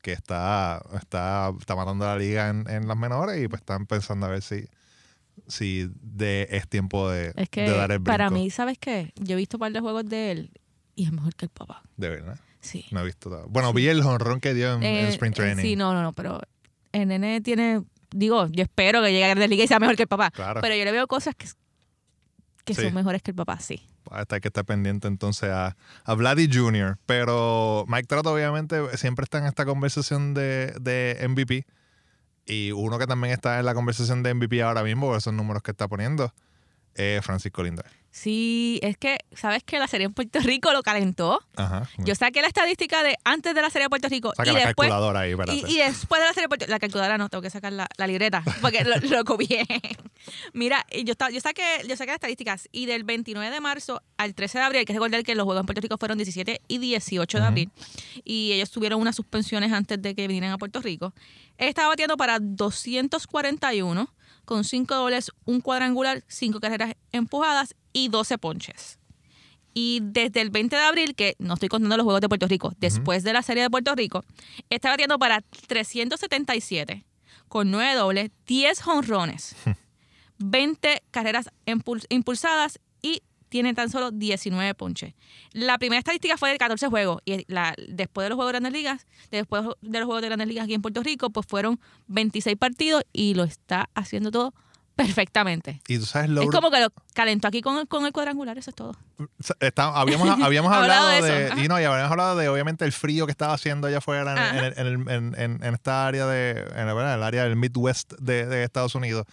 que 0.02 0.14
está, 0.14 0.82
está, 1.00 1.52
está 1.60 1.76
matando 1.76 2.06
a 2.06 2.10
la 2.14 2.18
liga 2.18 2.50
en, 2.50 2.70
en 2.70 2.88
las 2.88 2.96
menores 2.98 3.44
y 3.44 3.48
pues 3.48 3.62
están 3.62 3.86
pensando 3.88 4.26
a 4.26 4.30
ver 4.30 4.42
si, 4.42 4.68
si 5.48 5.90
de, 6.02 6.48
es 6.52 6.68
tiempo 6.70 7.10
de, 7.10 7.34
Es 7.36 7.50
que 7.50 7.62
de 7.64 7.72
dar 7.72 7.92
el 7.92 8.00
brinco. 8.00 8.12
para 8.12 8.30
mí, 8.30 8.50
¿sabes 8.50 8.78
qué? 8.78 9.12
Yo 9.16 9.34
he 9.34 9.38
visto 9.38 9.58
un 9.58 9.62
par 9.62 9.72
de 9.74 9.80
juegos 9.82 10.06
de 10.08 10.32
él 10.32 10.52
y 10.96 11.06
es 11.06 11.12
mejor 11.12 11.36
que 11.36 11.46
el 11.46 11.50
papá. 11.50 11.82
De 11.98 12.10
verdad. 12.10 12.40
Sí. 12.62 12.86
No 12.92 13.02
he 13.02 13.06
visto 13.06 13.30
todo. 13.30 13.48
Bueno, 13.50 13.74
vi 13.74 13.88
el 13.88 14.02
honrón 14.02 14.40
que 14.40 14.54
dio 14.54 14.74
en, 14.76 14.84
en 14.84 15.06
Eh, 15.06 15.10
Spring 15.10 15.32
eh, 15.32 15.36
Training. 15.36 15.62
sí, 15.64 15.76
no, 15.76 15.94
no, 15.94 16.02
no, 16.02 16.14
pero 16.14 16.40
el 16.94 17.08
nene 17.08 17.42
tiene, 17.42 17.84
digo, 18.12 18.48
yo 18.48 18.64
espero 18.64 19.02
que 19.02 19.12
llegue 19.12 19.26
a 19.26 19.30
Grandes 19.30 19.50
Ligas 19.50 19.66
y 19.66 19.68
sea 19.68 19.80
mejor 19.80 19.96
que 19.98 20.04
el 20.04 20.08
papá. 20.08 20.32
Claro. 20.32 20.62
Pero 20.62 20.74
yo 20.76 20.86
le 20.86 20.92
veo 20.92 21.08
cosas 21.08 21.36
que, 21.36 21.48
que 22.64 22.74
Sí. 22.74 22.82
son 22.84 22.94
mejores 22.94 23.22
que 23.22 23.32
el 23.32 23.36
papá, 23.36 23.60
sí. 23.60 23.82
Hasta 24.12 24.40
que 24.40 24.48
estar 24.50 24.66
pendiente 24.66 25.08
entonces 25.08 25.50
a, 25.50 25.76
a 26.04 26.14
Vladdy 26.14 26.50
Jr. 26.52 26.98
Pero 27.06 27.86
Mike 27.88 28.08
Trout 28.08 28.28
obviamente 28.28 28.98
siempre 28.98 29.24
está 29.24 29.38
en 29.40 29.46
esta 29.46 29.66
conversación 29.66 30.34
de, 30.34 30.74
de 30.80 31.26
MVP. 31.28 31.66
Y 32.46 32.72
uno 32.72 32.98
que 32.98 33.08
también 33.08 33.34
está 33.34 33.60
en 33.60 33.66
la 33.66 33.74
conversación 33.74 34.24
de 34.24 34.34
MVP 34.34 34.62
ahora 34.62 34.84
mismo, 34.84 35.16
esos 35.16 35.34
números 35.34 35.64
que 35.64 35.72
está 35.72 35.88
poniendo, 35.88 36.34
es 36.96 37.24
Francisco 37.26 37.62
Lindor. 37.62 37.86
Sí, 38.20 38.80
es 38.82 38.98
que, 38.98 39.20
¿sabes 39.36 39.62
que 39.64 39.78
La 39.78 39.88
serie 39.88 40.06
en 40.08 40.14
Puerto 40.14 40.40
Rico 40.40 40.74
lo 40.74 40.82
calentó. 40.82 41.40
Ajá. 41.56 41.88
Yo 42.00 42.16
saqué 42.16 42.42
la 42.42 42.48
estadística 42.48 43.04
de 43.04 43.16
antes 43.24 43.54
de 43.54 43.62
la 43.62 43.70
serie 43.70 43.86
de 43.86 43.90
Puerto 43.90 44.10
Rico 44.10 44.34
Saca 44.36 44.50
y 44.50 44.54
la 44.54 44.60
después 44.66 44.90
calculadora 44.90 45.20
ahí. 45.20 45.36
Y, 45.68 45.72
y 45.74 45.78
después 45.78 46.20
de 46.20 46.26
la 46.28 46.34
serie 46.34 46.46
de 46.46 46.48
Puerto 46.50 46.66
la 46.68 46.80
calculadora 46.80 47.20
no, 47.20 47.30
tengo 47.30 47.44
que 47.44 47.52
sacar 47.52 47.72
la, 47.74 47.88
la 47.98 48.08
libreta, 48.08 48.44
porque 48.62 48.84
lo, 48.84 48.96
lo 48.98 49.24
copié. 49.24 49.64
Mira, 50.54 50.84
y 50.92 51.04
yo, 51.04 51.12
estaba- 51.12 51.30
yo, 51.30 51.40
saqué, 51.42 51.62
yo 51.88 51.96
saqué 51.96 52.08
las 52.08 52.16
estadísticas 52.16 52.68
y 52.72 52.88
del 52.88 53.04
29 53.04 53.54
de 53.54 53.62
marzo 53.62 54.02
al 54.18 54.34
13 54.34 54.58
de 54.58 54.64
abril, 54.64 54.80
hay 54.80 54.86
que 54.86 54.94
recordar 54.94 55.22
que 55.24 55.36
los 55.36 55.44
Juegos 55.46 55.62
en 55.62 55.66
Puerto 55.68 55.82
Rico 55.82 55.98
fueron 56.00 56.18
17 56.18 56.62
y 56.68 56.78
18 56.80 57.38
de 57.40 57.46
abril, 57.46 57.72
y 58.24 58.52
ellos 58.54 58.72
tuvieron 58.72 59.00
unas 59.00 59.16
suspensiones 59.16 59.72
antes 59.72 60.02
de 60.02 60.16
que 60.16 60.28
vinieran 60.28 60.52
a 60.52 60.58
Puerto 60.58 60.82
Rico. 60.82 61.14
Estaba 61.60 61.90
batiendo 61.90 62.18
para 62.18 62.40
241, 62.40 64.10
con 64.48 64.64
5 64.64 64.96
dobles, 64.96 65.30
un 65.46 65.60
cuadrangular, 65.60 66.24
5 66.28 66.60
carreras 66.62 66.96
empujadas 67.12 67.76
y 67.92 68.08
12 68.08 68.38
ponches. 68.38 68.98
Y 69.74 70.00
desde 70.02 70.40
el 70.42 70.50
20 70.50 70.76
de 70.76 70.82
abril, 70.82 71.16
que 71.16 71.36
no 71.38 71.54
estoy 71.56 71.68
contando 71.70 71.98
los 71.98 72.06
Juegos 72.06 72.22
de 72.22 72.30
Puerto 72.30 72.48
Rico, 72.48 72.72
después 72.80 73.24
de 73.24 73.34
la 73.34 73.44
serie 73.44 73.62
de 73.64 73.70
Puerto 73.70 73.94
Rico, 73.94 74.24
está 74.70 74.90
batiendo 74.90 75.20
para 75.20 75.42
377 75.68 77.06
con 77.50 77.70
9 77.72 77.94
dobles, 77.96 78.32
10 78.48 78.82
jonrones, 78.82 79.56
20 80.40 81.04
carreras 81.12 81.50
impul- 81.66 82.06
impulsadas 82.10 82.80
tiene 83.50 83.74
tan 83.74 83.90
solo 83.90 84.12
19 84.12 84.74
ponches. 84.76 85.14
La 85.52 85.78
primera 85.78 86.00
estadística 86.00 86.38
fue 86.38 86.52
de 86.52 86.58
14 86.58 86.88
juegos 86.88 87.22
y 87.26 87.46
la, 87.52 87.74
después 87.88 88.26
de 88.26 88.30
los 88.30 88.36
Juegos 88.36 88.54
de 88.54 88.60
Grandes 88.60 88.74
Ligas, 88.74 89.08
después 89.32 89.64
de 89.82 90.00
los 90.00 90.06
Juegos 90.06 90.22
de 90.22 90.28
Grandes 90.28 90.48
Ligas 90.48 90.66
aquí 90.66 90.74
en 90.74 90.82
Puerto 90.82 91.04
Rico, 91.04 91.30
pues 91.30 91.46
fueron 91.48 91.80
26 92.08 92.58
partidos 92.58 93.04
y 93.14 93.34
lo 93.34 93.44
está 93.44 93.90
haciendo 93.96 94.32
todo 94.32 94.54
perfectamente. 94.98 95.80
Y 95.88 96.00
tú 96.00 96.06
sabes 96.06 96.30
lo 96.30 96.42
Es 96.42 96.50
como 96.50 96.72
que 96.72 96.82
lo 96.82 96.88
calentó 97.14 97.48
aquí 97.48 97.62
con 97.62 97.78
el, 97.78 97.88
con 97.88 98.06
el 98.06 98.12
cuadrangular, 98.12 98.58
eso 98.58 98.72
es 98.72 98.76
todo. 98.76 98.98
Está- 99.60 99.96
habíamos, 99.96 100.28
habíamos 100.42 100.74
Hablado 100.74 101.08
hablado 101.08 101.56
de 101.56 101.64
y 101.64 101.68
no, 101.68 101.80
y 101.80 101.84
habíamos 101.84 102.12
hablado 102.12 102.36
de 102.36 102.50
obviamente 102.50 102.84
el 102.84 102.92
frío 102.92 103.28
que 103.28 103.32
estaba 103.32 103.54
haciendo 103.54 103.88
allá 103.88 104.00
afuera 104.00 104.74
en, 104.76 105.36
en, 105.38 105.74
esta 105.74 106.08
área 106.08 106.26
de 106.26 106.52
el 106.76 107.24
área 107.24 107.44
del 107.44 107.56
Midwest 107.56 108.14
de, 108.20 108.48
de 108.48 108.64
Estados 108.64 108.96
Unidos 108.96 109.26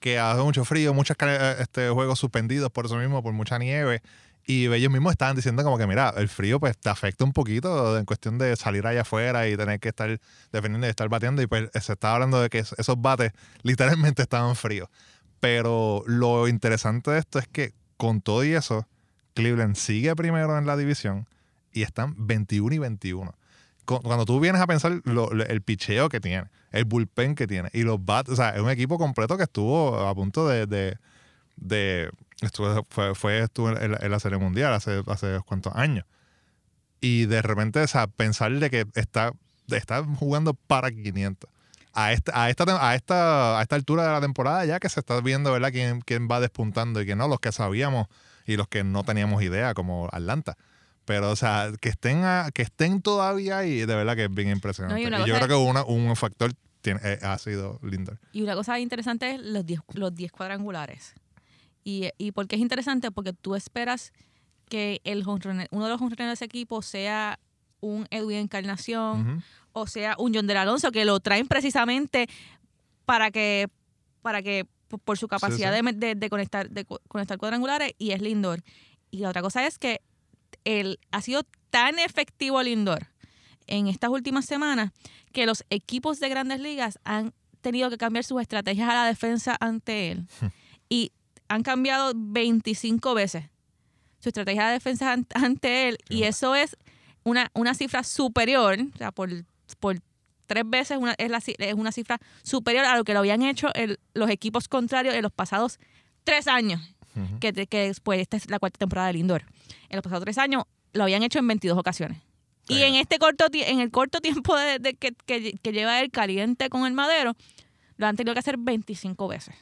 que 0.00 0.18
hace 0.18 0.42
mucho 0.42 0.64
frío, 0.64 0.94
muchos 0.94 1.16
ca- 1.16 1.52
este, 1.60 1.88
juegos 1.90 2.18
suspendidos 2.18 2.70
por 2.70 2.86
eso 2.86 2.96
mismo, 2.96 3.22
por 3.22 3.32
mucha 3.32 3.58
nieve. 3.58 4.02
Y 4.48 4.66
ellos 4.72 4.92
mismos 4.92 5.10
estaban 5.12 5.34
diciendo 5.34 5.64
como 5.64 5.76
que, 5.76 5.86
mira, 5.88 6.14
el 6.16 6.28
frío 6.28 6.60
pues 6.60 6.78
te 6.78 6.88
afecta 6.88 7.24
un 7.24 7.32
poquito 7.32 7.98
en 7.98 8.04
cuestión 8.04 8.38
de 8.38 8.54
salir 8.54 8.86
allá 8.86 9.00
afuera 9.00 9.48
y 9.48 9.56
tener 9.56 9.80
que 9.80 9.88
estar 9.88 10.20
defendiendo 10.52 10.86
y 10.86 10.90
estar 10.90 11.08
bateando. 11.08 11.42
Y 11.42 11.48
pues 11.48 11.68
se 11.80 11.92
estaba 11.92 12.14
hablando 12.14 12.40
de 12.40 12.48
que 12.48 12.60
es- 12.60 12.74
esos 12.78 13.00
bates 13.00 13.32
literalmente 13.62 14.22
estaban 14.22 14.54
fríos. 14.54 14.88
Pero 15.40 16.02
lo 16.06 16.48
interesante 16.48 17.10
de 17.10 17.18
esto 17.18 17.38
es 17.38 17.48
que 17.48 17.72
con 17.96 18.20
todo 18.20 18.44
y 18.44 18.52
eso, 18.54 18.86
Cleveland 19.34 19.74
sigue 19.76 20.14
primero 20.16 20.56
en 20.58 20.66
la 20.66 20.76
división 20.76 21.26
y 21.72 21.82
están 21.82 22.14
21 22.16 22.74
y 22.74 22.78
21. 22.78 23.34
Cu- 23.86 24.02
Cuando 24.02 24.24
tú 24.26 24.38
vienes 24.40 24.60
a 24.60 24.66
pensar 24.66 25.00
el 25.48 25.62
picheo 25.62 26.08
que 26.10 26.20
tiene, 26.20 26.48
el 26.72 26.84
bullpen 26.84 27.34
que 27.34 27.46
tiene 27.46 27.70
y 27.72 27.82
los 27.82 28.04
bats, 28.04 28.30
o 28.30 28.36
sea, 28.36 28.50
es 28.50 28.60
un 28.60 28.68
equipo 28.70 28.98
completo 28.98 29.36
que 29.38 29.44
estuvo 29.44 29.96
a 30.06 30.14
punto 30.14 30.46
de. 30.46 30.66
de, 30.66 30.98
de- 31.56 32.10
estuvo, 32.42 32.84
fue, 32.90 33.14
fue- 33.14 33.38
estuvo 33.44 33.70
en, 33.70 33.92
la- 34.10 34.20
Serie 34.20 34.38
Mundial 34.38 34.74
hace, 34.74 35.02
hace 35.06 35.40
cuántos 35.46 35.74
años. 35.74 36.04
Y 37.00 37.26
de 37.26 37.42
repente, 37.42 37.80
o 37.80 37.86
sea, 37.86 38.06
pensar 38.06 38.52
de 38.52 38.70
que 38.70 38.86
está, 38.94 39.32
está 39.68 40.02
jugando 40.04 40.54
para 40.54 40.90
500. 40.90 41.48
A 41.92 42.12
esta, 42.12 42.42
a, 42.42 42.50
esta, 42.50 42.64
a, 42.88 42.94
esta, 42.94 43.58
a 43.58 43.62
esta 43.62 43.74
altura 43.76 44.04
de 44.06 44.10
la 44.12 44.20
temporada 44.20 44.64
ya 44.66 44.78
que 44.80 44.88
se 44.90 45.00
está 45.00 45.18
viendo, 45.22 45.50
¿verdad?, 45.52 45.72
quién, 45.72 46.02
quién 46.02 46.28
va 46.30 46.40
despuntando 46.40 47.00
y 47.00 47.06
quién 47.06 47.16
no, 47.18 47.26
los 47.28 47.40
que 47.40 47.52
sabíamos 47.52 48.08
y 48.46 48.56
los 48.56 48.68
que 48.68 48.84
no 48.84 49.02
teníamos 49.02 49.42
idea, 49.42 49.72
como 49.72 50.08
Atlanta. 50.12 50.56
Pero, 51.06 51.30
o 51.30 51.36
sea, 51.36 51.72
que 51.80 51.88
estén, 51.88 52.24
a- 52.24 52.50
que 52.52 52.60
estén 52.62 53.00
todavía 53.00 53.58
ahí, 53.58 53.78
de 53.86 53.86
verdad 53.86 54.14
que 54.16 54.24
es 54.24 54.34
bien 54.34 54.50
impresionante. 54.50 55.08
No, 55.10 55.24
y 55.24 55.28
yo 55.28 55.34
creo 55.36 55.48
que 55.48 55.54
una- 55.54 55.84
un 55.84 56.14
factor 56.16 56.52
tiene, 56.82 57.00
eh, 57.02 57.18
ha 57.22 57.38
sido 57.38 57.78
Lindor. 57.82 58.18
Y 58.32 58.42
una 58.42 58.54
cosa 58.54 58.78
interesante 58.78 59.36
es 59.36 59.40
los 59.40 59.64
10 59.64 59.80
los 59.94 60.14
10 60.14 60.30
cuadrangulares. 60.32 61.14
Y, 61.84 62.10
y 62.18 62.32
por 62.32 62.46
qué 62.48 62.56
es 62.56 62.60
interesante? 62.62 63.10
Porque 63.10 63.32
tú 63.32 63.54
esperas 63.54 64.12
que 64.68 65.00
el 65.04 65.24
uno 65.26 65.84
de 65.84 65.88
los 65.88 65.98
jonroneros 66.00 66.30
de 66.30 66.32
ese 66.34 66.44
equipo 66.44 66.82
sea 66.82 67.38
un 67.80 68.06
Edwin 68.10 68.38
Encarnación 68.38 69.44
o 69.72 69.86
sea 69.86 70.16
un 70.18 70.34
John 70.34 70.46
del 70.48 70.56
Alonso, 70.56 70.90
que 70.90 71.04
lo 71.04 71.20
traen 71.20 71.46
precisamente 71.46 72.26
para 73.04 73.30
que, 73.30 73.68
para 74.22 74.42
que 74.42 74.66
por, 75.04 75.18
su 75.18 75.28
capacidad 75.28 75.72
sí. 75.76 75.84
De, 75.84 75.92
de- 75.92 76.14
de 76.16 76.30
conectar, 76.30 76.68
de 76.70 76.84
co- 76.84 77.00
conectar 77.08 77.38
cuadrangulares, 77.38 77.92
y 77.98 78.10
es 78.12 78.20
Lindor. 78.22 78.62
Y 79.12 79.18
la 79.18 79.28
otra 79.28 79.42
cosa 79.42 79.66
es 79.66 79.78
que 79.78 80.00
él 80.66 80.98
ha 81.12 81.22
sido 81.22 81.42
tan 81.70 81.98
efectivo 81.98 82.62
Lindor 82.62 83.08
en 83.66 83.86
estas 83.88 84.10
últimas 84.10 84.44
semanas 84.44 84.92
que 85.32 85.46
los 85.46 85.64
equipos 85.70 86.20
de 86.20 86.28
grandes 86.28 86.60
ligas 86.60 86.98
han 87.04 87.32
tenido 87.60 87.90
que 87.90 87.98
cambiar 87.98 88.24
sus 88.24 88.40
estrategias 88.40 88.88
a 88.88 88.94
la 88.94 89.04
defensa 89.06 89.56
ante 89.60 90.10
él. 90.12 90.26
y 90.88 91.12
han 91.48 91.62
cambiado 91.62 92.12
25 92.14 93.14
veces 93.14 93.44
su 94.20 94.28
estrategia 94.30 94.66
de 94.68 94.72
defensa 94.74 95.12
an- 95.12 95.26
ante 95.34 95.88
él. 95.88 95.98
Y 96.08 96.24
eso 96.24 96.54
es 96.54 96.76
una, 97.24 97.50
una 97.54 97.74
cifra 97.74 98.02
superior, 98.04 98.78
o 98.94 98.98
sea, 98.98 99.12
por, 99.12 99.30
por 99.80 99.98
tres 100.46 100.64
veces 100.66 100.96
una, 100.98 101.14
es, 101.18 101.28
la, 101.30 101.38
es 101.38 101.74
una 101.74 101.90
cifra 101.92 102.18
superior 102.42 102.84
a 102.84 102.96
lo 102.96 103.04
que 103.04 103.12
lo 103.12 103.18
habían 103.20 103.42
hecho 103.42 103.68
el- 103.74 103.98
los 104.14 104.30
equipos 104.30 104.68
contrarios 104.68 105.14
en 105.14 105.22
los 105.22 105.32
pasados 105.32 105.78
tres 106.24 106.46
años 106.48 106.80
Que, 107.40 107.52
que 107.66 107.86
después 107.86 108.20
esta 108.20 108.36
es 108.36 108.50
la 108.50 108.58
cuarta 108.58 108.78
temporada 108.78 109.08
del 109.08 109.16
Lindor. 109.16 109.44
En 109.88 109.96
los 109.96 110.02
pasados 110.02 110.24
tres 110.24 110.38
años 110.38 110.64
lo 110.92 111.02
habían 111.04 111.22
hecho 111.22 111.38
en 111.38 111.46
22 111.48 111.78
ocasiones. 111.78 112.22
Y 112.68 112.82
en 112.82 112.94
este 112.96 113.18
corto 113.18 113.46
en 113.52 113.80
el 113.80 113.90
corto 113.90 114.20
tiempo 114.20 114.56
de, 114.56 114.78
de 114.80 114.94
que, 114.94 115.12
que- 115.24 115.52
que 115.62 115.72
lleva 115.72 116.00
el 116.00 116.10
caliente 116.10 116.68
con 116.68 116.84
el 116.86 116.92
madero, 116.92 117.34
lo 117.96 118.06
han 118.06 118.16
tenido 118.16 118.34
que 118.34 118.40
hacer 118.40 118.56
25 118.58 119.28
veces. 119.28 119.54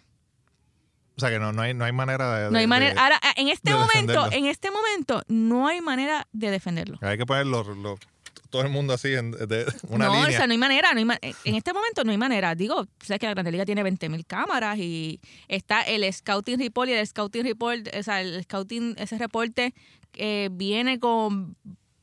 O 1.17 1.21
sea, 1.21 1.31
que 1.31 1.39
no, 1.39 1.53
no, 1.53 1.63
hay, 1.63 1.75
no 1.75 1.85
hay 1.85 1.93
manera 1.93 2.37
de... 2.39 2.51
No 2.51 2.57
hay 2.59 2.65
de- 2.65 2.67
manera. 2.67 2.95
de- 2.95 3.01
Ahora, 3.01 3.21
en 3.37 3.49
este 3.49 3.71
de 3.71 3.77
momento, 3.77 4.13
defenderlo. 4.13 4.33
en 4.33 4.47
este 4.47 4.71
momento, 4.71 5.23
no 5.29 5.69
hay 5.69 5.81
manera 5.81 6.27
de 6.33 6.51
defenderlo. 6.51 6.99
hay 7.03 7.17
que 7.19 7.25
poner 7.27 7.47
los- 7.47 7.69
los- 7.77 8.01
todo 8.55 8.63
el 8.63 8.69
mundo 8.71 8.95
así 8.95 9.13
en 9.15 9.33
de, 9.33 9.67
una 9.89 10.07
no, 10.07 10.13
línea. 10.15 10.29
o 10.29 10.31
sea, 10.31 10.47
no 10.47 10.53
hay 10.53 10.59
manera. 10.59 10.93
No 10.93 10.99
hay 10.99 11.05
ma- 11.05 11.19
en 11.21 11.55
este 11.57 11.73
momento 11.73 12.05
no 12.05 12.13
hay 12.13 12.19
manera. 12.19 12.55
Digo, 12.55 12.87
sabes 13.03 13.19
que 13.19 13.27
la 13.27 13.35
Grande 13.35 13.51
Liga 13.51 13.65
tiene 13.65 13.83
20.000 13.83 14.25
cámaras 14.27 14.79
y 14.79 15.21
está 15.49 15.83
el 15.83 16.11
Scouting 16.13 16.59
Report 16.61 16.89
y 16.89 16.93
el 16.93 17.05
Scouting 17.07 17.43
Report, 17.45 17.89
o 17.99 18.03
sea, 18.05 18.21
el 18.21 18.43
Scouting, 18.45 18.95
ese 18.99 19.19
reporte 19.19 19.75
eh, 20.13 20.49
viene 20.53 21.01
con 21.01 21.57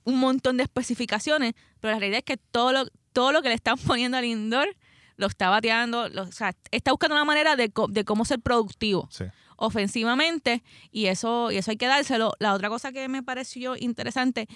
un 0.03 0.19
montón 0.19 0.57
de 0.57 0.63
especificaciones, 0.63 1.53
pero 1.79 1.93
la 1.93 1.99
realidad 1.99 2.17
es 2.19 2.25
que 2.25 2.35
todo 2.37 2.73
lo, 2.73 2.85
todo 3.13 3.31
lo 3.31 3.41
que 3.41 3.47
le 3.49 3.55
están 3.55 3.77
poniendo 3.87 4.17
al 4.17 4.25
indoor 4.25 4.67
lo 5.15 5.27
está 5.27 5.49
bateando, 5.49 6.09
lo- 6.09 6.23
o 6.23 6.31
sea, 6.31 6.53
está 6.71 6.91
buscando 6.91 7.15
una 7.15 7.23
manera 7.25 7.55
de, 7.55 7.71
de 7.89 8.03
cómo 8.03 8.25
ser 8.25 8.39
productivo 8.39 9.07
Sí. 9.11 9.23
ofensivamente 9.55 10.63
y 10.91 11.05
eso 11.07 11.51
y 11.51 11.57
eso 11.57 11.71
hay 11.71 11.77
que 11.77 11.87
dárselo. 11.87 12.33
La 12.39 12.53
otra 12.53 12.69
cosa 12.69 12.91
que 12.91 13.07
me 13.07 13.23
pareció 13.23 13.75
interesante 13.77 14.47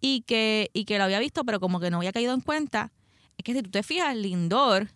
y 0.00 0.22
que, 0.22 0.70
y 0.72 0.84
que 0.84 0.98
lo 0.98 1.04
había 1.04 1.18
visto, 1.18 1.44
pero 1.44 1.60
como 1.60 1.80
que 1.80 1.90
no 1.90 1.98
había 1.98 2.12
caído 2.12 2.34
en 2.34 2.40
cuenta, 2.40 2.92
es 3.36 3.44
que 3.44 3.52
si 3.52 3.62
tú 3.62 3.70
te 3.70 3.82
fijas, 3.82 4.16
Lindor 4.16 4.88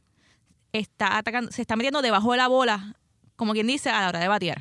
está 0.73 1.19
atacando, 1.19 1.51
se 1.51 1.63
está 1.63 1.77
metiendo 1.77 2.03
debajo 2.03 2.33
de 2.33 2.39
la 2.39 2.49
bola, 2.49 2.97
como 3.37 3.53
quien 3.53 3.67
dice, 3.67 3.91
a 3.91 4.01
la 4.01 4.09
hora 4.09 4.21
de 4.21 4.29
batear. 4.29 4.61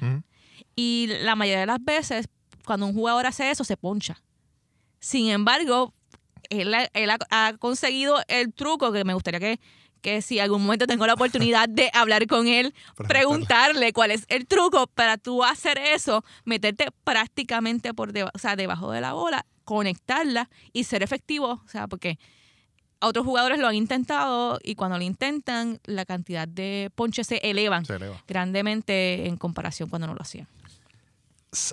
Y 0.75 1.09
la 1.21 1.35
mayoría 1.35 1.61
de 1.61 1.65
las 1.65 1.83
veces, 1.83 2.27
cuando 2.65 2.85
un 2.85 2.93
jugador 2.93 3.25
hace 3.27 3.51
eso, 3.51 3.63
se 3.63 3.77
poncha. 3.77 4.21
Sin 4.99 5.29
embargo, 5.29 5.93
él, 6.49 6.73
él 6.93 7.09
ha, 7.09 7.17
ha 7.29 7.53
conseguido 7.57 8.17
el 8.27 8.53
truco 8.53 8.91
que 8.91 9.03
me 9.03 9.13
gustaría 9.13 9.39
que, 9.39 9.59
que 10.01 10.21
si 10.21 10.39
algún 10.39 10.61
momento 10.63 10.87
tengo 10.87 11.05
la 11.07 11.13
oportunidad 11.13 11.67
de 11.69 11.89
hablar 11.93 12.25
con 12.27 12.47
él, 12.47 12.73
preguntarle 13.07 13.93
cuál 13.93 14.11
es 14.11 14.25
el 14.29 14.45
truco 14.47 14.87
para 14.87 15.17
tú 15.17 15.43
hacer 15.43 15.77
eso, 15.77 16.23
meterte 16.45 16.87
prácticamente 17.03 17.93
por 17.93 18.13
deba- 18.13 18.31
o 18.33 18.37
sea, 18.39 18.55
debajo 18.55 18.91
de 18.91 19.01
la 19.01 19.13
bola, 19.13 19.45
conectarla 19.65 20.49
y 20.73 20.83
ser 20.85 21.03
efectivo. 21.03 21.61
O 21.65 21.67
sea, 21.67 21.87
porque 21.87 22.17
otros 23.01 23.25
jugadores 23.25 23.59
lo 23.59 23.67
han 23.67 23.75
intentado 23.75 24.59
y 24.63 24.75
cuando 24.75 24.97
lo 24.97 25.03
intentan, 25.03 25.79
la 25.85 26.05
cantidad 26.05 26.47
de 26.47 26.91
ponches 26.95 27.27
se 27.27 27.37
elevan 27.37 27.85
Se 27.85 27.95
eleva. 27.95 28.21
grandemente 28.27 29.27
en 29.27 29.37
comparación 29.37 29.89
cuando 29.89 30.07
no 30.07 30.13
lo 30.15 30.21
hacían. 30.21 30.47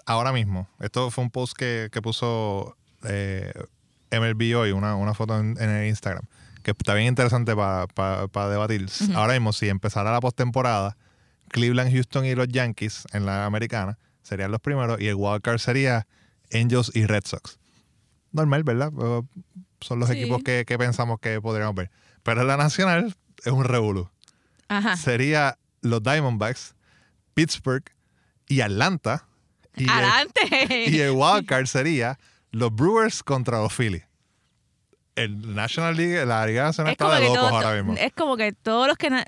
Ahora 0.07 0.33
mismo, 0.33 0.69
esto 0.81 1.11
fue 1.11 1.23
un 1.25 1.31
post 1.31 1.55
que, 1.57 1.89
que 1.93 2.01
puso 2.01 2.77
eh, 3.05 3.53
MLB 4.11 4.57
hoy, 4.57 4.71
una, 4.73 4.95
una 4.97 5.13
foto 5.13 5.39
en, 5.39 5.55
en 5.61 5.69
el 5.69 5.89
Instagram, 5.89 6.25
que 6.73 6.73
está 6.83 6.95
bien 6.95 7.07
interesante 7.07 7.55
para 7.55 8.49
debatir. 8.51 8.87
Ahora 9.15 9.35
mismo, 9.35 9.53
si 9.53 9.69
empezara 9.69 10.11
la 10.11 10.21
postemporada, 10.21 10.97
Cleveland, 11.49 11.93
Houston 11.93 12.25
y 12.27 12.35
los 12.35 12.49
Yankees 12.49 13.05
en 13.13 13.25
la 13.25 13.47
americana 13.47 13.99
serían 14.23 14.51
los 14.51 14.61
primeros 14.61 15.01
y 15.01 15.07
el 15.07 15.15
wildcard 15.15 15.59
sería 15.59 16.07
Angels 16.53 16.91
y 16.95 17.07
Red 17.07 17.23
Sox. 17.25 17.59
Normal, 18.33 18.65
¿verdad? 18.65 18.91
Son 19.81 20.01
los 20.01 20.09
Sí. 20.09 20.19
equipos 20.19 20.43
que, 20.43 20.65
que 20.67 20.77
pensamos 20.77 21.21
que 21.21 21.41
podríamos 21.41 21.77
ver. 21.77 21.91
Pero 22.25 22.41
en 22.43 22.49
la 22.49 22.57
nacional 22.57 23.15
es 23.45 23.53
un 23.53 23.63
revolú. 23.65 24.11
Sería 24.97 25.59
los 25.83 26.03
Diamondbacks, 26.03 26.75
Pittsburgh 27.35 27.85
y 28.49 28.61
Atlanta. 28.63 29.27
Y 29.77 29.85
el- 29.85 29.91
¡Adelante! 29.91 30.91
y 30.91 30.99
el 31.01 31.13
wildcard 31.13 31.67
sería 31.67 32.19
los 32.51 32.75
Brewers 32.75 33.23
contra 33.23 33.61
los 33.61 33.73
Phillies. 33.73 34.03
El 35.17 35.55
National 35.55 35.97
League, 35.97 36.25
la 36.27 36.47
Liga 36.47 36.63
Nacional 36.65 36.93
es 36.93 36.95
está 36.95 37.15
de 37.15 37.21
que 37.23 37.27
locos 37.27 37.41
todo- 37.41 37.57
ahora 37.57 37.75
mismo. 37.75 37.95
es 37.99 38.13
como 38.13 38.37
que 38.37 38.53
todos 38.53 38.87
los 38.87 38.97
que... 38.97 39.11
Los 39.11 39.25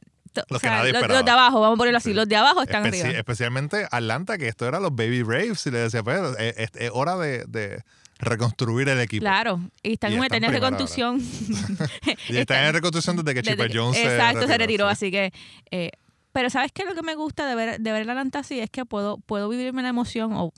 o 0.51 0.55
que 0.55 0.59
sea, 0.61 0.77
nadie 0.77 0.93
los, 0.93 1.25
de 1.25 1.31
abajo, 1.33 1.61
vamos 1.61 1.77
a 1.77 1.79
ponerlo 1.79 1.99
así, 1.99 2.11
Sí. 2.11 2.15
los 2.15 2.29
de 2.29 2.37
abajo 2.37 2.63
están 2.63 2.85
Especi- 2.85 3.01
arriba. 3.03 3.19
especialmente 3.19 3.89
Atlanta, 3.91 4.39
que 4.39 4.47
esto 4.47 4.69
era 4.69 4.79
los 4.79 4.95
Baby 4.95 5.23
Braves, 5.25 5.67
y 5.67 5.71
le 5.73 5.79
decía, 5.79 6.05
pues, 6.05 6.21
es, 6.39 6.55
es- 6.59 6.71
es 6.77 6.91
hora 6.93 7.17
de, 7.17 7.45
de 7.49 7.83
reconstruir 8.21 8.89
el 8.89 9.01
equipo. 9.01 9.23
Claro, 9.23 9.61
y 9.83 9.95
están 9.95 10.13
Y 10.13 10.17
en 10.17 10.23
están 10.25 10.39
primero 10.41 10.53
reconstrucción. 10.53 11.21
Y 12.29 12.37
están 12.37 12.65
en 12.67 12.73
reconstrucción 12.75 13.17
desde 13.17 13.35
que 13.35 13.43
Chipper 13.43 13.71
que- 13.73 13.79
Jones 13.79 13.99
Exacto, 13.99 14.47
se 14.47 14.59
retiró, 14.59 14.87
sí. 14.87 14.93
así 14.93 15.11
que... 15.11 15.33
eh, 15.71 15.91
pero 16.33 16.51
¿sabes 16.51 16.71
qué? 16.73 16.85
Lo 16.85 16.95
que 16.95 17.03
me 17.03 17.17
gusta 17.17 17.47
de 17.47 17.55
ver, 17.57 17.81
de 17.81 17.91
ver 17.93 18.03
el 18.03 18.11
Atlanta 18.11 18.41
así 18.41 18.61
es 18.61 18.71
que 18.71 18.85
puedo, 18.85 19.17
puedo 19.19 19.49
vivirme 19.49 19.83
la 19.83 19.89
emoción 19.89 20.35
o 20.35 20.53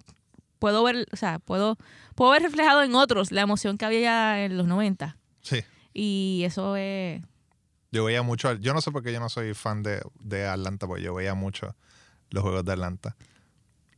puedo 0.58 0.82
ver, 0.82 1.06
o 1.10 1.16
sea, 1.16 1.38
puedo, 1.38 1.78
puedo 2.16 2.32
ver 2.32 2.42
reflejado 2.42 2.82
en 2.82 2.94
otros 2.94 3.32
la 3.32 3.40
emoción 3.40 3.78
que 3.78 3.86
había 3.86 4.00
ya 4.00 4.44
en 4.44 4.58
los 4.58 4.66
90. 4.66 5.16
Sí. 5.42 5.62
Y 5.92 6.42
eso 6.44 6.76
es... 6.76 7.22
Yo 7.92 8.04
veía 8.04 8.22
mucho, 8.22 8.52
yo 8.54 8.72
no 8.72 8.80
sé 8.80 8.92
por 8.92 9.02
qué 9.02 9.12
yo 9.12 9.18
no 9.20 9.28
soy 9.28 9.52
fan 9.54 9.82
de, 9.82 10.00
de 10.20 10.46
Atlanta, 10.46 10.86
porque 10.86 11.02
yo 11.02 11.12
veía 11.14 11.34
mucho 11.34 11.74
los 12.30 12.42
juegos 12.42 12.64
de 12.64 12.72
Atlanta. 12.72 13.16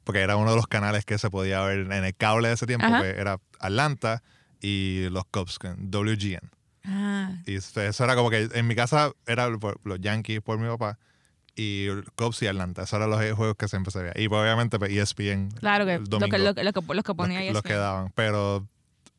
Porque 0.04 0.20
era 0.20 0.36
uno 0.36 0.50
de 0.50 0.56
los 0.56 0.66
canales 0.66 1.04
que 1.04 1.18
se 1.18 1.28
podía 1.30 1.60
ver 1.62 1.80
en 1.80 1.92
el 2.04 2.14
cable 2.16 2.48
de 2.48 2.54
ese 2.54 2.66
tiempo, 2.66 2.86
Ajá. 2.86 3.02
que 3.02 3.10
era 3.10 3.38
Atlanta 3.60 4.22
y 4.60 5.08
los 5.10 5.24
Cubs, 5.26 5.58
WGN. 5.62 6.50
Ah, 6.84 7.36
Y 7.46 7.54
eso 7.56 7.80
era 8.04 8.16
como 8.16 8.30
que 8.30 8.48
en 8.54 8.66
mi 8.66 8.74
casa 8.74 9.12
era 9.26 9.48
los 9.48 10.00
Yankees 10.00 10.40
por 10.40 10.58
mi 10.58 10.66
papá 10.68 10.98
y 11.54 11.86
Cubs 12.16 12.42
y 12.42 12.46
Atlanta. 12.46 12.82
Esos 12.84 12.96
eran 12.96 13.10
los 13.10 13.20
juegos 13.36 13.56
que 13.56 13.68
siempre 13.68 13.92
se 13.92 13.98
veía. 14.02 14.14
Y 14.16 14.28
pues, 14.28 14.40
obviamente 14.40 14.78
pues, 14.78 14.90
ESPN. 14.90 15.50
claro 15.50 15.84
que 15.84 15.94
el 15.94 16.04
domingo, 16.04 16.26
lo, 16.26 16.30
que- 16.32 16.38
lo 16.38 16.54
que, 16.54 16.64
los 16.64 16.72
que 16.72 16.94
los, 16.94 17.16
ponía 17.16 17.38
ahí 17.40 17.48
los 17.50 17.58
es 17.58 17.62
que 17.62 17.74
daban. 17.74 18.10
Pero 18.16 18.66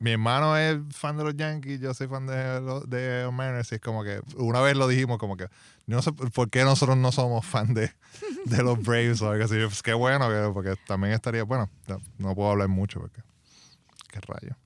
mi 0.03 0.11
hermano 0.11 0.57
es 0.57 0.77
fan 0.91 1.15
de 1.17 1.23
los 1.23 1.35
Yankees, 1.37 1.79
yo 1.79 1.93
soy 1.93 2.07
fan 2.07 2.27
de 2.27 2.59
los 2.59 2.89
de 2.89 3.29
Mariners. 3.31 3.71
Y 3.71 3.75
es 3.75 3.81
como 3.81 4.03
que 4.03 4.19
una 4.35 4.59
vez 4.59 4.75
lo 4.75 4.87
dijimos, 4.87 5.17
como 5.17 5.37
que 5.37 5.47
no 5.85 6.01
sé 6.01 6.11
por 6.11 6.49
qué 6.49 6.63
nosotros 6.65 6.97
no 6.97 7.11
somos 7.13 7.45
fan 7.45 7.73
de, 7.73 7.89
de 8.45 8.63
los 8.63 8.83
Braves 8.83 9.21
o 9.21 9.29
algo 9.31 9.45
así. 9.45 9.55
Pues 9.63 9.81
qué 9.81 9.93
bueno, 9.93 10.27
que- 10.27 10.51
porque 10.53 10.75
también 10.87 11.13
estaría. 11.13 11.43
Bueno, 11.43 11.69
no, 11.87 12.01
no 12.17 12.35
puedo 12.35 12.51
hablar 12.51 12.67
mucho 12.67 12.99
porque. 12.99 13.21
Qué 14.09 14.19
rayo. 14.21 14.57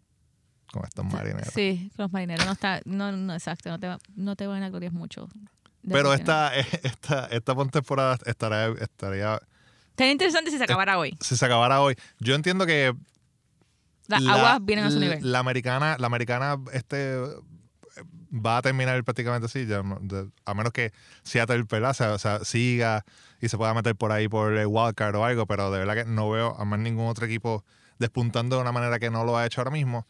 Con 0.73 0.83
estos 0.83 1.05
marineros. 1.05 1.53
Sí, 1.53 1.91
los 1.97 2.11
marineros 2.11 2.45
no 2.45 2.51
está, 2.53 2.81
no, 2.85 3.11
no, 3.11 3.33
exacto, 3.33 3.69
no 3.69 3.79
te, 3.79 3.95
no 4.15 4.35
te 4.35 4.47
van 4.47 4.63
a 4.63 4.69
glorias 4.69 4.91
mucho. 4.91 5.29
Pero 5.87 6.09
Definitivamente. 6.11 6.77
esta, 6.89 7.25
esta, 7.27 7.27
esta 7.27 7.55
temporada 7.69 8.17
estaría, 8.25 8.67
estaría 8.83 9.39
Sería 9.95 10.11
interesante 10.11 10.51
si 10.51 10.57
se 10.57 10.63
acabara 10.63 10.97
hoy. 10.97 11.15
si 11.21 11.37
se 11.37 11.45
acabara 11.45 11.79
hoy. 11.79 11.95
Yo 12.19 12.35
entiendo 12.35 12.65
que 12.65 12.93
Las 14.07 14.21
la- 14.21 14.33
aguas 14.33 14.59
vienen 14.65 14.85
a 14.85 14.91
su 14.91 14.99
nivel. 14.99 15.19
La 15.31 15.39
americana, 15.39 15.97
la 15.99 16.07
americana 16.07 16.57
este 16.73 17.17
va 18.33 18.57
a 18.57 18.61
terminar 18.61 19.01
prácticamente 19.03 19.45
así, 19.45 19.65
ya 19.65 19.81
de- 20.01 20.29
a 20.45 20.53
menos 20.53 20.71
que 20.73 20.91
Seattle 21.23 21.63
¿verdad? 21.63 22.13
O 22.13 22.19
sea, 22.19 22.39
siga 22.43 23.05
y 23.41 23.49
se 23.49 23.57
pueda 23.57 23.73
meter 23.73 23.95
por 23.95 24.11
ahí 24.11 24.27
por 24.27 24.53
el 24.53 24.67
wildcard 24.67 25.15
o 25.15 25.25
algo, 25.25 25.45
pero 25.45 25.71
de 25.71 25.79
verdad 25.79 25.95
que 25.95 26.05
no 26.05 26.29
veo 26.29 26.55
a 26.59 26.65
más 26.65 26.79
ningún 26.79 27.07
otro 27.07 27.25
equipo 27.25 27.63
despuntando 27.99 28.55
de 28.57 28.61
una 28.61 28.71
manera 28.71 28.99
que 28.99 29.09
no 29.09 29.23
lo 29.23 29.37
ha 29.37 29.45
hecho 29.45 29.61
ahora 29.61 29.71
mismo. 29.71 30.05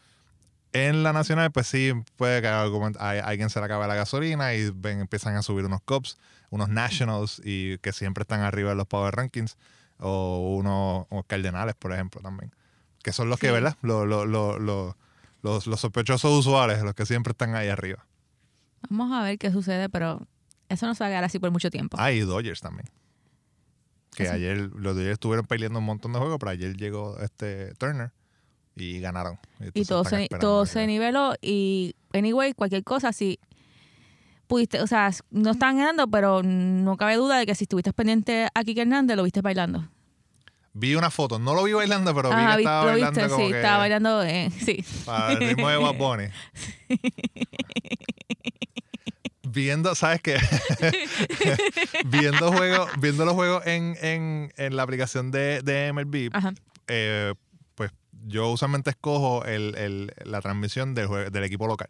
En 0.73 1.01
la 1.03 1.13
nacional, 1.13 1.51
pues 1.51 1.67
sí, 1.67 1.93
puede 2.17 2.41
que 2.41 2.47
alguien 2.49 3.49
se 3.49 3.59
le 3.59 3.65
acabe 3.65 3.87
la 3.87 3.95
gasolina 3.95 4.53
y 4.53 4.69
ven, 4.75 4.99
empiezan 4.99 5.35
a 5.35 5.41
subir 5.41 5.65
unos 5.65 5.81
Cubs, 5.81 6.17
unos 6.49 6.69
Nationals 6.69 7.41
y 7.43 7.77
que 7.79 7.93
siempre 7.93 8.23
están 8.23 8.41
arriba 8.41 8.71
de 8.71 8.75
los 8.75 8.85
Power 8.87 9.15
Rankings, 9.15 9.57
o 9.99 10.55
unos 10.57 11.07
o 11.09 11.23
Cardenales, 11.23 11.75
por 11.75 11.93
ejemplo, 11.93 12.21
también. 12.21 12.51
Que 13.07 13.13
son 13.13 13.29
los 13.29 13.39
que, 13.39 13.47
Sí. 13.47 13.53
¿verdad? 13.53 13.77
Lo- 13.83 14.05
lo- 14.05 14.25
lo- 14.25 14.59
lo- 14.59 14.97
los, 15.41 15.65
los 15.65 15.79
sospechosos 15.79 16.29
usuales, 16.39 16.83
los 16.83 16.93
que 16.93 17.05
siempre 17.05 17.31
están 17.31 17.55
ahí 17.55 17.69
arriba. 17.69 18.05
Vamos 18.89 19.17
a 19.17 19.23
ver 19.23 19.37
qué 19.37 19.49
sucede, 19.49 19.87
pero 19.87 20.27
eso 20.67 20.85
no 20.87 20.93
se 20.93 21.05
va 21.05 21.07
a 21.07 21.11
quedar 21.11 21.23
así 21.23 21.39
por 21.39 21.49
mucho 21.51 21.69
tiempo. 21.69 21.95
Ah, 21.97 22.11
y 22.11 22.19
Dodgers 22.19 22.59
también. 22.59 22.89
Que 24.13 24.27
ayer, 24.27 24.57
los 24.57 24.93
Dodgers 24.93 25.13
estuvieron 25.13 25.45
peleando 25.45 25.79
un 25.79 25.85
montón 25.85 26.11
de 26.11 26.19
juegos, 26.19 26.37
pero 26.37 26.49
ayer 26.51 26.75
llegó 26.75 27.17
este 27.21 27.73
Turner 27.75 28.11
y 28.75 28.99
ganaron. 28.99 29.39
y 29.61 29.67
entonces 29.67 29.87
todo 29.87 30.03
se, 30.03 30.27
todo 30.27 30.65
se 30.65 30.85
niveló 30.85 31.33
y 31.41 31.95
anyway 32.13 32.51
cualquier 32.51 32.83
cosa 32.83 33.13
si 33.13 33.39
pudiste 34.47 34.81
o 34.81 34.87
sea 34.87 35.11
no 35.31 35.51
están 35.51 35.77
ganando 35.77 36.07
pero 36.09 36.43
no 36.43 36.97
cabe 36.97 37.15
duda 37.15 37.37
de 37.39 37.45
que 37.45 37.55
si 37.55 37.63
estuviste 37.63 37.93
pendiente 37.93 38.49
a 38.53 38.63
Kike 38.65 38.81
Hernández 38.81 39.15
lo 39.15 39.23
viste 39.23 39.41
bailando 39.41 39.87
Vi 40.79 40.93
una 40.95 41.09
foto, 41.09 41.39
no 41.39 41.55
lo 41.55 41.63
vi 41.63 41.73
bailando, 41.73 42.13
pero 42.13 42.29
vi 42.29 42.35
que 42.35 42.61
estaba 42.61 42.85
bailando 42.85 43.19
viste 43.21 43.29
como 43.33 43.45
sí 43.45 43.51
que 43.51 43.57
estaba 43.57 43.77
bailando 43.79 44.23
eh, 44.23 44.51
sí 44.63 44.85
para 45.05 45.31
el 45.33 45.39
ritmo 45.39 45.69
de 45.69 45.77
Bad 45.77 45.95
Bunny. 45.97 46.25
Viendo, 49.49 49.95
¿sabes 49.95 50.21
qué? 50.21 50.37
viendo 52.05 52.51
juegos, 52.51 52.89
viendo 52.99 53.25
los 53.25 53.33
juegos 53.33 53.65
en, 53.65 53.95
en, 54.01 54.53
en 54.57 54.75
la 54.75 54.83
aplicación 54.83 55.31
de, 55.31 55.61
de 55.63 55.91
MLB, 55.93 56.29
eh, 56.89 57.33
pues 57.73 57.91
yo 58.27 58.49
usualmente 58.49 58.89
escojo 58.91 59.45
el, 59.45 59.73
el- 59.75 60.13
la 60.25 60.41
transmisión 60.41 60.93
del, 60.93 61.31
del 61.31 61.43
equipo 61.43 61.65
local. 61.65 61.89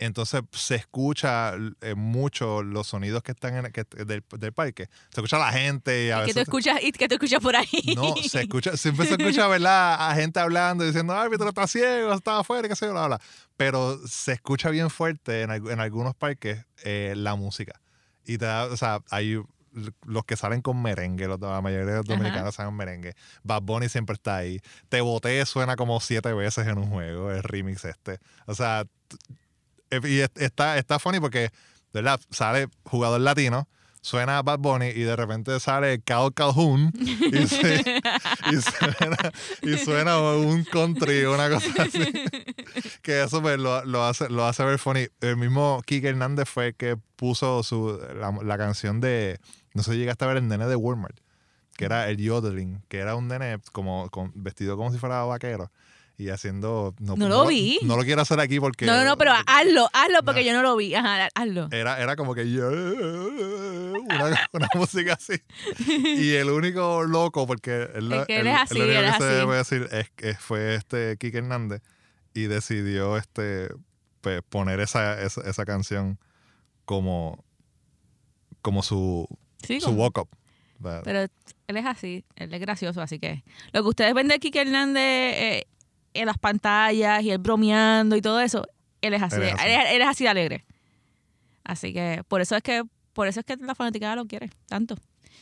Entonces 0.00 0.42
se 0.52 0.76
escucha 0.76 1.54
eh, 1.80 1.94
mucho 1.96 2.62
los 2.62 2.86
sonidos 2.86 3.22
que 3.22 3.32
están 3.32 3.56
en 3.56 3.66
el- 3.66 3.72
que- 3.72 3.84
del, 4.04 4.22
del 4.38 4.52
parque. 4.52 4.88
Se 5.10 5.20
escucha 5.20 5.38
la 5.38 5.50
gente 5.52 6.06
y 6.06 6.10
a 6.10 6.18
que 6.20 6.26
veces... 6.26 6.34
tú 6.34 6.40
escuchas 6.42 6.78
y 6.82 6.92
que 6.92 7.08
tú 7.08 7.14
escuchas 7.14 7.40
por 7.42 7.56
ahí 7.56 7.94
No, 7.96 8.14
se 8.16 8.42
escucha, 8.42 8.76
siempre 8.76 9.06
se 9.06 9.14
escucha, 9.14 9.48
¿verdad? 9.48 10.08
A 10.10 10.14
gente 10.14 10.38
hablando 10.38 10.84
y 10.84 10.88
diciendo, 10.88 11.18
ay, 11.18 11.28
pero 11.30 11.48
está 11.48 11.66
ciego, 11.66 12.12
está 12.14 12.38
afuera, 12.38 12.68
qué 12.68 12.76
sé 12.76 12.86
yo, 12.86 12.92
bla, 12.92 13.06
bla. 13.08 13.20
Pero 13.56 13.98
se 14.06 14.32
escucha 14.32 14.70
bien 14.70 14.88
fuerte 14.88 15.42
en, 15.42 15.50
en 15.50 15.80
algunos 15.80 16.14
parques 16.14 16.64
eh, 16.84 17.14
la 17.16 17.34
música. 17.34 17.80
Y 18.24 18.38
te 18.38 18.44
da, 18.44 18.66
o 18.66 18.76
sea, 18.76 19.00
hay 19.10 19.42
los 20.06 20.24
que 20.24 20.36
salen 20.36 20.60
con 20.62 20.80
merengue, 20.80 21.26
los, 21.28 21.40
la 21.40 21.60
mayoría 21.60 21.86
de 21.86 21.96
los 21.98 22.06
dominicanos 22.06 22.54
salen 22.54 22.70
con 22.70 22.76
merengue. 22.76 23.14
Bad 23.42 23.62
Bunny 23.62 23.88
siempre 23.88 24.14
está 24.14 24.36
ahí. 24.36 24.60
Te 24.88 25.00
boté 25.00 25.44
suena 25.46 25.76
como 25.76 26.00
siete 26.00 26.32
veces 26.32 26.66
en 26.66 26.78
un 26.78 26.88
juego, 26.88 27.30
el 27.30 27.42
remix 27.42 27.84
este. 27.84 28.18
O 28.46 28.54
sea, 28.54 28.84
y 30.04 30.20
es- 30.20 30.30
está, 30.36 30.78
está 30.78 30.98
funny 30.98 31.20
porque, 31.20 31.50
¿verdad? 31.92 32.20
Sale 32.30 32.68
jugador 32.84 33.20
latino, 33.20 33.68
suena 34.00 34.42
Bad 34.42 34.60
Bunny 34.60 34.86
y 34.88 35.02
de 35.02 35.16
repente 35.16 35.58
sale 35.60 36.00
Cal 36.02 36.32
Calhoun 36.34 36.92
y, 36.94 37.46
se- 37.46 38.00
y 38.52 38.56
suena, 38.60 39.32
y 39.62 39.76
suena 39.78 40.18
un 40.18 40.64
country, 40.64 41.24
una 41.24 41.48
cosa 41.50 41.82
así. 41.82 42.00
Que 43.02 43.22
eso 43.22 43.42
pues, 43.42 43.58
lo, 43.58 43.84
lo 43.84 44.04
hace, 44.04 44.28
lo 44.28 44.46
hace 44.46 44.64
ver 44.64 44.78
funny. 44.78 45.08
El 45.20 45.36
mismo 45.36 45.82
Kike 45.86 46.08
Hernández 46.08 46.48
fue 46.48 46.68
el 46.68 46.74
que 46.74 46.96
puso 47.16 47.62
su, 47.62 48.00
la, 48.18 48.32
la 48.42 48.58
canción 48.58 49.00
de, 49.00 49.38
no 49.74 49.82
sé 49.82 49.92
si 49.92 49.98
llegaste 49.98 50.24
a 50.24 50.28
ver 50.28 50.36
el 50.38 50.48
nene 50.48 50.66
de 50.66 50.76
Walmart, 50.76 51.18
que 51.76 51.84
era 51.84 52.08
el 52.08 52.16
yodeling, 52.18 52.82
que 52.88 52.98
era 52.98 53.14
un 53.16 53.28
nene 53.28 53.58
como 53.72 54.08
con, 54.10 54.32
vestido 54.34 54.76
como 54.76 54.92
si 54.92 54.98
fuera 54.98 55.22
vaquero. 55.24 55.70
Y 56.18 56.30
haciendo... 56.30 56.94
No 56.98 57.16
lo 57.16 57.46
vi. 57.46 57.78
No, 57.82 57.96
lo 57.96 58.02
quiero 58.02 58.20
hacer 58.22 58.40
aquí 58.40 58.58
porque... 58.60 58.84
No, 58.86 58.96
no, 58.98 59.04
no, 59.04 59.16
pero 59.16 59.32
hazlo, 59.46 59.88
hazlo 59.92 60.22
porque 60.24 60.44
yo 60.44 60.52
no 60.52 60.62
lo 60.62 60.74
vi. 60.76 60.94
Ajá, 60.94 61.28
hazlo. 61.34 61.68
Era, 61.70 62.02
era 62.02 62.16
como 62.16 62.34
que 62.34 62.50
yo... 62.50 62.68
Una, 62.68 64.48
una 64.52 64.68
música 64.74 65.12
así. 65.14 65.34
Y 65.86 66.32
el 66.34 66.50
único 66.50 67.04
loco, 67.04 67.46
porque 67.46 67.88
él, 67.94 68.12
Es 68.12 68.26
que 68.26 68.40
él- 68.40 68.46
él 68.48 68.52
es 68.54 68.60
así, 68.62 68.78
lo 68.78 68.84
único 68.84 68.98
él 68.98 69.04
que 69.04 69.10
es 69.10 69.16
se 69.16 69.24
así. 69.24 69.34
debe 69.34 69.56
decir 69.56 69.88
es 69.92 70.10
que 70.10 70.34
fue 70.34 70.74
este 70.74 71.16
Kike 71.18 71.38
Hernández 71.38 71.82
y 72.34 72.42
decidió 72.44 73.16
este 73.16 73.68
pues, 74.20 74.42
poner 74.48 74.80
esa, 74.80 75.22
esa, 75.22 75.42
esa 75.42 75.64
canción 75.64 76.18
como, 76.84 77.44
como 78.62 78.82
su, 78.82 79.28
Sí, 79.62 79.80
su 79.80 79.86
como- 79.86 80.02
walk 80.02 80.18
up. 80.18 80.28
¿verdad? 80.80 81.02
Pero 81.04 81.20
él 81.66 81.76
es 81.76 81.86
así, 81.86 82.24
él 82.36 82.54
es 82.54 82.60
gracioso, 82.60 83.02
así 83.02 83.18
que 83.18 83.42
lo 83.72 83.82
que 83.82 83.88
ustedes 83.88 84.14
ven 84.14 84.28
de 84.28 84.38
Kike 84.38 84.60
Hernández 84.60 85.02
eh, 85.02 85.66
en 86.14 86.26
las 86.26 86.38
pantallas 86.38 87.22
y 87.22 87.30
él 87.30 87.38
bromeando 87.38 88.16
y 88.16 88.20
todo 88.22 88.40
eso, 88.40 88.66
él 89.00 89.14
es 89.14 89.22
así, 89.22 89.36
Él 89.36 89.42
es 89.44 89.54
así. 89.54 89.66
él 89.66 89.72
es- 89.72 89.92
él 89.94 90.02
es 90.02 90.08
así 90.08 90.24
de 90.24 90.30
alegre. 90.30 90.64
Así 91.64 91.92
que 91.92 92.22
por 92.28 92.40
eso 92.40 92.56
es 92.56 92.62
que 92.62 92.82
por 93.12 93.26
eso 93.26 93.40
es 93.40 93.46
que 93.46 93.56
la 93.56 93.74
fanaticada 93.74 94.14
lo 94.16 94.26
quiere 94.26 94.50
tanto. 94.68 94.96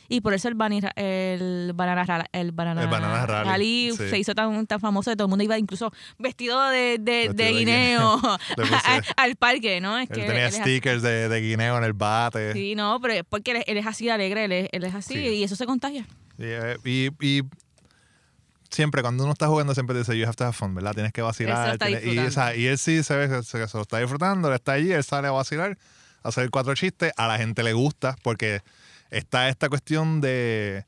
Y 0.09 0.21
por 0.21 0.33
eso 0.33 0.47
el, 0.47 0.55
bani- 0.55 0.79
el 0.95 1.73
banana 1.75 2.25
el 2.31 2.51
banana, 2.53 2.81
El 2.81 2.87
Banana 2.87 3.25
Rally, 3.25 3.91
sí. 3.91 4.09
se 4.09 4.17
hizo 4.17 4.33
tan, 4.33 4.65
tan 4.65 4.79
famoso 4.79 5.11
que 5.11 5.17
todo 5.17 5.25
el 5.25 5.29
mundo 5.29 5.43
iba 5.43 5.57
incluso 5.57 5.91
vestido 6.17 6.61
de, 6.69 6.97
de, 6.97 7.27
Vestido 7.27 7.33
de 7.33 7.43
de 7.43 7.51
guineo 7.51 8.21
al, 9.17 9.35
parque, 9.35 9.81
¿no? 9.81 9.97
Es 9.97 10.09
él 10.09 10.15
que 10.15 10.23
tenía 10.23 10.45
él 10.47 10.53
stickers 10.53 11.01
de, 11.01 11.27
de 11.27 11.41
guineo 11.41 11.77
en 11.77 11.83
el 11.83 11.91
bate. 11.93 12.53
Sí, 12.53 12.73
no, 12.73 12.99
pero 13.01 13.21
porque 13.25 13.51
él, 13.51 13.57
es- 13.57 13.65
él 13.67 13.77
es 13.77 13.85
así 13.85 14.05
de 14.05 14.11
alegre, 14.13 14.45
él 14.45 14.51
es, 14.53 14.69
él 14.71 14.83
es 14.85 14.95
así 14.95 15.13
Sí. 15.15 15.19
y 15.19 15.43
eso 15.43 15.55
se 15.57 15.65
contagia. 15.65 16.05
Eh, 16.39 16.77
y, 16.85 17.09
y 17.19 17.41
siempre 18.69 19.01
cuando 19.01 19.23
uno 19.23 19.33
está 19.33 19.47
jugando 19.47 19.73
siempre 19.73 19.97
dice 19.97 20.17
you 20.17 20.25
have 20.25 20.35
to 20.35 20.43
have 20.45 20.53
fun, 20.53 20.73
¿verdad? 20.75 20.93
Tienes 20.93 21.13
que 21.13 21.21
vacilar. 21.21 21.69
tienes- 21.87 22.03
y, 22.13 22.15
o 22.27 22.31
sea, 22.31 22.55
y 22.55 22.67
él 22.67 22.77
sí 22.77 23.03
se 23.03 23.15
ve 23.15 23.27
que 23.29 23.43
se, 23.43 23.67
se 23.67 23.77
lo 23.77 23.81
está 23.83 23.99
disfrutando, 23.99 24.47
él 24.49 24.55
está 24.55 24.73
allí, 24.73 24.91
él 24.91 25.03
sale 25.03 25.27
a 25.27 25.31
vacilar, 25.31 25.77
a 26.23 26.29
hacer 26.29 26.49
cuatro 26.49 26.73
chistes, 26.75 27.11
a 27.17 27.27
la 27.27 27.37
gente 27.37 27.63
le 27.63 27.73
gusta 27.73 28.15
porque 28.23 28.61
está 29.09 29.49
esta 29.49 29.69
cuestión 29.69 30.19
de 30.21 30.83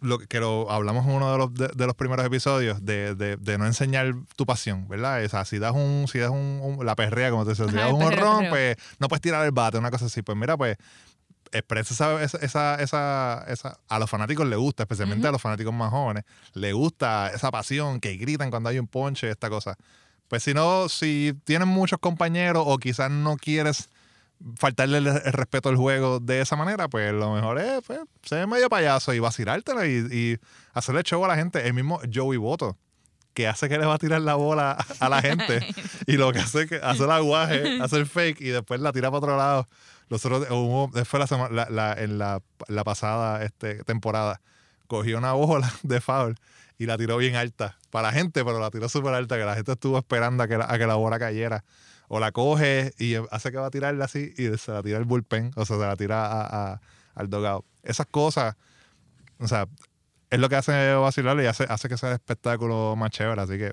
lo 0.00 0.18
que 0.18 0.40
lo 0.40 0.68
hablamos 0.70 1.06
en 1.06 1.12
uno 1.12 1.30
de 1.32 1.38
los, 1.38 1.54
de, 1.54 1.68
de 1.76 1.86
los 1.86 1.94
primeros 1.94 2.26
episodios 2.26 2.84
de, 2.84 3.14
de- 3.14 3.36
de 3.36 3.58
no 3.58 3.66
enseñar 3.66 4.12
tu 4.34 4.44
pasión, 4.46 4.88
¿verdad? 4.88 5.24
O 5.24 5.28
sea, 5.28 5.44
si 5.44 5.60
das 5.60 5.72
un, 5.72 6.06
si 6.10 6.18
das 6.18 6.30
un, 6.30 6.58
un- 6.60 6.84
la 6.84 6.96
perrea, 6.96 7.30
como 7.30 7.44
te 7.44 7.50
decía, 7.50 7.66
si 7.68 7.76
das 7.76 7.92
un 7.92 8.00
perreo. 8.10 8.50
pues 8.50 8.76
no 8.98 9.06
puedes 9.08 9.20
tirar 9.22 9.44
el 9.44 9.52
bate, 9.52 9.78
una 9.78 9.92
cosa 9.92 10.06
así. 10.06 10.22
Pues 10.22 10.36
mira, 10.36 10.56
pues 10.56 10.76
expresa 11.52 12.22
esa, 12.22 12.38
esa, 12.40 12.74
esa, 12.82 13.44
esa- 13.48 13.78
a 13.88 13.98
los 13.98 14.08
fanáticos 14.10 14.46
le 14.46 14.56
gusta, 14.56 14.82
especialmente 14.84 15.28
a 15.28 15.32
los 15.32 15.40
fanáticos 15.42 15.72
más 15.74 15.90
jóvenes, 15.90 16.24
le 16.54 16.72
gusta 16.72 17.30
esa 17.34 17.50
pasión 17.50 18.00
que 18.00 18.16
gritan 18.16 18.50
cuando 18.50 18.68
hay 18.70 18.78
un 18.78 18.86
ponche, 18.88 19.30
esta 19.30 19.48
cosa. 19.50 19.76
Pues 20.28 20.42
si 20.42 20.54
no, 20.54 20.88
si 20.88 21.34
tienes 21.44 21.68
muchos 21.68 21.98
compañeros 21.98 22.64
o 22.66 22.78
quizás 22.78 23.10
no 23.10 23.36
quieres 23.36 23.88
faltarle 24.56 24.98
el, 24.98 25.06
el 25.06 25.32
respeto 25.32 25.68
al 25.68 25.76
juego 25.76 26.18
de 26.18 26.40
esa 26.40 26.56
manera, 26.56 26.88
pues 26.88 27.12
lo 27.12 27.34
mejor 27.34 27.58
es 27.58 27.82
pues, 27.86 28.00
ser 28.22 28.46
medio 28.46 28.68
payaso 28.68 29.12
y 29.14 29.18
vacilártelo 29.20 29.84
y, 29.86 29.90
y 30.10 30.38
hacerle 30.72 31.02
show 31.02 31.24
a 31.24 31.28
la 31.28 31.36
gente. 31.36 31.66
El 31.66 31.74
mismo 31.74 32.00
Joey 32.12 32.38
Boto, 32.38 32.76
que 33.34 33.46
hace 33.46 33.68
que 33.68 33.78
le 33.78 33.86
va 33.86 33.94
a 33.94 33.98
tirar 33.98 34.20
la 34.22 34.34
bola 34.34 34.76
a 35.00 35.08
la 35.08 35.22
gente 35.22 35.64
y 36.06 36.14
lo 36.16 36.32
que 36.32 36.40
hace 36.40 36.62
es 36.62 36.68
que 36.68 36.76
hace 36.82 37.04
el 37.04 37.10
aguaje, 37.10 37.78
hace 37.80 37.96
el 37.96 38.06
fake 38.06 38.40
y 38.40 38.48
después 38.48 38.80
la 38.80 38.92
tira 38.92 39.10
para 39.10 39.18
otro 39.18 39.36
lado. 39.36 39.68
Nosotros, 40.12 40.46
hubo- 40.50 40.90
fue 41.06 41.18
la, 41.18 41.26
sema- 41.26 41.48
la- 41.48 41.94
en 41.94 42.18
la, 42.18 42.42
la 42.68 42.84
pasada 42.84 43.42
este, 43.44 43.82
temporada, 43.84 44.42
cogió 44.86 45.16
una 45.16 45.32
bola 45.32 45.72
de 45.82 46.00
foul 46.02 46.36
y 46.78 46.84
la 46.86 46.98
tiró 46.98 47.16
bien 47.16 47.34
alta 47.34 47.78
para 47.90 48.08
la 48.08 48.12
gente, 48.12 48.44
pero 48.44 48.60
la 48.60 48.70
tiró 48.70 48.88
súper 48.90 49.14
alta, 49.14 49.36
que 49.38 49.44
la 49.44 49.54
gente 49.54 49.72
estuvo 49.72 49.96
esperando 49.98 50.42
a 50.42 50.48
que 50.48 50.58
la, 50.58 50.66
a 50.68 50.76
que 50.78 50.86
la 50.86 50.96
bola 50.96 51.18
cayera. 51.18 51.64
O 52.08 52.20
la 52.20 52.30
coge 52.30 52.92
y 52.98 53.14
hace 53.30 53.50
que 53.52 53.56
va 53.56 53.68
a 53.68 53.70
tirarla 53.70 54.04
así 54.04 54.34
y 54.36 54.54
se 54.58 54.70
la 54.70 54.82
tira 54.82 54.98
al 54.98 55.04
bullpen, 55.06 55.52
o 55.56 55.64
sea, 55.64 55.76
se 55.78 55.82
la 55.82 55.96
tira 55.96 56.26
a- 56.30 56.80
al 57.14 57.30
dogado. 57.30 57.64
Esas 57.82 58.06
cosas, 58.06 58.56
o 59.38 59.48
sea, 59.48 59.66
es 60.28 60.38
lo 60.38 60.48
que 60.50 60.56
hace 60.56 60.92
vacilarlo 60.94 61.42
y 61.42 61.46
hace, 61.46 61.64
hace 61.70 61.88
que 61.88 61.96
sea 61.96 62.10
el 62.10 62.16
espectáculo 62.16 62.96
más 62.96 63.10
chévere. 63.12 63.40
Así 63.40 63.56
que 63.56 63.72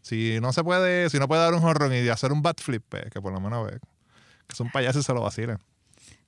si 0.00 0.40
no 0.40 0.54
se 0.54 0.64
puede, 0.64 1.10
si 1.10 1.18
no 1.18 1.28
puede 1.28 1.42
dar 1.42 1.52
un 1.52 1.64
horror 1.64 1.92
y 1.92 2.08
hacer 2.08 2.32
un 2.32 2.40
bat 2.40 2.58
pues, 2.64 3.10
que 3.12 3.20
por 3.20 3.32
lo 3.32 3.40
menos 3.40 3.66
ve, 3.66 3.78
que 4.46 4.56
son 4.56 4.70
payasos 4.70 5.02
y 5.02 5.06
se 5.06 5.12
lo 5.14 5.20
vacilen. 5.22 5.58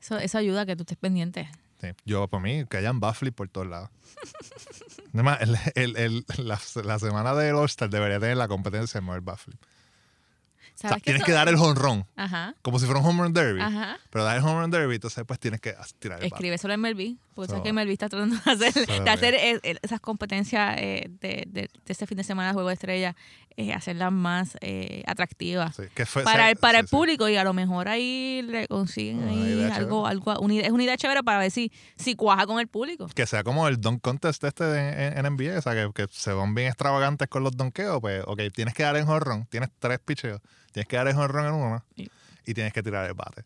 Eso, 0.01 0.19
eso 0.19 0.39
ayuda 0.39 0.63
a 0.63 0.67
que 0.67 0.77
tú 0.77 0.83
estés 0.83 0.99
pendiente. 0.99 1.49
Sí, 1.81 1.89
Yo, 2.05 2.27
para 2.29 2.43
mí, 2.43 2.65
que 2.69 2.77
hayan 2.77 2.99
bat 3.01 3.15
flip 3.15 3.35
por 3.35 3.49
todos 3.49 3.67
lados. 3.69 3.91
Además, 5.15 5.39
el, 5.41 5.57
el- 5.75 5.97
el- 5.97 6.27
la, 6.39 6.59
la 6.85 6.99
semana 6.99 7.35
del 7.35 7.55
All-Star 7.55 7.89
debería 7.91 8.19
tener 8.21 8.37
la 8.37 8.49
competencia 8.49 9.01
de 9.01 9.07
mover 9.07 9.21
bat 9.21 9.39
flip. 9.39 9.61
O 9.63 10.81
sea, 10.81 10.91
¿Sabes 10.91 11.03
tienes 11.05 11.21
eso- 11.23 11.27
que 11.27 11.33
dar 11.33 11.49
el 11.49 11.57
honrón, 11.57 12.07
Ajá, 12.17 12.55
como 12.63 12.79
si 12.79 12.87
fuera 12.87 13.01
un 13.01 13.07
home 13.07 13.23
run 13.25 13.33
derby. 13.33 13.61
ajá. 13.61 13.99
Pero 14.11 14.25
dar 14.25 14.37
el 14.37 14.45
home 14.45 14.61
run 14.63 14.71
derby, 14.71 14.95
entonces 14.97 15.25
pues 15.27 15.41
tienes 15.41 15.61
que 15.61 15.75
tirar 15.99 16.21
el. 16.21 16.27
Escribe 16.27 16.57
solo 16.59 16.75
en 16.75 16.81
Melví, 16.81 17.19
sabes 17.47 17.61
So- 17.61 17.63
que 17.65 17.73
Melví 17.73 17.93
está 17.93 18.09
tratando 18.09 18.37
de 18.37 18.51
hacer, 18.51 18.73
So- 18.73 19.03
de 19.05 19.11
hacer 19.11 19.35
eh, 19.35 19.61
esas 19.83 20.01
competencias 20.01 20.77
eh, 20.79 21.09
de, 21.21 21.45
de, 21.47 21.63
de 21.63 21.71
este 21.87 22.07
fin 22.07 22.17
de 22.19 22.25
semana 22.25 22.49
de 22.49 22.55
Juego 22.55 22.69
de 22.69 22.75
Estrella, 22.75 23.15
eh, 23.57 23.73
hacerlas 23.73 24.13
más 24.13 24.57
eh, 24.61 25.03
atractivas. 25.07 25.75
Sí, 25.77 25.83
que 25.95 26.07
fue- 26.07 26.23
para 26.25 26.45
sí, 26.45 26.51
el, 26.51 26.57
para 26.57 26.79
sí, 26.79 26.83
el 26.83 26.89
sí. 26.89 26.97
público 26.97 27.29
y 27.29 27.37
a 27.37 27.45
lo 27.45 27.53
mejor 27.53 27.89
ahí 27.89 28.43
le 28.47 28.67
consiguen 28.69 29.27
ahí 29.29 29.65
algo, 29.73 30.07
algo 30.07 30.39
una 30.41 30.55
idea, 30.55 30.67
es 30.67 30.73
una 30.73 30.85
idea 30.85 30.97
chévere 30.97 31.23
para 31.23 31.39
ver 31.39 31.51
si, 31.51 31.73
si 31.97 32.15
cuaja 32.15 32.47
con 32.47 32.61
el 32.61 32.69
público. 32.69 33.07
que 33.15 33.27
sea 33.27 33.43
como 33.45 33.67
el 33.69 33.81
dunk 33.81 34.01
contest 34.01 34.43
este 34.45 34.65
de- 34.65 35.09
en, 35.09 35.19
en 35.27 35.33
NBA, 35.37 35.59
o 35.59 35.63
sea, 35.63 35.75
que, 35.75 35.91
que 35.93 36.07
se 36.11 36.33
van 36.33 36.55
bien 36.55 36.69
extravagantes 36.69 37.29
con 37.29 37.43
los 37.43 37.57
donkeos, 37.57 38.01
pues, 38.01 38.23
ok, 38.27 38.41
tienes 38.55 38.75
que 38.75 38.83
dar 38.85 38.97
el 38.97 39.05
jonrón, 39.05 39.47
tienes 39.51 39.71
tres 39.79 39.99
picheos, 39.99 40.41
tienes 40.73 40.87
que 40.89 40.97
dar 40.97 41.09
el 41.09 41.15
jonrón 41.15 41.47
en 41.47 41.53
uno 41.55 41.85
Sí. 41.97 42.09
y 42.47 42.55
tienes 42.55 42.73
que 42.73 42.83
tirar 42.83 43.07
el 43.07 43.15
bate. 43.15 43.43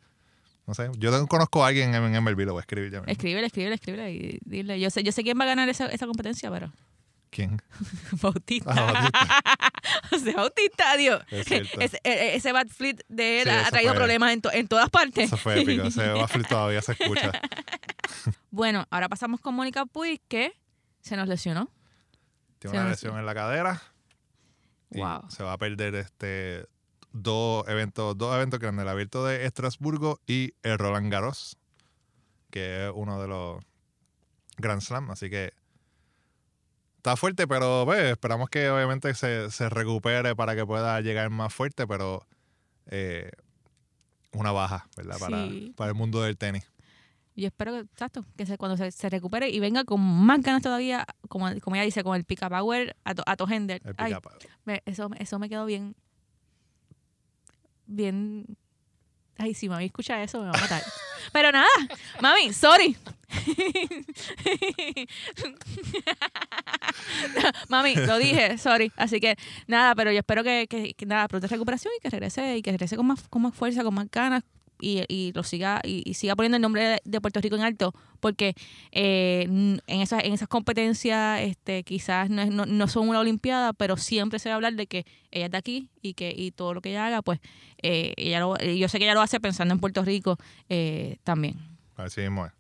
No 0.66 0.74
sé, 0.74 0.90
yo 0.98 1.26
conozco 1.26 1.64
a 1.64 1.68
alguien 1.68 1.94
en, 1.94 2.22
MLB, 2.24 2.40
lo 2.46 2.52
voy 2.52 2.60
a 2.60 2.62
escribir 2.62 2.90
ya 2.92 3.00
mismo. 3.00 3.10
Escríbele, 3.12 3.46
escríbele, 3.46 3.74
escríbele 3.74 4.12
y 4.12 4.38
dile. 4.44 4.78
Yo 4.78 4.90
sé, 4.90 5.02
yo 5.02 5.10
sé 5.12 5.22
quién 5.24 5.38
va 5.38 5.44
a 5.44 5.48
ganar 5.48 5.68
esa, 5.68 5.86
esa 5.86 6.06
competencia, 6.06 6.50
pero 6.50 6.72
¿Quién? 7.30 7.60
Bautista. 8.22 8.72
Ah, 8.76 9.10
Bautista. 10.10 10.32
Bautista, 10.36 10.96
Dios. 10.96 11.22
Es. 11.30 11.50
Ese, 11.50 11.98
e- 12.04 12.36
ese 12.36 12.52
bad 12.52 12.68
fleet 12.68 13.00
de 13.08 13.40
él 13.42 13.48
Sí, 13.48 13.54
ha 13.54 13.70
traído 13.70 13.94
problemas 13.94 14.32
en, 14.32 14.40
to- 14.42 14.52
en 14.52 14.68
todas 14.68 14.90
partes. 14.90 15.24
Eso 15.24 15.36
fue 15.38 15.60
épico, 15.62 15.84
ese 15.84 16.12
waffle 16.14 16.44
todavía 16.44 16.82
se 16.82 16.92
escucha. 16.92 17.32
Bueno, 18.50 18.86
ahora 18.90 19.08
pasamos 19.08 19.40
con 19.40 19.54
Mónica 19.54 19.86
Puig, 19.86 20.20
que 20.28 20.52
se 21.00 21.16
nos 21.16 21.26
lesionó. 21.26 21.70
Tiene 22.58 22.78
una 22.78 22.90
lesión 22.90 23.18
en 23.18 23.26
la 23.26 23.34
cadera 23.34 23.82
Wow. 24.90 25.22
se 25.30 25.42
va 25.42 25.54
a 25.54 25.58
perder 25.58 25.94
este 25.94 26.66
dos 27.12 27.66
eventos, 27.68 28.16
dos 28.16 28.34
eventos 28.34 28.58
grandes, 28.60 28.82
el 28.84 28.88
abierto 28.88 29.24
de 29.24 29.44
Estrasburgo 29.46 30.18
y 30.26 30.52
el 30.62 30.78
Roland 30.78 31.10
Garros, 31.12 31.56
que 32.50 32.86
es 32.86 32.92
uno 32.94 33.20
de 33.20 33.28
los 33.28 33.62
Grand 34.58 34.80
Slam, 34.80 35.10
así 35.10 35.30
que 35.30 35.52
está 36.96 37.16
fuerte, 37.16 37.46
pero 37.48 37.82
pues, 37.84 38.00
esperamos 38.12 38.48
que 38.48 38.68
obviamente 38.70 39.12
se, 39.14 39.50
se 39.50 39.68
recupere 39.68 40.36
para 40.36 40.54
que 40.54 40.64
pueda 40.64 41.00
llegar 41.00 41.30
más 41.30 41.52
fuerte, 41.52 41.86
pero 41.86 42.26
eh, 42.86 43.30
una 44.32 44.52
baja, 44.52 44.86
¿verdad? 44.96 45.18
Para, 45.18 45.48
Sí. 45.48 45.72
para 45.76 45.88
el 45.90 45.94
mundo 45.96 46.22
del 46.22 46.36
tenis. 46.38 46.64
Yo 47.34 47.46
espero 47.46 47.72
que, 47.72 47.78
exacto, 47.80 48.24
que 48.36 48.44
se, 48.44 48.58
cuando 48.58 48.76
se, 48.76 48.92
se 48.92 49.08
recupere 49.08 49.48
y 49.48 49.58
venga 49.58 49.84
con 49.84 50.00
más 50.00 50.42
ganas 50.42 50.62
todavía, 50.62 51.06
como, 51.28 51.48
como 51.60 51.76
ella 51.76 51.84
dice, 51.84 52.04
con 52.04 52.14
el 52.14 52.24
pica 52.24 52.50
power 52.50 52.94
a, 53.04 53.14
to, 53.14 53.22
a 53.24 53.36
to 53.36 53.46
Ay, 53.96 54.14
me- 54.66 54.82
eso, 54.84 55.08
eso 55.18 55.38
me 55.38 55.48
quedó 55.48 55.64
bien. 55.64 55.96
Bien. 57.86 58.46
Ay, 59.38 59.54
si 59.54 59.68
mami 59.68 59.86
escucha 59.86 60.22
eso, 60.22 60.38
me 60.40 60.46
va 60.46 60.52
a 60.52 60.60
matar. 60.60 60.82
Pero 61.32 61.50
nada, 61.52 61.68
mami, 62.20 62.52
sorry. 62.52 62.96
mami, 67.68 67.94
lo 67.94 68.18
dije, 68.18 68.58
sorry. 68.58 68.92
Así 68.96 69.20
que 69.20 69.36
nada, 69.66 69.94
pero 69.94 70.12
yo 70.12 70.18
espero 70.18 70.44
que, 70.44 70.66
que, 70.68 70.94
que 70.94 71.06
nada, 71.06 71.28
pronta 71.28 71.46
recuperación 71.46 71.92
y 71.96 72.00
que 72.00 72.10
regrese 72.10 72.56
y 72.58 72.62
que 72.62 72.72
regrese 72.72 72.96
con 72.96 73.06
más, 73.06 73.26
con 73.28 73.42
más 73.42 73.54
fuerza, 73.54 73.82
con 73.82 73.94
más 73.94 74.10
ganas 74.10 74.42
y, 74.82 75.04
y 75.08 75.32
lo 75.32 75.42
siga 75.44 75.80
y, 75.84 76.02
y 76.04 76.14
siga 76.14 76.34
poniendo 76.36 76.56
el 76.56 76.62
nombre 76.62 77.00
de, 77.04 77.20
Puerto 77.20 77.40
Rico 77.40 77.54
en 77.56 77.62
alto 77.62 77.94
porque 78.20 78.54
eh, 78.90 79.44
en 79.44 80.00
esas 80.00 80.24
en 80.24 80.32
esas 80.32 80.48
competencias 80.48 81.40
este 81.40 81.84
quizás 81.84 82.28
no, 82.28 82.42
es- 82.42 82.50
no, 82.50 82.66
no 82.66 82.88
son 82.88 83.08
una 83.08 83.20
olimpiada 83.20 83.72
pero 83.72 83.96
siempre 83.96 84.38
se 84.38 84.48
va 84.48 84.54
a 84.54 84.56
hablar 84.56 84.74
de 84.74 84.86
que 84.86 85.06
ella 85.30 85.46
es 85.46 85.52
de 85.52 85.58
aquí 85.58 85.88
y 86.02 86.14
que 86.14 86.34
y 86.36 86.50
todo 86.50 86.74
lo 86.74 86.80
que 86.80 86.90
ella 86.90 87.06
haga 87.06 87.22
pues 87.22 87.38
eh, 87.82 88.12
ella 88.16 88.40
lo- 88.40 88.58
yo 88.58 88.88
sé 88.88 88.98
que 88.98 89.04
ella 89.04 89.14
lo 89.14 89.20
hace 89.22 89.38
pensando 89.40 89.72
en 89.72 89.80
Puerto 89.80 90.04
Rico 90.04 90.36
eh, 90.68 91.18
también. 91.24 91.56
Así 91.96 92.20
mismo 92.22 92.46
es. 92.46 92.52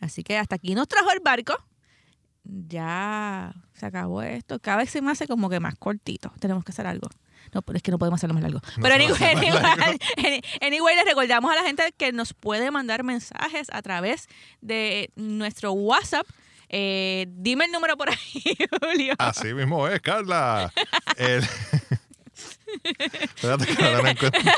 así 0.00 0.22
que 0.22 0.38
hasta 0.38 0.56
aquí 0.56 0.74
nos 0.74 0.88
trajo 0.88 1.10
el 1.12 1.20
barco. 1.20 1.54
Ya 2.44 3.52
se 3.74 3.86
acabó 3.86 4.22
esto. 4.22 4.58
Cada 4.60 4.78
vez 4.78 4.90
se 4.90 5.02
me 5.02 5.10
hace 5.10 5.26
como 5.26 5.48
que 5.50 5.58
más 5.60 5.74
cortito. 5.76 6.32
Tenemos 6.38 6.64
que 6.64 6.70
hacer 6.72 6.86
algo 6.86 7.08
no, 7.52 7.62
pero 7.62 7.76
es 7.76 7.82
que 7.82 7.90
no 7.90 7.98
podemos 7.98 8.18
hacerlo 8.18 8.34
más 8.34 8.42
largo. 8.42 8.60
No 8.76 8.82
pero 8.82 8.94
anyway, 8.94 9.10
más 9.12 9.20
largo. 9.20 9.82
anyway, 10.16 10.40
anyway, 10.60 10.96
les 10.96 11.04
recordamos 11.04 11.50
a 11.52 11.56
la 11.56 11.62
gente 11.62 11.92
que 11.96 12.12
nos 12.12 12.32
puede 12.34 12.70
mandar 12.70 13.04
mensajes 13.04 13.68
a 13.72 13.82
través 13.82 14.26
de 14.60 15.10
nuestro 15.16 15.72
WhatsApp 15.72 16.26
Eh, 16.68 17.26
dime 17.28 17.66
el 17.66 17.70
número 17.70 17.96
por 17.96 18.08
ahí, 18.10 18.42
Julio. 18.82 19.14
Así 19.18 19.54
mismo 19.54 19.86
es, 19.86 20.00
Carla. 20.00 20.72
El- 21.16 21.44
Espérate 22.84 23.66
que 23.66 23.84
ahora 23.84 24.02
no 24.02 24.08
encuentro. 24.08 24.40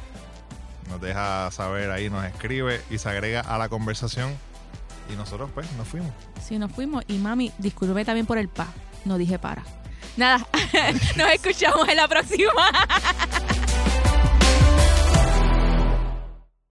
Nos 0.89 0.99
deja 0.99 1.49
saber 1.49 1.91
ahí, 1.91 2.09
nos 2.09 2.25
escribe 2.25 2.81
y 2.89 2.97
se 2.97 3.07
agrega 3.07 3.39
a 3.39 3.57
la 3.57 3.69
conversación. 3.69 4.35
Y 5.09 5.15
nosotros, 5.15 5.49
pues, 5.53 5.71
nos 5.77 5.87
fuimos. 5.87 6.11
Sí, 6.45 6.59
nos 6.59 6.73
fuimos. 6.73 7.05
Y 7.07 7.19
mami, 7.19 7.53
disculpe 7.57 8.03
también 8.03 8.25
por 8.25 8.37
el 8.37 8.49
pa. 8.49 8.67
No 9.05 9.17
dije 9.17 9.39
para. 9.39 9.63
Nada, 10.17 10.45
nos 11.15 11.31
escuchamos 11.31 11.87
en 11.87 11.95
la 11.95 12.09
próxima. 12.09 12.51